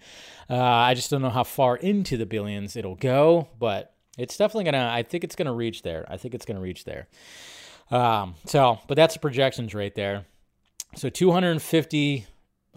Uh, 0.49 0.57
I 0.57 0.93
just 0.93 1.11
don't 1.11 1.21
know 1.21 1.29
how 1.29 1.43
far 1.43 1.75
into 1.75 2.15
the 2.15 2.25
billions 2.25 2.77
it'll 2.77 2.95
go, 2.95 3.49
but 3.59 3.93
it's 4.17 4.37
definitely 4.37 4.65
gonna. 4.65 4.89
I 4.91 5.03
think 5.03 5.23
it's 5.25 5.35
gonna 5.35 5.53
reach 5.53 5.81
there. 5.81 6.05
I 6.07 6.15
think 6.15 6.33
it's 6.33 6.45
gonna 6.45 6.61
reach 6.61 6.85
there. 6.85 7.07
Um, 7.91 8.35
so, 8.45 8.79
but 8.87 8.95
that's 8.95 9.15
the 9.15 9.19
projections 9.19 9.73
right 9.73 9.93
there. 9.93 10.25
So 10.95 11.09
250 11.09 12.25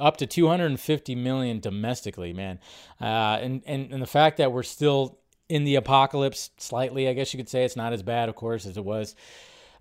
up 0.00 0.16
to 0.16 0.26
250 0.26 1.14
million 1.14 1.60
domestically, 1.60 2.32
man. 2.32 2.58
Uh, 3.00 3.38
and, 3.40 3.62
and, 3.66 3.92
and 3.92 4.02
the 4.02 4.06
fact 4.06 4.38
that 4.38 4.52
we're 4.52 4.62
still 4.62 5.18
in 5.48 5.64
the 5.64 5.76
apocalypse 5.76 6.50
slightly, 6.58 7.08
I 7.08 7.12
guess 7.12 7.32
you 7.34 7.38
could 7.38 7.48
say 7.48 7.64
it's 7.64 7.76
not 7.76 7.92
as 7.92 8.02
bad, 8.02 8.28
of 8.28 8.36
course, 8.36 8.66
as 8.66 8.76
it 8.76 8.84
was 8.84 9.14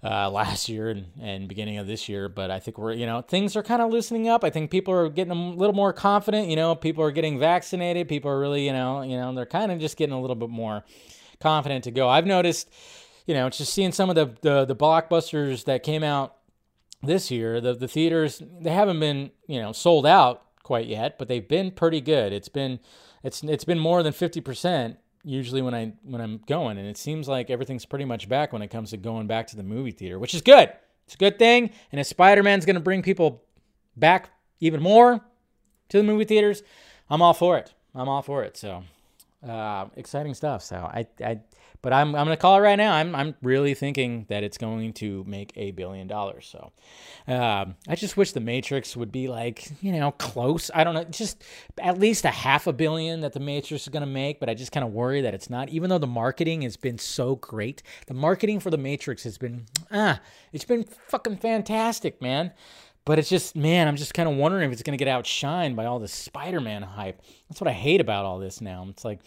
uh, 0.04 0.30
last 0.30 0.70
year 0.70 0.90
and, 0.90 1.06
and 1.22 1.48
beginning 1.48 1.78
of 1.78 1.88
this 1.88 2.10
year. 2.10 2.30
But 2.30 2.52
I 2.52 2.60
think 2.60 2.78
we're, 2.78 2.94
you 2.94 3.06
know, 3.06 3.22
things 3.22 3.56
are 3.56 3.64
kind 3.64 3.82
of 3.82 3.92
loosening 3.92 4.28
up. 4.28 4.44
I 4.44 4.50
think 4.50 4.72
people 4.72 4.94
are 4.94 5.10
getting 5.10 5.32
a 5.32 5.50
little 5.52 5.76
more 5.76 5.94
confident. 5.94 6.48
You 6.48 6.56
know, 6.56 6.76
people 6.76 7.04
are 7.04 7.12
getting 7.12 7.40
vaccinated. 7.40 8.08
People 8.08 8.32
are 8.32 8.40
really, 8.40 8.66
you 8.66 8.74
know, 8.74 9.02
you 9.02 9.18
know, 9.18 9.34
they're 9.34 9.46
kind 9.46 9.72
of 9.72 9.80
just 9.80 9.98
getting 9.98 10.14
a 10.14 10.22
little 10.22 10.36
bit 10.36 10.50
more 10.50 10.84
confident 11.40 11.86
to 11.86 11.92
go. 11.92 12.10
I've 12.10 12.26
noticed, 12.26 12.70
you 13.26 13.34
know, 13.34 13.50
just 13.50 13.74
seeing 13.74 13.92
some 13.92 14.10
of 14.10 14.16
the 14.16 14.36
the, 14.42 14.66
the 14.66 14.76
blockbusters 14.76 15.66
that 15.66 15.84
came 15.84 16.04
out 16.04 16.36
this 17.02 17.32
year, 17.32 17.62
the 17.62 17.74
the 17.74 17.88
theaters 17.88 18.42
they 18.62 18.72
haven't 18.72 19.00
been 19.00 19.32
you 19.48 19.62
know 19.62 19.72
sold 19.72 20.06
out 20.06 20.44
quite 20.64 20.88
yet, 20.88 21.18
but 21.18 21.28
they've 21.28 21.48
been 21.48 21.72
pretty 21.72 22.02
good. 22.02 22.34
It's 22.34 22.50
been 22.50 22.80
it's 23.24 23.44
it's 23.44 23.64
been 23.64 23.80
more 23.80 24.04
than 24.04 24.14
fifty 24.14 24.42
percent 24.42 24.98
usually 25.24 25.62
when 25.62 25.74
I 25.74 25.94
when 26.04 26.22
I'm 26.22 26.42
going, 26.48 26.78
and 26.78 26.88
it 26.88 26.98
seems 26.98 27.28
like 27.28 27.50
everything's 27.50 27.86
pretty 27.86 28.06
much 28.06 28.30
back 28.30 28.54
when 28.54 28.62
it 28.62 28.70
comes 28.70 28.92
to 28.92 28.98
going 28.98 29.28
back 29.28 29.48
to 29.48 29.56
the 29.56 29.64
movie 29.64 29.92
theater, 29.92 30.20
which 30.20 30.34
is 30.34 30.42
good. 30.42 30.72
It's 31.06 31.16
a 31.16 31.18
good 31.18 31.40
thing, 31.40 31.72
and 31.92 32.00
if 32.00 32.08
Spider 32.08 32.44
Man's 32.44 32.66
going 32.66 32.76
to 32.76 32.82
bring 32.82 33.02
people 33.02 33.44
back 33.98 34.30
even 34.60 34.82
more 34.82 35.22
to 35.90 35.98
the 35.98 36.04
movie 36.04 36.26
theaters, 36.26 36.62
I'm 37.10 37.22
all 37.22 37.34
for 37.34 37.58
it. 37.58 37.74
I'm 37.96 38.08
all 38.08 38.22
for 38.22 38.44
it. 38.44 38.58
So 38.58 38.84
uh, 39.48 39.86
exciting 39.96 40.34
stuff. 40.34 40.64
So 40.64 40.76
I, 40.76 41.08
I 41.24 41.40
but 41.82 41.94
I'm, 41.94 42.14
I'm 42.14 42.28
to 42.28 42.36
call 42.38 42.58
it 42.58 42.60
right 42.60 42.76
now. 42.76 42.94
I'm, 42.94 43.16
I'm 43.16 43.36
really 43.42 43.74
thinking 43.74 44.26
that 44.28 44.44
it's 44.44 44.58
going 44.58 44.92
to 44.94 45.24
make 45.26 45.54
a 45.56 45.72
billion 45.72 46.08
dollars. 46.08 46.46
So 46.46 46.72
um, 47.28 47.76
I 47.88 47.96
just 47.96 48.18
wish 48.18 48.34
the 48.34 48.42
Matrix 48.42 48.98
would 48.98 49.14
be 49.14 49.30
like, 49.30 49.70
you 49.82 49.94
know, 49.94 50.12
close. 50.12 50.70
I 50.76 50.84
don't 50.84 50.94
know, 50.94 51.06
just 51.06 51.42
at 51.78 51.98
least 51.98 52.26
a 52.26 52.32
half 52.32 52.68
a 52.68 52.74
billion 52.74 53.22
that 53.22 53.32
the 53.32 53.40
Matrix 53.40 53.84
is 53.84 53.90
to 54.02 54.06
make. 54.06 54.42
But 54.42 54.50
I 54.50 54.56
just 54.56 54.74
kind 54.74 54.86
of 54.86 54.92
worry 54.92 55.22
that 55.22 55.34
it's 55.34 55.50
not, 55.50 55.70
even 55.70 55.90
though 55.90 55.98
the 55.98 56.08
marketing 56.08 56.64
has 56.64 56.76
been 56.76 56.98
so 56.98 57.36
great. 57.36 57.82
The 58.08 58.14
marketing 58.14 58.60
for 58.60 58.72
the 58.72 58.78
Matrix 58.78 59.24
has 59.24 59.38
been, 59.38 59.66
ah, 59.90 60.20
it's 60.52 60.66
been 60.66 60.84
fucking 60.84 61.38
fantastic, 61.38 62.22
man. 62.22 62.52
But 63.10 63.18
it's 63.18 63.28
just, 63.28 63.56
man, 63.56 63.88
I'm 63.88 63.96
just 63.96 64.14
kind 64.14 64.30
of 64.30 64.36
wondering 64.36 64.68
if 64.68 64.72
it's 64.72 64.84
going 64.84 64.96
to 64.96 65.04
get 65.04 65.12
outshined 65.12 65.76
by 65.76 65.86
all 65.86 65.98
this 65.98 66.14
Spider 66.14 66.62
Man 66.62 66.84
hype. 66.84 67.20
That's 67.50 67.60
what 67.60 67.68
I 67.68 67.74
hate 67.74 68.02
about 68.02 68.24
all 68.24 68.38
this 68.38 68.62
now. 68.62 68.86
It's 68.88 69.04
like, 69.04 69.22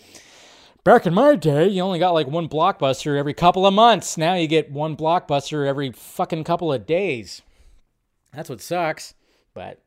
Back 0.85 1.05
in 1.05 1.13
my 1.13 1.35
day, 1.35 1.67
you 1.67 1.83
only 1.83 1.99
got 1.99 2.15
like 2.15 2.29
one 2.29 2.49
blockbuster 2.49 3.19
every 3.19 3.35
couple 3.35 3.67
of 3.67 3.75
months. 3.75 4.17
Now 4.17 4.35
you 4.35 4.47
get 4.47 4.71
one 4.71 4.97
blockbuster 4.97 5.67
every 5.67 5.91
fucking 5.91 6.45
couple 6.45 6.73
of 6.73 6.87
days. 6.87 7.43
That's 8.33 8.49
what 8.49 8.61
sucks. 8.61 9.15
But 9.53 9.83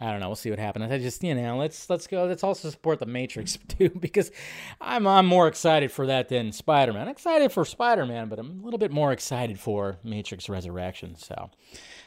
I 0.00 0.10
don't 0.10 0.18
know. 0.18 0.28
We'll 0.28 0.34
see 0.34 0.50
what 0.50 0.58
happens. 0.58 0.90
I 0.90 0.98
just, 0.98 1.22
you 1.22 1.36
know, 1.36 1.56
let's 1.56 1.88
let's 1.88 2.08
go. 2.08 2.24
Let's 2.24 2.42
also 2.42 2.68
support 2.68 2.98
the 2.98 3.06
Matrix 3.06 3.56
too, 3.68 3.90
because 3.90 4.32
I'm 4.80 5.06
I'm 5.06 5.26
more 5.26 5.46
excited 5.46 5.92
for 5.92 6.06
that 6.08 6.28
than 6.28 6.50
Spider 6.50 6.92
Man. 6.92 7.06
Excited 7.06 7.52
for 7.52 7.64
Spider 7.64 8.04
Man, 8.04 8.28
but 8.28 8.40
I'm 8.40 8.60
a 8.60 8.64
little 8.64 8.78
bit 8.78 8.90
more 8.90 9.12
excited 9.12 9.60
for 9.60 9.98
Matrix 10.02 10.48
Resurrection. 10.48 11.14
So 11.14 11.50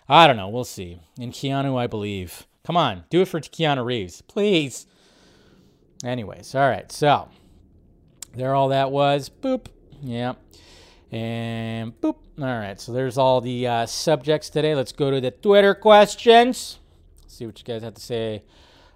I 0.08 0.28
don't 0.28 0.38
know. 0.38 0.50
We'll 0.50 0.64
see. 0.64 1.00
In 1.20 1.32
Keanu, 1.32 1.78
I 1.78 1.88
believe. 1.88 2.46
Come 2.66 2.78
on, 2.78 3.04
do 3.10 3.22
it 3.22 3.28
for 3.28 3.40
Keanu 3.40 3.86
Reeves, 3.86 4.22
please. 4.22 4.88
Anyways, 6.04 6.54
all 6.56 6.68
right. 6.68 6.92
So 6.92 7.30
there 8.36 8.54
all 8.54 8.70
that 8.70 8.92
was. 8.92 9.30
Boop. 9.30 9.68
Yeah. 10.02 10.34
And 11.12 12.00
boop. 12.02 12.18
All 12.40 12.46
right. 12.46 12.80
So 12.80 12.92
there's 12.92 13.18
all 13.18 13.42
the 13.42 13.68
uh, 13.68 13.86
subjects 13.86 14.50
today. 14.50 14.76
Let's 14.76 14.92
go 14.92 15.12
to 15.12 15.22
the 15.22 15.32
Twitter 15.32 15.74
questions. 15.74 16.80
See 17.28 17.46
what 17.46 17.58
you 17.60 17.66
guys 17.66 17.84
have 17.84 17.94
to 17.96 18.02
say 18.02 18.44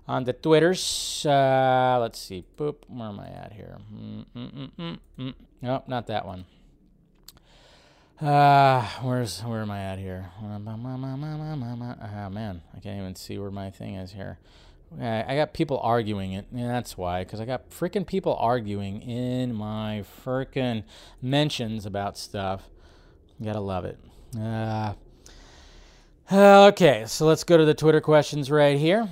on 0.08 0.24
the 0.24 0.34
Twitters. 0.34 1.26
Uh, 1.26 1.98
let's 2.02 2.20
see. 2.20 2.44
Boop. 2.58 2.76
Where 2.88 3.08
am 3.08 3.20
I 3.20 3.28
at 3.28 3.54
here? 3.54 3.78
Mm-mm-mm-mm. 3.94 5.34
Nope, 5.62 5.88
not 5.88 6.08
that 6.08 6.26
one. 6.26 6.46
Uh, 8.22 8.86
where's 9.02 9.40
where 9.42 9.62
am 9.62 9.72
I 9.72 9.80
at 9.80 9.98
here? 9.98 10.30
Oh 10.44 10.60
man, 10.60 12.62
I 12.76 12.80
can't 12.80 13.00
even 13.00 13.16
see 13.16 13.38
where 13.38 13.50
my 13.50 13.72
thing 13.72 13.96
is 13.96 14.12
here. 14.12 14.40
I 15.00 15.36
got 15.36 15.54
people 15.54 15.80
arguing 15.80 16.34
it. 16.34 16.48
That's 16.52 16.98
why, 16.98 17.24
because 17.24 17.40
I 17.40 17.46
got 17.46 17.70
freaking 17.70 18.06
people 18.06 18.36
arguing 18.36 19.02
in 19.02 19.54
my 19.54 20.04
freaking 20.26 20.84
mentions 21.22 21.86
about 21.86 22.18
stuff. 22.18 22.64
You 23.40 23.46
gotta 23.46 23.62
love 23.62 23.86
it. 23.86 23.98
Uh, 24.38 24.96
okay, 26.68 27.06
so 27.08 27.26
let's 27.26 27.46
go 27.46 27.56
to 27.56 27.64
the 27.64 27.74
Twitter 27.74 28.02
questions 28.02 28.52
right 28.52 28.78
here. 28.78 29.08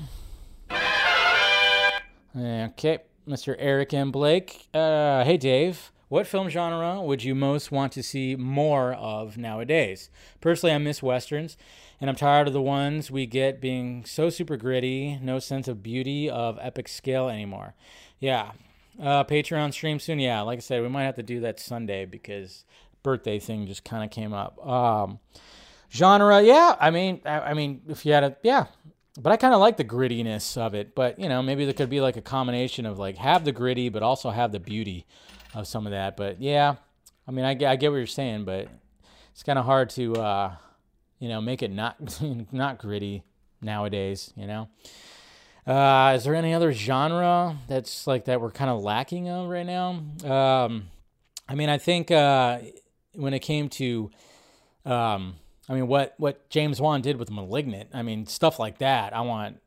Okay, 2.35 2.99
Mr. 3.27 3.55
Eric 3.57 3.93
M. 3.93 4.11
Blake. 4.11 4.67
Uh, 4.73 5.23
hey, 5.23 5.37
Dave. 5.37 5.93
What 6.09 6.25
film 6.25 6.47
genre 6.47 7.01
would 7.01 7.25
you 7.25 7.35
most 7.35 7.69
want 7.69 7.91
to 7.93 8.03
see 8.03 8.37
more 8.37 8.93
of 8.93 9.37
nowadays? 9.37 10.09
Personally, 10.39 10.73
I 10.73 10.77
miss 10.77 11.03
westerns 11.03 11.57
and 11.99 12.09
I'm 12.09 12.15
tired 12.15 12.47
of 12.47 12.53
the 12.53 12.61
ones 12.61 13.11
we 13.11 13.25
get 13.25 13.59
being 13.59 14.05
so 14.05 14.29
super 14.29 14.55
gritty, 14.55 15.19
no 15.21 15.39
sense 15.39 15.67
of 15.67 15.83
beauty 15.83 16.29
of 16.29 16.57
epic 16.61 16.87
scale 16.87 17.27
anymore. 17.27 17.75
Yeah. 18.19 18.51
Uh, 18.97 19.25
Patreon 19.25 19.73
stream 19.73 19.99
soon. 19.99 20.19
Yeah, 20.19 20.41
like 20.41 20.57
I 20.57 20.61
said, 20.61 20.81
we 20.81 20.87
might 20.87 21.03
have 21.03 21.15
to 21.15 21.23
do 21.23 21.41
that 21.41 21.59
Sunday 21.59 22.05
because 22.05 22.63
birthday 23.03 23.37
thing 23.37 23.67
just 23.67 23.83
kind 23.83 24.03
of 24.03 24.09
came 24.09 24.33
up. 24.33 24.65
Um, 24.65 25.19
genre, 25.91 26.41
yeah. 26.41 26.77
I 26.79 26.89
mean, 26.89 27.19
I, 27.25 27.39
I 27.39 27.53
mean, 27.53 27.81
if 27.89 28.05
you 28.05 28.13
had 28.13 28.23
a, 28.23 28.37
yeah, 28.43 28.67
but 29.19 29.33
I 29.33 29.37
kind 29.37 29.53
of 29.53 29.59
like 29.59 29.75
the 29.75 29.83
grittiness 29.83 30.57
of 30.57 30.73
it. 30.73 30.95
But 30.95 31.19
you 31.19 31.27
know, 31.27 31.43
maybe 31.43 31.65
there 31.65 31.73
could 31.73 31.89
be 31.89 31.99
like 31.99 32.15
a 32.15 32.21
combination 32.21 32.85
of 32.85 32.97
like 32.97 33.17
have 33.17 33.43
the 33.43 33.51
gritty, 33.51 33.89
but 33.89 34.03
also 34.03 34.29
have 34.29 34.53
the 34.53 34.59
beauty 34.59 35.05
of 35.57 35.67
some 35.67 35.85
of 35.87 35.91
that. 35.91 36.15
But 36.15 36.41
yeah, 36.41 36.75
I 37.27 37.31
mean, 37.31 37.45
I, 37.45 37.53
get- 37.53 37.69
I 37.69 37.75
get 37.75 37.91
what 37.91 37.97
you're 37.97 38.07
saying, 38.07 38.45
but 38.45 38.67
it's 39.31 39.43
kind 39.43 39.59
of 39.59 39.65
hard 39.65 39.89
to, 39.91 40.15
uh, 40.15 40.55
you 41.19 41.29
know, 41.29 41.41
make 41.41 41.61
it 41.63 41.71
not 41.71 41.97
not 42.51 42.77
gritty 42.77 43.23
nowadays. 43.61 44.33
You 44.35 44.47
know. 44.47 44.69
Uh, 45.65 46.13
is 46.15 46.23
there 46.23 46.33
any 46.33 46.53
other 46.53 46.71
genre 46.71 47.57
that's 47.67 48.07
like 48.07 48.25
that 48.25 48.39
we're 48.39 48.51
kind 48.51 48.69
of 48.71 48.81
lacking 48.81 49.27
of 49.27 49.49
right 49.49 49.65
now? 49.65 50.01
Um, 50.23 50.87
I 51.49 51.55
mean, 51.55 51.67
I 51.67 51.77
think 51.77 52.09
uh, 52.09 52.59
when 53.15 53.33
it 53.33 53.39
came 53.39 53.67
to, 53.69 54.09
um, 54.85 55.35
I 55.67 55.73
mean, 55.73 55.87
what 55.87 56.13
what 56.17 56.49
James 56.49 56.79
Wan 56.79 57.01
did 57.01 57.17
with 57.17 57.29
*Malignant*, 57.29 57.89
I 57.93 58.01
mean, 58.01 58.27
stuff 58.27 58.59
like 58.59 58.77
that. 58.77 59.13
I 59.13 59.21
want. 59.21 59.59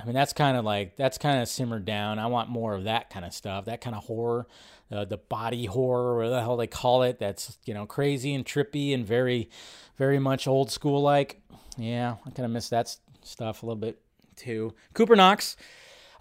I 0.00 0.04
mean, 0.04 0.14
that's 0.14 0.32
kind 0.32 0.56
of 0.56 0.64
like 0.64 0.96
that's 0.96 1.18
kind 1.18 1.40
of 1.40 1.48
simmered 1.48 1.84
down. 1.84 2.18
I 2.18 2.26
want 2.26 2.48
more 2.48 2.74
of 2.74 2.84
that 2.84 3.10
kind 3.10 3.24
of 3.24 3.32
stuff, 3.32 3.66
that 3.66 3.80
kind 3.80 3.94
of 3.94 4.04
horror, 4.04 4.46
uh, 4.90 5.04
the 5.04 5.18
body 5.18 5.66
horror, 5.66 6.16
whatever 6.16 6.34
the 6.34 6.40
hell 6.40 6.56
they 6.56 6.66
call 6.66 7.02
it. 7.02 7.18
That's 7.18 7.58
you 7.64 7.74
know 7.74 7.86
crazy 7.86 8.34
and 8.34 8.44
trippy 8.44 8.94
and 8.94 9.04
very, 9.04 9.50
very 9.96 10.18
much 10.18 10.46
old 10.46 10.70
school 10.70 11.02
like. 11.02 11.42
Yeah, 11.76 12.16
I 12.26 12.30
kind 12.30 12.46
of 12.46 12.50
miss 12.50 12.68
that 12.70 12.96
stuff 13.22 13.62
a 13.62 13.66
little 13.66 13.80
bit 13.80 14.00
too. 14.36 14.74
Cooper 14.94 15.16
Knox. 15.16 15.56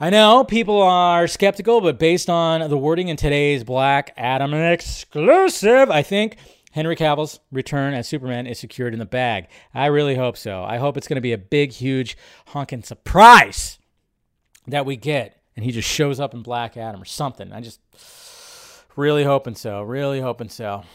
I 0.01 0.09
know 0.09 0.45
people 0.45 0.81
are 0.81 1.27
skeptical, 1.27 1.81
but 1.81 1.99
based 1.99 2.29
on 2.29 2.69
the 2.69 2.77
wording 2.77 3.09
in 3.09 3.17
today's 3.17 3.65
Black 3.65 4.13
Adam 4.15 4.53
exclusive, 4.53 5.91
I 5.91 6.03
think 6.03 6.37
Henry 6.79 6.95
Cavill's 6.95 7.41
return 7.51 7.93
as 7.93 8.07
Superman 8.07 8.47
is 8.47 8.57
secured 8.57 8.93
in 8.93 8.99
the 8.99 9.05
bag. 9.05 9.49
I 9.73 9.87
really 9.87 10.15
hope 10.15 10.37
so. 10.37 10.63
I 10.63 10.77
hope 10.77 10.95
it's 10.95 11.09
going 11.09 11.17
to 11.17 11.21
be 11.21 11.33
a 11.33 11.37
big, 11.37 11.73
huge, 11.73 12.15
honking 12.47 12.83
surprise 12.83 13.79
that 14.65 14.85
we 14.85 14.95
get, 14.95 15.41
and 15.57 15.65
he 15.65 15.73
just 15.73 15.89
shows 15.89 16.21
up 16.21 16.33
in 16.33 16.41
Black 16.41 16.77
Adam 16.77 17.01
or 17.01 17.05
something. 17.05 17.51
I 17.51 17.59
just 17.59 17.81
really 18.95 19.25
hoping 19.25 19.55
so. 19.55 19.81
Really 19.81 20.21
hoping 20.21 20.47
so. 20.47 20.85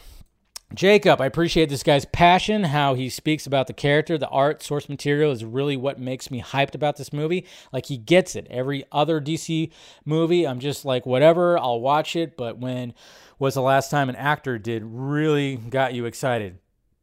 Jacob, 0.73 1.21
I 1.21 1.27
appreciate 1.27 1.69
this 1.69 1.83
guy's 1.83 2.07
passion, 2.07 2.65
how 2.65 2.95
he 2.95 3.11
speaks 3.11 3.47
about 3.47 3.67
the 3.67 3.75
character, 3.75 4.17
the 4.17 4.29
art, 4.29 4.63
source 4.63 4.89
material 4.89 5.33
is 5.33 5.45
really 5.45 5.77
what 5.77 6.01
makes 6.01 6.31
me 6.31 6.41
hyped 6.41 6.75
about 6.75 6.97
this 6.97 7.13
movie. 7.13 7.47
Like 7.75 7.87
he 7.87 7.99
gets 7.99 8.35
it. 8.35 8.47
Every 8.49 8.85
other 8.91 9.21
DC 9.21 9.71
movie, 10.07 10.47
I'm 10.47 10.61
just 10.61 10.87
like, 10.87 11.05
whatever, 11.05 11.59
I'll 11.59 11.81
watch 11.81 12.17
it. 12.17 12.39
But 12.39 12.57
when 12.57 12.95
was 13.39 13.55
the 13.55 13.63
last 13.63 13.91
time 13.91 14.09
an 14.09 14.17
actor 14.17 14.59
did 14.59 14.83
really 14.85 15.57
got 15.57 15.95
you 15.95 16.07
excited? 16.07 16.59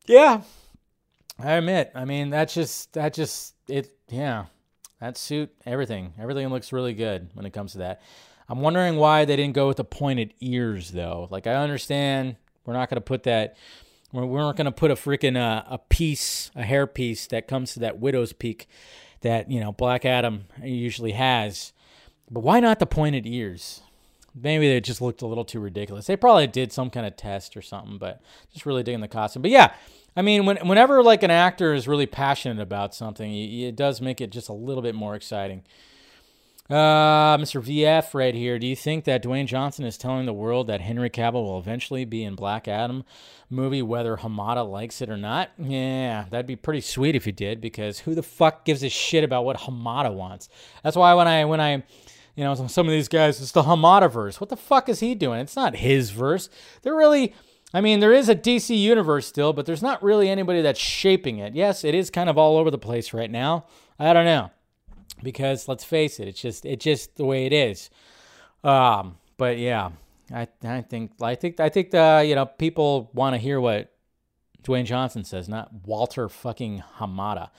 Yeah, 0.06 0.42
I 1.40 1.54
admit. 1.54 1.92
I 1.96 2.06
mean, 2.06 2.30
that's 2.30 2.54
just 2.54 2.94
that 2.94 3.14
just 3.14 3.56
it. 3.68 3.92
Yeah, 4.10 4.46
that 5.00 5.18
suit, 5.18 5.52
everything, 5.66 6.14
everything 6.20 6.48
looks 6.50 6.74
really 6.74 6.94
good 6.94 7.30
when 7.34 7.46
it 7.46 7.54
comes 7.54 7.74
to 7.74 7.80
that. 7.80 8.02
I'm 8.50 8.60
wondering 8.60 8.98
why 8.98 9.26
they 9.26 9.36
didn't 9.36 9.56
go 9.56 9.68
with 9.68 9.78
the 9.78 9.84
pointed 9.84 10.34
ears 10.42 10.92
though. 10.92 11.28
Like 11.32 11.48
I 11.48 11.56
understand 11.56 12.36
we're 12.66 12.74
not 12.74 12.90
going 12.90 12.98
to 12.98 13.02
put 13.02 13.24
that. 13.24 13.56
We're, 14.12 14.26
we're 14.26 14.42
not 14.42 14.58
going 14.58 14.66
to 14.66 14.72
put 14.72 14.92
a 14.92 14.96
freaking 14.96 15.38
uh, 15.38 15.64
a 15.70 15.78
piece, 15.78 16.52
a 16.56 16.64
hair 16.64 16.86
piece 16.86 17.28
that 17.28 17.48
comes 17.48 17.74
to 17.74 17.80
that 17.80 18.00
widow's 18.00 18.34
peak 18.34 18.68
that 19.22 19.50
you 19.50 19.60
know 19.60 19.72
Black 19.72 20.06
Adam 20.06 20.46
usually 20.64 21.14
has. 21.14 21.74
But 22.30 22.42
why 22.42 22.60
not 22.60 22.80
the 22.80 22.86
pointed 22.86 23.26
ears? 23.26 23.82
Maybe 24.34 24.70
they 24.70 24.80
just 24.80 25.02
looked 25.02 25.22
a 25.22 25.28
little 25.28 25.44
too 25.44 25.60
ridiculous. 25.60 26.08
They 26.08 26.16
probably 26.16 26.48
did 26.48 26.72
some 26.72 26.90
kind 26.90 27.06
of 27.06 27.18
test 27.18 27.58
or 27.58 27.62
something, 27.62 27.98
but 27.98 28.22
just 28.54 28.66
really 28.66 28.84
digging 28.84 29.02
the 29.02 29.08
costume. 29.08 29.42
But 29.42 29.52
yeah, 29.52 29.74
I 30.16 30.22
mean, 30.22 30.46
when, 30.46 30.58
whenever 30.68 31.04
like 31.04 31.24
an 31.24 31.32
actor 31.32 31.74
is 31.74 31.88
really 31.88 32.06
passionate 32.06 32.62
about 32.62 32.96
something, 32.96 33.34
it, 33.34 33.76
does 33.76 34.02
make 34.02 34.22
it 34.22 34.30
just 34.30 34.50
a 34.50 34.54
little 34.54 34.82
bit 34.82 34.96
more 34.96 35.16
exciting. 35.16 35.64
Uh, 36.70 37.38
Mr. 37.38 37.62
VF 37.62 38.14
right 38.14 38.34
here. 38.34 38.58
Do 38.58 38.66
you 38.66 38.78
think 38.78 39.04
that 39.04 39.22
Dwayne 39.22 39.46
Johnson 39.46 39.84
is 39.84 39.98
telling 39.98 40.26
the 40.26 40.34
world 40.34 40.68
that 40.68 40.80
Henry 40.80 41.10
Cavill 41.10 41.44
will 41.44 41.60
eventually 41.60 42.06
be 42.06 42.24
in 42.24 42.36
Black 42.36 42.70
Adam 42.70 43.04
movie, 43.50 43.82
whether 43.82 44.16
Hamada 44.16 44.70
likes 44.70 45.02
it 45.02 45.10
or 45.10 45.18
not? 45.18 45.52
Yeah, 45.58 46.26
that'd 46.30 46.48
be 46.48 46.56
pretty 46.56 46.80
sweet 46.80 47.16
if 47.16 47.26
he 47.26 47.34
did, 47.34 47.60
because 47.60 48.00
who 48.00 48.16
the 48.16 48.24
fuck 48.24 48.64
gives 48.64 48.84
a 48.84 48.90
shit 48.90 49.26
about 49.26 49.44
what 49.44 49.58
Hamada 49.58 50.14
wants? 50.14 50.48
That's 50.82 50.96
why 50.96 51.14
when 51.14 51.28
I 51.28 51.44
when 51.44 51.60
I 51.60 51.84
you 52.36 52.44
know, 52.44 52.56
some 52.56 52.88
of 52.88 52.92
these 52.92 53.08
guys, 53.08 53.42
it's 53.42 53.52
the 53.52 53.64
Hamada 53.64 54.12
verse. 54.12 54.40
What 54.40 54.50
the 54.50 54.58
fuck 54.58 54.90
is 54.90 55.00
he 55.00 55.16
doing? 55.16 55.40
It's 55.40 55.56
not 55.56 55.76
his 55.78 56.12
verse. 56.12 56.50
They're 56.82 56.96
really, 56.96 57.34
I 57.74 57.82
mean, 57.82 58.00
there 58.00 58.14
is 58.14 58.30
a 58.30 58.36
DC 58.36 58.78
universe 58.78 59.28
still, 59.28 59.54
but 59.54 59.66
there's 59.66 59.82
not 59.82 60.02
really 60.02 60.30
anybody 60.30 60.62
that's 60.62 60.80
shaping 60.80 61.40
it. 61.40 61.56
Yes, 61.56 61.84
it 61.84 61.94
is 61.94 62.10
kind 62.10 62.30
of 62.30 62.38
all 62.38 62.58
over 62.58 62.72
the 62.72 62.78
place 62.78 63.14
right 63.14 63.30
now. 63.30 63.66
I 64.00 64.14
don't 64.14 64.26
know 64.26 64.52
because 65.24 65.68
let's 65.68 65.84
face 65.84 66.20
it, 66.20 66.28
it's 66.28 66.42
just 66.42 66.66
it's 66.66 66.84
just 66.84 67.16
the 67.16 67.26
way 67.26 67.46
it 67.46 67.54
is. 67.54 67.90
Um, 68.64 69.18
but 69.38 69.58
yeah, 69.58 69.92
I 70.34 70.48
I 70.64 70.82
think 70.82 71.12
I 71.22 71.36
think 71.36 71.60
I 71.60 71.70
think 71.70 71.92
the 71.92 72.24
you 72.26 72.36
know 72.36 72.46
people 72.46 73.10
want 73.14 73.34
to 73.34 73.38
hear 73.38 73.60
what 73.60 73.92
Dwayne 74.64 74.86
Johnson 74.86 75.24
says, 75.24 75.50
not 75.50 75.72
Walter 75.86 76.30
fucking 76.30 76.84
Hamada. 76.98 77.50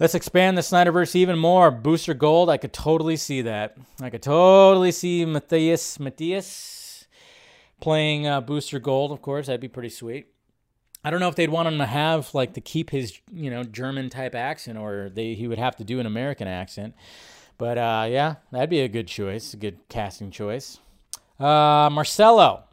Let's 0.00 0.14
expand 0.14 0.56
the 0.56 0.62
Snyderverse 0.62 1.16
even 1.16 1.38
more. 1.38 1.72
Booster 1.72 2.14
Gold, 2.14 2.48
I 2.48 2.56
could 2.56 2.72
totally 2.72 3.16
see 3.16 3.42
that. 3.42 3.76
I 4.00 4.10
could 4.10 4.22
totally 4.22 4.92
see 4.92 5.24
Matthias 5.24 5.98
Matthias 5.98 7.06
playing 7.80 8.26
uh, 8.26 8.40
Booster 8.40 8.78
Gold. 8.78 9.10
Of 9.10 9.22
course, 9.22 9.46
that'd 9.46 9.60
be 9.60 9.66
pretty 9.66 9.88
sweet. 9.88 10.28
I 11.02 11.10
don't 11.10 11.18
know 11.18 11.28
if 11.28 11.34
they'd 11.34 11.50
want 11.50 11.66
him 11.66 11.78
to 11.78 11.86
have 11.86 12.32
like 12.32 12.54
to 12.54 12.60
keep 12.60 12.90
his 12.90 13.18
you 13.32 13.50
know 13.50 13.64
German 13.64 14.08
type 14.08 14.36
accent, 14.36 14.78
or 14.78 15.10
they 15.12 15.34
he 15.34 15.48
would 15.48 15.58
have 15.58 15.74
to 15.76 15.84
do 15.84 15.98
an 15.98 16.06
American 16.06 16.46
accent. 16.46 16.94
But 17.56 17.76
uh, 17.76 18.06
yeah, 18.08 18.36
that'd 18.52 18.70
be 18.70 18.80
a 18.80 18.88
good 18.88 19.08
choice, 19.08 19.52
a 19.52 19.56
good 19.56 19.78
casting 19.88 20.30
choice. 20.30 20.78
Uh, 21.40 21.90
Marcelo, 21.90 22.64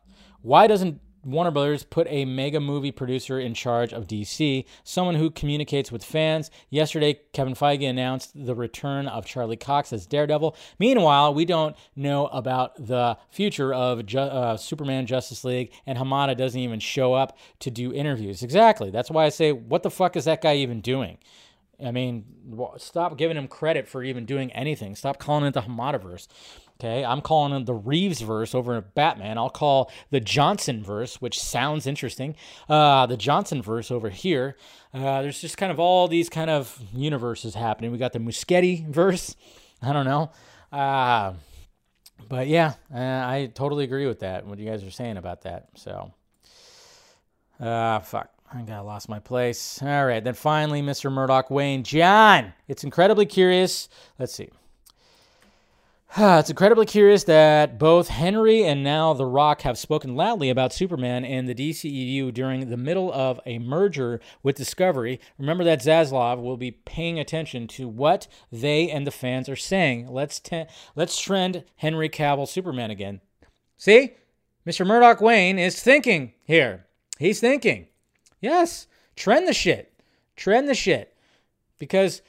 why 0.44 0.68
doesn't 0.68 1.00
Warner 1.26 1.50
Brothers 1.50 1.84
put 1.84 2.06
a 2.10 2.24
mega 2.24 2.60
movie 2.60 2.92
producer 2.92 3.40
in 3.40 3.56
charge 3.56 3.92
of 3.92 4.08
DC, 4.08 4.64
someone 4.84 5.16
who 5.16 5.32
communicates 5.32 5.92
with 5.92 6.04
fans. 6.04 6.52
Yesterday, 6.70 7.20
Kevin 7.34 7.56
Feige 7.56 7.90
announced 7.90 8.32
the 8.36 8.54
return 8.54 9.08
of 9.08 9.26
Charlie 9.26 9.58
Cox 9.58 9.92
as 9.92 10.06
Daredevil. 10.06 10.56
Meanwhile, 10.78 11.34
we 11.34 11.44
don't 11.44 11.76
know 11.96 12.28
about 12.28 12.76
the 12.88 13.18
future 13.32 13.74
of 13.74 14.06
Ju- 14.06 14.20
uh, 14.20 14.56
Superman 14.56 15.08
Justice 15.08 15.44
League, 15.44 15.74
and 15.88 15.98
Hamada 15.98 16.38
doesn't 16.38 16.62
even 16.62 16.80
show 16.80 17.16
up 17.16 17.38
to 17.60 17.72
do 17.72 17.92
interviews. 17.92 18.44
Exactly. 18.44 18.92
That's 18.92 19.10
why 19.10 19.26
I 19.26 19.30
say, 19.30 19.52
what 19.52 19.82
the 19.82 19.92
fuck 19.92 20.16
is 20.16 20.26
that 20.26 20.42
guy 20.42 20.58
even 20.58 20.80
doing? 20.80 21.18
I 21.84 21.92
mean, 21.92 22.26
stop 22.78 23.18
giving 23.18 23.36
him 23.36 23.48
credit 23.48 23.88
for 23.88 24.04
even 24.04 24.26
doing 24.26 24.52
anything. 24.54 24.96
Stop 24.96 25.20
calling 25.20 25.46
it 25.46 25.54
the 25.54 25.62
Hamadaverse. 25.62 26.28
Okay, 26.80 27.06
I'm 27.06 27.22
calling 27.22 27.64
the 27.64 27.74
Reeves 27.74 28.20
verse 28.20 28.54
over 28.54 28.76
at 28.76 28.94
Batman. 28.94 29.38
I'll 29.38 29.50
call 29.50 29.90
the 30.10 30.20
Johnson 30.20 30.84
verse, 30.84 31.22
which 31.22 31.40
sounds 31.40 31.88
interesting. 31.88 32.36
Uh, 32.68 33.06
the 33.06 33.16
Johnson 33.16 33.62
verse 33.62 33.92
over 33.92 34.10
here. 34.10 34.58
Uh, 34.94 35.22
there's 35.22 35.40
just 35.40 35.58
kind 35.58 35.72
of 35.72 35.80
all 35.80 36.10
these 36.10 36.28
kind 36.30 36.50
of 36.50 36.78
universes 36.94 37.56
happening. 37.56 37.92
We 37.92 37.98
got 37.98 38.12
the 38.12 38.20
Muschietti 38.20 38.86
verse. 38.88 39.38
I 39.82 39.94
don't 39.94 40.06
know. 40.06 40.32
Uh, 40.70 41.34
but 42.28 42.48
yeah, 42.48 42.74
uh, 42.94 42.98
I 42.98 43.52
totally 43.54 43.86
agree 43.86 44.08
with 44.08 44.20
that. 44.20 44.46
What 44.46 44.60
you 44.60 44.70
guys 44.70 44.84
are 44.84 44.92
saying 44.92 45.16
about 45.16 45.44
that. 45.44 45.70
So, 45.76 46.14
uh, 47.60 48.00
fuck. 48.00 48.32
I 48.54 48.62
got 48.62 48.86
lost 48.86 49.10
my 49.10 49.20
place. 49.20 49.82
All 49.82 50.06
right, 50.06 50.24
then 50.24 50.34
finally, 50.34 50.82
Mr. 50.82 51.12
Murdoch 51.12 51.50
Wayne 51.50 51.84
John. 51.84 52.54
It's 52.68 52.84
incredibly 52.84 53.26
curious. 53.26 53.90
Let's 54.20 54.34
see. 54.36 54.50
It's 56.18 56.50
incredibly 56.50 56.86
curious 56.86 57.26
that 57.26 57.78
both 57.78 58.08
Henry 58.08 58.64
and 58.64 58.82
now 58.82 59.12
The 59.12 59.26
Rock 59.26 59.64
have 59.64 59.78
spoken 59.78 60.16
loudly 60.16 60.50
about 60.50 60.72
Superman 60.72 61.26
and 61.26 61.46
the 61.46 61.54
DCEU 61.54 62.34
during 62.34 62.70
the 62.70 62.78
middle 62.78 63.12
of 63.12 63.42
a 63.46 63.60
merger 63.60 64.22
with 64.42 64.56
Discovery. 64.56 65.20
Remember 65.38 65.66
that 65.66 65.82
Zaslav 65.82 66.42
will 66.42 66.56
be 66.56 66.72
paying 66.72 67.20
attention 67.20 67.68
to 67.68 67.90
what 67.90 68.30
they 68.50 68.90
and 68.90 69.06
the 69.06 69.12
fans 69.12 69.50
are 69.50 69.58
saying. 69.58 70.08
Let's 70.08 70.40
te- 70.40 70.68
let's 70.96 71.20
trend 71.20 71.66
Henry 71.76 72.08
Cavill 72.08 72.48
Superman 72.48 72.92
again. 72.92 73.20
See, 73.76 74.12
Mr. 74.66 74.88
Murdoch 74.88 75.20
Wayne 75.20 75.60
is 75.60 75.84
thinking 75.84 76.32
here. 76.46 76.86
He's 77.20 77.42
thinking. 77.42 77.88
Yes, 78.40 78.88
trend 79.18 79.50
the 79.50 79.54
shit. 79.54 79.92
Trend 80.38 80.70
the 80.70 80.76
shit. 80.76 81.14
Because 81.78 82.22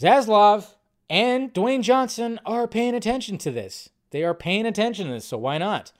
Zaslav 0.00 0.68
and 1.10 1.52
Dwayne 1.54 1.82
Johnson 1.82 2.40
are 2.44 2.68
paying 2.68 2.94
attention 2.94 3.38
to 3.38 3.50
this. 3.50 3.90
They 4.10 4.24
are 4.24 4.34
paying 4.34 4.66
attention 4.66 5.06
to 5.06 5.12
this, 5.14 5.24
so 5.24 5.38
why 5.38 5.58
not? 5.58 5.92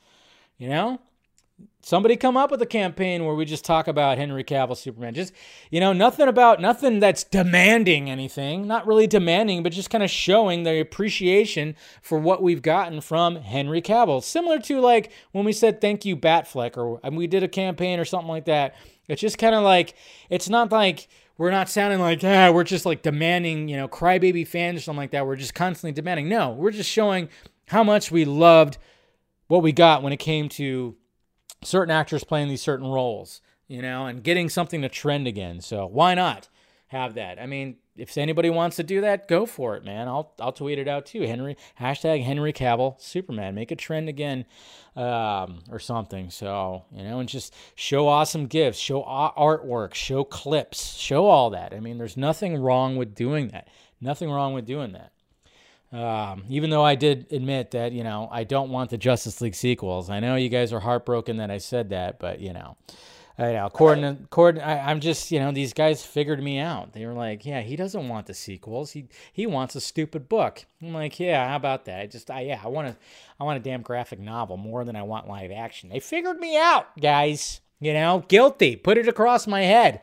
You 0.57 0.69
know? 0.69 1.01
Somebody 1.83 2.17
come 2.17 2.37
up 2.37 2.51
with 2.51 2.63
a 2.63 2.67
campaign 2.67 3.25
where 3.25 3.35
we 3.35 3.45
just 3.45 3.65
talk 3.65 3.89
about 3.89 4.19
Henry 4.19 4.45
Cavill 4.45 4.77
Superman. 4.77 5.15
Just, 5.15 5.33
you 5.71 5.81
know, 5.81 5.93
nothing 5.93 6.29
about, 6.29 6.61
nothing 6.61 7.01
that's 7.01 7.25
demanding 7.25 8.11
anything. 8.11 8.67
Not 8.67 8.87
really 8.87 9.07
demanding, 9.07 9.63
but 9.63 9.73
just 9.73 9.91
kind 9.91 10.05
of 10.05 10.11
showing 10.11 10.63
the 10.63 10.79
appreciation 10.81 11.75
for 12.03 12.19
what 12.19 12.43
we've 12.43 12.63
gotten 12.63 13.01
from 13.01 13.37
Henry 13.37 13.83
Cavill. 13.83 14.23
Similar 14.23 14.61
to 14.61 14.81
like 14.81 15.11
when 15.33 15.45
we 15.45 15.53
said 15.53 15.81
thank 15.81 16.05
you, 16.05 16.17
Batfleck, 16.17 16.77
or 16.77 17.01
we 17.11 17.27
did 17.27 17.43
a 17.43 17.49
campaign 17.49 17.99
or 17.99 18.05
something 18.05 18.29
like 18.29 18.45
that. 18.45 18.77
It's 19.09 19.21
just 19.21 19.39
kind 19.39 19.55
of 19.55 19.65
like, 19.65 19.95
it's 20.31 20.49
not 20.49 20.71
like, 20.71 21.09
we're 21.39 21.53
not 21.53 21.69
sounding 21.69 22.01
like 22.01 22.23
ah, 22.25 22.51
we're 22.51 22.65
just 22.65 22.85
like 22.85 23.03
demanding, 23.03 23.69
you 23.69 23.77
know, 23.77 23.89
crybaby 23.89 24.47
fans 24.47 24.79
or 24.79 24.83
something 24.83 24.99
like 24.99 25.13
that. 25.13 25.27
We're 25.27 25.37
just 25.37 25.55
constantly 25.55 25.93
demanding. 25.93 26.29
No, 26.29 26.51
we're 26.51 26.73
just 26.73 26.91
showing 26.91 27.29
how 27.69 27.85
much 27.85 28.11
we 28.11 28.25
loved 28.25 28.77
what 29.47 29.63
we 29.63 29.73
got 29.73 30.03
when 30.03 30.13
it 30.13 30.19
came 30.19 30.49
to 30.51 30.97
certain 31.63 31.93
actors 31.93 32.25
playing 32.25 32.49
these 32.49 32.61
certain 32.61 32.87
roles, 32.87 33.41
you 33.69 33.81
know, 33.81 34.07
and 34.07 34.23
getting 34.23 34.49
something 34.49 34.83
to 34.83 34.89
trend 34.89 35.27
again. 35.27 35.61
So 35.61 35.87
why 35.87 36.15
not 36.15 36.49
have 36.89 37.15
that? 37.15 37.41
I 37.41 37.47
mean, 37.47 37.77
if 37.99 38.17
anybody 38.17 38.51
wants 38.51 38.77
to 38.77 38.83
do 38.83 39.01
that, 39.01 39.29
go 39.29 39.47
for 39.47 39.77
it, 39.77 39.85
man. 39.85 40.09
I'll 40.09 40.33
I'll 40.41 40.53
tweet 40.53 40.79
it 40.79 40.89
out 40.89 41.07
too. 41.07 41.23
Henry 41.23 41.57
hashtag 41.81 42.23
Henry 42.23 42.53
Cavill 42.53 43.01
Superman. 43.01 43.55
Make 43.55 43.71
a 43.71 43.77
trend 43.77 44.09
again, 44.09 44.45
um, 44.97 45.61
or 45.71 45.79
something. 45.79 46.31
So 46.31 46.85
you 46.93 47.05
know, 47.05 47.21
and 47.21 47.29
just 47.29 47.55
show 47.75 48.09
awesome 48.09 48.47
gifts, 48.47 48.79
show 48.79 49.03
artwork, 49.03 49.95
show 49.95 50.25
clips, 50.25 50.97
show 50.97 51.27
all 51.27 51.51
that. 51.51 51.73
I 51.75 51.81
mean, 51.81 51.99
there's 51.99 52.17
nothing 52.17 52.57
wrong 52.57 52.97
with 52.97 53.15
doing 53.15 53.49
that. 53.49 53.69
Nothing 54.01 54.31
wrong 54.31 54.55
with 54.55 54.67
doing 54.67 54.93
that. 54.93 55.13
Um, 55.91 56.45
even 56.49 56.69
though 56.71 56.85
I 56.85 56.97
did 56.97 57.33
admit 57.33 57.71
that, 57.71 57.93
you 57.93 58.05
know, 58.05 58.29
I 58.31 58.45
don't 58.45 58.71
want 58.71 58.91
the 58.91 58.99
Justice 58.99 59.41
League 59.41 59.55
sequels. 59.55 60.11
I 60.11 60.21
know 60.21 60.37
you 60.37 60.51
guys 60.51 60.73
are 60.73 60.81
heartbroken 60.81 61.39
that 61.39 61.51
I 61.51 61.59
said 61.59 61.91
that, 61.91 62.19
but 62.19 62.41
you 62.41 62.53
know, 62.53 62.77
I 63.39 63.53
know. 63.53 63.71
Corden, 63.73 64.29
Corden, 64.29 64.61
I, 64.61 64.91
am 64.91 64.99
just, 64.99 65.31
you 65.31 65.39
know, 65.39 65.53
these 65.53 65.73
guys 65.73 66.05
figured 66.05 66.43
me 66.43 66.59
out. 66.59 66.93
They 66.93 67.07
were 67.07 67.13
like, 67.13 67.47
yeah, 67.47 67.61
he 67.61 67.77
doesn't 67.77 68.09
want 68.09 68.27
the 68.27 68.35
sequels. 68.35 68.91
He 68.91 69.09
he 69.33 69.47
wants 69.47 69.77
a 69.77 69.81
stupid 69.81 70.29
book. 70.29 70.65
I'm 70.83 70.93
like, 70.93 71.21
yeah, 71.21 71.49
how 71.49 71.57
about 71.57 71.85
that? 71.85 72.01
I 72.01 72.07
just, 72.07 72.31
I, 72.33 72.41
yeah, 72.41 72.61
I 72.63 72.67
want 72.67 72.89
to, 72.89 72.97
I 73.39 73.45
want 73.45 73.59
a 73.59 73.63
damn 73.63 73.83
graphic 73.83 74.19
novel 74.19 74.57
more 74.57 74.85
than 74.85 74.97
I 74.97 75.03
want 75.03 75.29
live 75.29 75.53
action. 75.53 75.89
They 75.89 76.01
figured 76.01 76.41
me 76.41 76.59
out, 76.59 76.99
guys. 77.01 77.61
You 77.81 77.93
know, 77.93 78.25
guilty. 78.27 78.75
Put 78.75 78.99
it 78.99 79.07
across 79.07 79.47
my 79.47 79.63
head. 79.63 80.01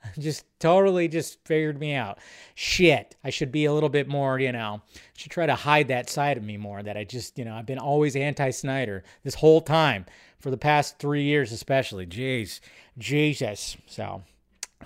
Just 0.18 0.44
totally 0.60 1.08
just 1.08 1.44
figured 1.44 1.78
me 1.78 1.94
out. 1.94 2.18
Shit. 2.54 3.16
I 3.24 3.30
should 3.30 3.50
be 3.50 3.64
a 3.64 3.72
little 3.72 3.88
bit 3.88 4.08
more, 4.08 4.38
you 4.38 4.52
know, 4.52 4.80
should 5.16 5.30
try 5.30 5.46
to 5.46 5.54
hide 5.54 5.88
that 5.88 6.08
side 6.08 6.36
of 6.36 6.44
me 6.44 6.56
more 6.56 6.82
that 6.82 6.96
I 6.96 7.04
just, 7.04 7.38
you 7.38 7.44
know, 7.44 7.54
I've 7.54 7.66
been 7.66 7.78
always 7.78 8.14
anti 8.16 8.50
Snyder 8.50 9.02
this 9.24 9.34
whole 9.34 9.60
time 9.60 10.06
for 10.38 10.50
the 10.50 10.56
past 10.56 10.98
three 10.98 11.24
years, 11.24 11.52
especially. 11.52 12.06
Jeez. 12.06 12.60
Jesus. 12.96 13.76
So, 13.86 14.22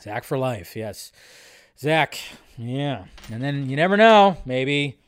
Zack 0.00 0.24
for 0.24 0.38
life. 0.38 0.74
Yes. 0.76 1.12
Zack. 1.78 2.18
Yeah. 2.56 3.04
And 3.30 3.42
then 3.42 3.68
you 3.68 3.76
never 3.76 3.96
know. 3.96 4.38
Maybe 4.44 4.98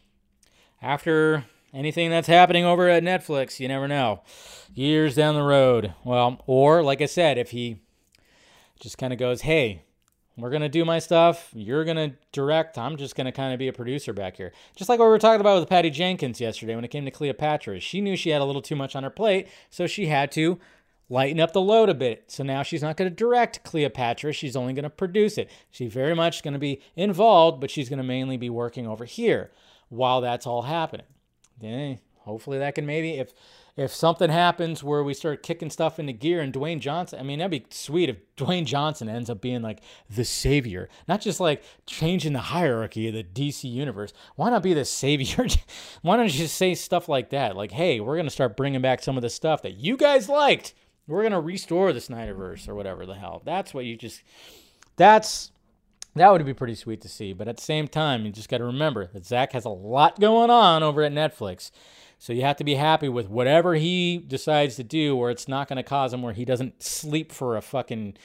after 0.82 1.44
anything 1.72 2.10
that's 2.10 2.28
happening 2.28 2.64
over 2.64 2.88
at 2.88 3.02
Netflix, 3.02 3.58
you 3.58 3.68
never 3.68 3.88
know. 3.88 4.22
Years 4.74 5.14
down 5.14 5.34
the 5.34 5.42
road. 5.42 5.94
Well, 6.04 6.42
or 6.46 6.82
like 6.82 7.00
I 7.00 7.06
said, 7.06 7.38
if 7.38 7.50
he 7.50 7.80
just 8.80 8.98
kind 8.98 9.12
of 9.12 9.18
goes, 9.18 9.42
hey, 9.42 9.82
we're 10.36 10.50
going 10.50 10.62
to 10.62 10.68
do 10.68 10.84
my 10.84 10.98
stuff. 10.98 11.50
You're 11.54 11.84
going 11.84 11.96
to 11.96 12.16
direct. 12.32 12.76
I'm 12.76 12.96
just 12.96 13.14
going 13.14 13.26
to 13.26 13.32
kind 13.32 13.52
of 13.52 13.58
be 13.58 13.68
a 13.68 13.72
producer 13.72 14.12
back 14.12 14.36
here. 14.36 14.52
Just 14.74 14.88
like 14.88 14.98
what 14.98 15.06
we 15.06 15.10
were 15.10 15.18
talking 15.18 15.40
about 15.40 15.60
with 15.60 15.68
Patty 15.68 15.90
Jenkins 15.90 16.40
yesterday 16.40 16.74
when 16.74 16.84
it 16.84 16.90
came 16.90 17.04
to 17.04 17.10
Cleopatra. 17.10 17.78
She 17.80 18.00
knew 18.00 18.16
she 18.16 18.30
had 18.30 18.42
a 18.42 18.44
little 18.44 18.62
too 18.62 18.74
much 18.74 18.96
on 18.96 19.04
her 19.04 19.10
plate, 19.10 19.48
so 19.70 19.86
she 19.86 20.06
had 20.06 20.32
to 20.32 20.58
lighten 21.08 21.38
up 21.38 21.52
the 21.52 21.60
load 21.60 21.88
a 21.88 21.94
bit. 21.94 22.24
So 22.28 22.42
now 22.42 22.62
she's 22.62 22.82
not 22.82 22.96
going 22.96 23.10
to 23.10 23.14
direct 23.14 23.62
Cleopatra. 23.62 24.32
She's 24.32 24.56
only 24.56 24.72
going 24.72 24.84
to 24.84 24.90
produce 24.90 25.38
it. 25.38 25.50
She's 25.70 25.92
very 25.92 26.14
much 26.14 26.42
going 26.42 26.54
to 26.54 26.58
be 26.58 26.82
involved, 26.96 27.60
but 27.60 27.70
she's 27.70 27.88
going 27.88 27.98
to 27.98 28.04
mainly 28.04 28.36
be 28.36 28.50
working 28.50 28.88
over 28.88 29.04
here 29.04 29.52
while 29.88 30.20
that's 30.20 30.46
all 30.46 30.62
happening. 30.62 31.06
Then 31.60 32.00
hopefully 32.20 32.58
that 32.58 32.74
can 32.74 32.86
maybe, 32.86 33.12
if 33.18 33.32
if 33.76 33.92
something 33.92 34.30
happens 34.30 34.84
where 34.84 35.02
we 35.02 35.14
start 35.14 35.42
kicking 35.42 35.68
stuff 35.68 35.98
into 35.98 36.12
gear 36.12 36.40
and 36.40 36.52
Dwayne 36.52 36.78
Johnson, 36.78 37.18
I 37.18 37.24
mean, 37.24 37.40
that'd 37.40 37.50
be 37.50 37.66
sweet 37.70 38.08
if 38.08 38.18
Dwayne 38.36 38.66
Johnson 38.66 39.08
ends 39.08 39.28
up 39.28 39.40
being 39.40 39.62
like 39.62 39.80
the 40.08 40.24
savior, 40.24 40.88
not 41.08 41.20
just 41.20 41.40
like 41.40 41.64
changing 41.84 42.34
the 42.34 42.38
hierarchy 42.38 43.08
of 43.08 43.14
the 43.14 43.24
DC 43.24 43.68
universe. 43.68 44.12
Why 44.36 44.50
not 44.50 44.62
be 44.62 44.74
the 44.74 44.84
savior? 44.84 45.48
Why 46.02 46.16
don't 46.16 46.32
you 46.32 46.38
just 46.38 46.56
say 46.56 46.76
stuff 46.76 47.08
like 47.08 47.30
that? 47.30 47.56
Like, 47.56 47.72
hey, 47.72 47.98
we're 47.98 48.14
going 48.14 48.26
to 48.26 48.30
start 48.30 48.56
bringing 48.56 48.80
back 48.80 49.02
some 49.02 49.16
of 49.16 49.22
the 49.22 49.30
stuff 49.30 49.62
that 49.62 49.74
you 49.74 49.96
guys 49.96 50.28
liked. 50.28 50.74
We're 51.08 51.22
going 51.22 51.32
to 51.32 51.40
restore 51.40 51.92
the 51.92 51.98
Snyderverse 51.98 52.68
or 52.68 52.76
whatever 52.76 53.04
the 53.06 53.14
hell. 53.14 53.42
That's 53.44 53.74
what 53.74 53.84
you 53.84 53.96
just, 53.96 54.22
that's, 54.96 55.50
that 56.14 56.30
would 56.30 56.46
be 56.46 56.54
pretty 56.54 56.76
sweet 56.76 57.00
to 57.00 57.08
see. 57.08 57.32
But 57.32 57.48
at 57.48 57.56
the 57.56 57.62
same 57.62 57.88
time, 57.88 58.24
you 58.24 58.30
just 58.30 58.48
got 58.48 58.58
to 58.58 58.64
remember 58.64 59.08
that 59.12 59.26
Zack 59.26 59.52
has 59.52 59.64
a 59.64 59.70
lot 59.70 60.20
going 60.20 60.50
on 60.50 60.84
over 60.84 61.02
at 61.02 61.12
Netflix. 61.12 61.72
So 62.18 62.32
you 62.32 62.42
have 62.42 62.56
to 62.56 62.64
be 62.64 62.74
happy 62.74 63.08
with 63.08 63.28
whatever 63.28 63.74
he 63.74 64.18
decides 64.18 64.76
to 64.76 64.84
do, 64.84 65.16
or 65.16 65.30
it's 65.30 65.48
not 65.48 65.68
going 65.68 65.76
to 65.76 65.82
cause 65.82 66.12
him 66.12 66.22
where 66.22 66.32
he 66.32 66.44
doesn't 66.44 66.82
sleep 66.82 67.32
for 67.32 67.56
a 67.56 67.62
fucking 67.62 68.16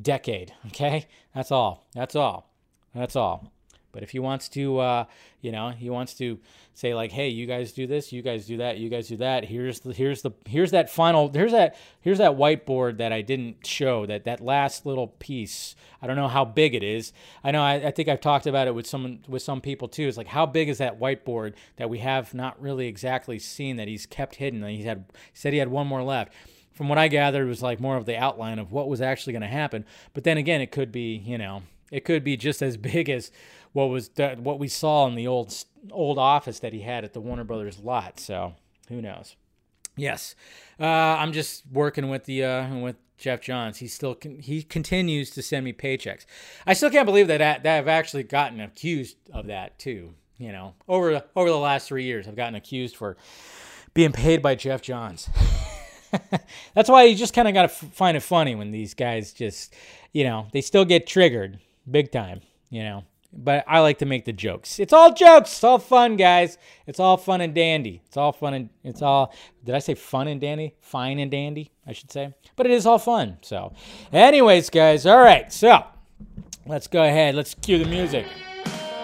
decade. 0.00 0.54
Okay, 0.68 1.06
that's 1.34 1.50
all. 1.50 1.86
That's 1.94 2.16
all. 2.16 2.50
That's 2.94 3.16
all. 3.16 3.52
But 3.92 4.02
if 4.02 4.10
he 4.10 4.18
wants 4.18 4.48
to, 4.50 4.78
uh, 4.78 5.04
you 5.40 5.52
know, 5.52 5.70
he 5.70 5.90
wants 5.90 6.14
to 6.14 6.38
say 6.74 6.94
like, 6.94 7.12
"Hey, 7.12 7.28
you 7.28 7.46
guys 7.46 7.72
do 7.72 7.86
this, 7.86 8.12
you 8.12 8.22
guys 8.22 8.46
do 8.46 8.56
that, 8.56 8.78
you 8.78 8.88
guys 8.88 9.08
do 9.08 9.16
that." 9.18 9.44
Here's 9.44 9.80
the 9.80 9.92
here's 9.92 10.22
the 10.22 10.32
here's 10.46 10.70
that 10.70 10.90
final 10.90 11.30
here's 11.30 11.52
that 11.52 11.76
here's 12.00 12.18
that 12.18 12.32
whiteboard 12.32 12.96
that 12.98 13.12
I 13.12 13.20
didn't 13.20 13.66
show 13.66 14.06
that 14.06 14.24
that 14.24 14.40
last 14.40 14.86
little 14.86 15.08
piece. 15.08 15.76
I 16.00 16.06
don't 16.06 16.16
know 16.16 16.28
how 16.28 16.44
big 16.44 16.74
it 16.74 16.82
is. 16.82 17.12
I 17.44 17.50
know 17.50 17.62
I, 17.62 17.74
I 17.74 17.90
think 17.90 18.08
I've 18.08 18.20
talked 18.20 18.46
about 18.46 18.66
it 18.66 18.74
with 18.74 18.86
some 18.86 19.20
with 19.28 19.42
some 19.42 19.60
people 19.60 19.88
too. 19.88 20.08
It's 20.08 20.16
like 20.16 20.28
how 20.28 20.46
big 20.46 20.68
is 20.68 20.78
that 20.78 20.98
whiteboard 20.98 21.52
that 21.76 21.90
we 21.90 21.98
have 21.98 22.32
not 22.34 22.60
really 22.60 22.86
exactly 22.86 23.38
seen 23.38 23.76
that 23.76 23.88
he's 23.88 24.06
kept 24.06 24.36
hidden. 24.36 24.66
He 24.66 24.84
had 24.84 25.04
said 25.34 25.52
he 25.52 25.58
had 25.58 25.68
one 25.68 25.86
more 25.86 26.02
left 26.02 26.32
from 26.72 26.88
what 26.88 26.98
I 26.98 27.08
gathered, 27.08 27.44
it 27.44 27.48
was 27.48 27.62
like 27.62 27.80
more 27.80 27.96
of 27.96 28.06
the 28.06 28.16
outline 28.16 28.58
of 28.58 28.72
what 28.72 28.88
was 28.88 29.00
actually 29.00 29.34
going 29.34 29.42
to 29.42 29.48
happen. 29.48 29.84
But 30.14 30.24
then 30.24 30.38
again, 30.38 30.60
it 30.60 30.72
could 30.72 30.90
be, 30.90 31.16
you 31.16 31.38
know, 31.38 31.62
it 31.92 32.04
could 32.04 32.24
be 32.24 32.36
just 32.36 32.60
as 32.62 32.76
big 32.78 33.08
as 33.08 33.30
what 33.72 33.84
was 33.84 34.10
what 34.38 34.58
we 34.58 34.66
saw 34.66 35.06
in 35.06 35.14
the 35.14 35.28
old 35.28 35.54
old 35.92 36.18
office 36.18 36.58
that 36.58 36.72
he 36.72 36.80
had 36.80 37.04
at 37.04 37.12
the 37.12 37.20
Warner 37.20 37.44
Brothers 37.44 37.78
lot. 37.78 38.18
So 38.18 38.54
who 38.88 39.00
knows? 39.00 39.36
Yes, 39.96 40.34
uh, 40.80 40.86
I'm 40.86 41.32
just 41.32 41.64
working 41.70 42.08
with 42.08 42.24
the 42.24 42.44
uh, 42.44 42.76
with 42.78 42.96
Geoff 43.18 43.40
Johns. 43.40 43.78
He 43.78 43.86
still 43.86 44.14
con- 44.14 44.38
he 44.38 44.62
continues 44.62 45.30
to 45.30 45.42
send 45.42 45.64
me 45.64 45.72
paychecks. 45.72 46.24
I 46.66 46.72
still 46.72 46.90
can't 46.90 47.06
believe 47.06 47.28
that 47.28 47.62
that 47.62 47.78
I've 47.78 47.88
actually 47.88 48.22
gotten 48.22 48.60
accused 48.60 49.16
of 49.32 49.46
that 49.46 49.78
too. 49.78 50.14
You 50.38 50.50
know, 50.50 50.74
over 50.88 51.22
over 51.36 51.48
the 51.48 51.58
last 51.58 51.88
three 51.88 52.04
years, 52.04 52.26
I've 52.26 52.36
gotten 52.36 52.54
accused 52.54 52.96
for 52.96 53.16
being 53.94 54.12
paid 54.12 54.40
by 54.40 54.54
Geoff 54.54 54.80
Johns. 54.80 55.28
That's 56.74 56.88
why 56.88 57.04
you 57.04 57.14
just 57.14 57.34
kind 57.34 57.48
of 57.48 57.54
got 57.54 57.62
to 57.62 57.72
f- 57.72 57.92
find 57.92 58.16
it 58.16 58.22
funny 58.22 58.54
when 58.54 58.70
these 58.70 58.92
guys 58.94 59.32
just, 59.32 59.74
you 60.12 60.24
know, 60.24 60.46
they 60.52 60.60
still 60.60 60.84
get 60.84 61.06
triggered 61.06 61.58
big 61.90 62.12
time. 62.12 62.40
You 62.70 62.84
know, 62.84 63.04
but 63.32 63.64
I 63.66 63.80
like 63.80 63.98
to 63.98 64.06
make 64.06 64.24
the 64.24 64.32
jokes. 64.32 64.78
It's 64.78 64.92
all 64.92 65.12
jokes. 65.12 65.52
It's 65.52 65.64
all 65.64 65.78
fun, 65.78 66.16
guys. 66.16 66.58
It's 66.86 67.00
all 67.00 67.16
fun 67.16 67.40
and 67.40 67.54
dandy. 67.54 68.02
It's 68.06 68.16
all 68.16 68.32
fun 68.32 68.54
and 68.54 68.68
it's 68.84 69.02
all. 69.02 69.34
Did 69.64 69.74
I 69.74 69.78
say 69.78 69.94
fun 69.94 70.28
and 70.28 70.40
dandy? 70.40 70.74
Fine 70.80 71.18
and 71.18 71.30
dandy, 71.30 71.70
I 71.86 71.92
should 71.92 72.10
say. 72.10 72.34
But 72.56 72.66
it 72.66 72.72
is 72.72 72.86
all 72.86 72.98
fun. 72.98 73.38
So, 73.42 73.72
anyways, 74.12 74.70
guys. 74.70 75.06
All 75.06 75.20
right. 75.20 75.52
So, 75.52 75.84
let's 76.66 76.86
go 76.86 77.02
ahead. 77.02 77.34
Let's 77.34 77.54
cue 77.54 77.78
the 77.78 77.88
music. 77.88 78.26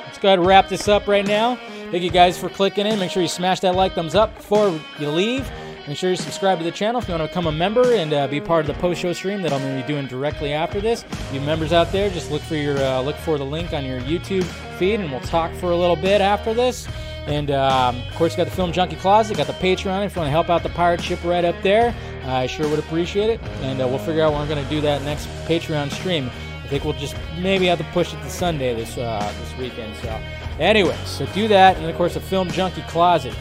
Let's 0.04 0.18
go 0.18 0.28
ahead 0.28 0.38
and 0.38 0.48
wrap 0.48 0.68
this 0.68 0.88
up 0.88 1.06
right 1.06 1.26
now. 1.26 1.58
Thank 1.90 2.02
you 2.02 2.10
guys 2.10 2.38
for 2.38 2.50
clicking 2.50 2.86
in. 2.86 2.98
Make 2.98 3.10
sure 3.10 3.22
you 3.22 3.28
smash 3.28 3.60
that 3.60 3.74
like 3.74 3.94
thumbs 3.94 4.14
up 4.14 4.36
before 4.36 4.78
you 4.98 5.08
leave. 5.08 5.50
Make 5.88 5.96
sure 5.96 6.10
you 6.10 6.16
subscribe 6.16 6.58
to 6.58 6.64
the 6.64 6.70
channel 6.70 7.00
if 7.00 7.08
you 7.08 7.12
want 7.14 7.22
to 7.22 7.28
become 7.28 7.46
a 7.46 7.52
member 7.52 7.94
and 7.94 8.12
uh, 8.12 8.26
be 8.28 8.42
part 8.42 8.60
of 8.60 8.66
the 8.66 8.78
post-show 8.78 9.14
stream 9.14 9.40
that 9.40 9.54
I'm 9.54 9.62
going 9.62 9.74
to 9.74 9.82
be 9.82 9.88
doing 9.90 10.06
directly 10.06 10.52
after 10.52 10.82
this. 10.82 11.02
You 11.32 11.40
members 11.40 11.72
out 11.72 11.90
there, 11.92 12.10
just 12.10 12.30
look 12.30 12.42
for 12.42 12.56
your 12.56 12.76
uh, 12.76 13.00
look 13.00 13.16
for 13.16 13.38
the 13.38 13.46
link 13.46 13.72
on 13.72 13.86
your 13.86 13.98
YouTube 14.02 14.44
feed, 14.78 15.00
and 15.00 15.10
we'll 15.10 15.20
talk 15.20 15.50
for 15.54 15.70
a 15.70 15.76
little 15.76 15.96
bit 15.96 16.20
after 16.20 16.52
this. 16.52 16.86
And 17.26 17.50
um, 17.50 17.96
of 18.06 18.14
course, 18.16 18.36
got 18.36 18.44
the 18.44 18.50
Film 18.50 18.70
Junkee 18.70 18.98
Closet, 19.00 19.38
got 19.38 19.46
the 19.46 19.54
Patreon. 19.54 20.04
If 20.04 20.14
you 20.14 20.20
want 20.20 20.26
to 20.26 20.30
help 20.30 20.50
out 20.50 20.62
the 20.62 20.68
pirate 20.68 21.00
ship 21.00 21.24
right 21.24 21.44
up 21.46 21.56
there, 21.62 21.94
I 22.24 22.46
sure 22.46 22.68
would 22.68 22.80
appreciate 22.80 23.30
it. 23.30 23.40
And 23.62 23.80
uh, 23.80 23.88
we'll 23.88 23.98
figure 23.98 24.22
out 24.22 24.32
when 24.32 24.42
we're 24.42 24.54
going 24.54 24.62
to 24.62 24.70
do 24.70 24.82
that 24.82 25.00
next 25.04 25.26
Patreon 25.46 25.90
stream. 25.90 26.30
I 26.62 26.68
think 26.68 26.84
we'll 26.84 26.92
just 26.98 27.16
maybe 27.38 27.64
have 27.64 27.78
to 27.78 27.84
push 27.92 28.12
it 28.12 28.20
to 28.20 28.28
Sunday 28.28 28.74
this 28.74 28.98
uh, 28.98 29.32
this 29.40 29.56
weekend. 29.56 29.96
So, 30.02 30.20
anyway, 30.58 30.98
so 31.06 31.24
do 31.32 31.48
that, 31.48 31.78
and 31.78 31.86
of 31.86 31.96
course, 31.96 32.12
the 32.12 32.20
Film 32.20 32.48
Junkee 32.48 32.86
Closet 32.88 33.34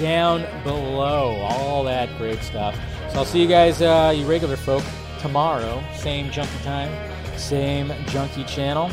down 0.00 0.42
below. 0.64 1.36
All 1.42 1.84
that 1.84 2.08
great 2.18 2.42
stuff. 2.42 2.74
So 3.10 3.18
I'll 3.18 3.24
see 3.24 3.40
you 3.42 3.48
guys, 3.48 3.82
uh, 3.82 4.12
you 4.16 4.26
regular 4.26 4.56
folk, 4.56 4.82
tomorrow. 5.20 5.82
Same 5.94 6.30
junkie 6.30 6.64
time, 6.64 6.90
same 7.36 7.92
junkie 8.06 8.44
channel. 8.44 8.90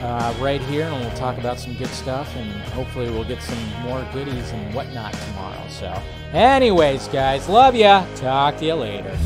Uh, 0.00 0.32
right 0.38 0.60
here, 0.60 0.84
and 0.84 1.00
we'll 1.00 1.16
talk 1.16 1.38
about 1.38 1.58
some 1.58 1.74
good 1.74 1.88
stuff, 1.88 2.32
and 2.36 2.48
hopefully 2.68 3.10
we'll 3.10 3.24
get 3.24 3.42
some 3.42 3.58
more 3.82 4.06
goodies 4.12 4.52
and 4.52 4.72
whatnot 4.72 5.12
tomorrow. 5.12 5.66
So, 5.68 5.92
anyways, 6.32 7.08
guys, 7.08 7.48
love 7.48 7.74
ya. 7.74 8.06
Talk 8.14 8.58
to 8.58 8.66
you 8.66 8.74
later. 8.74 9.18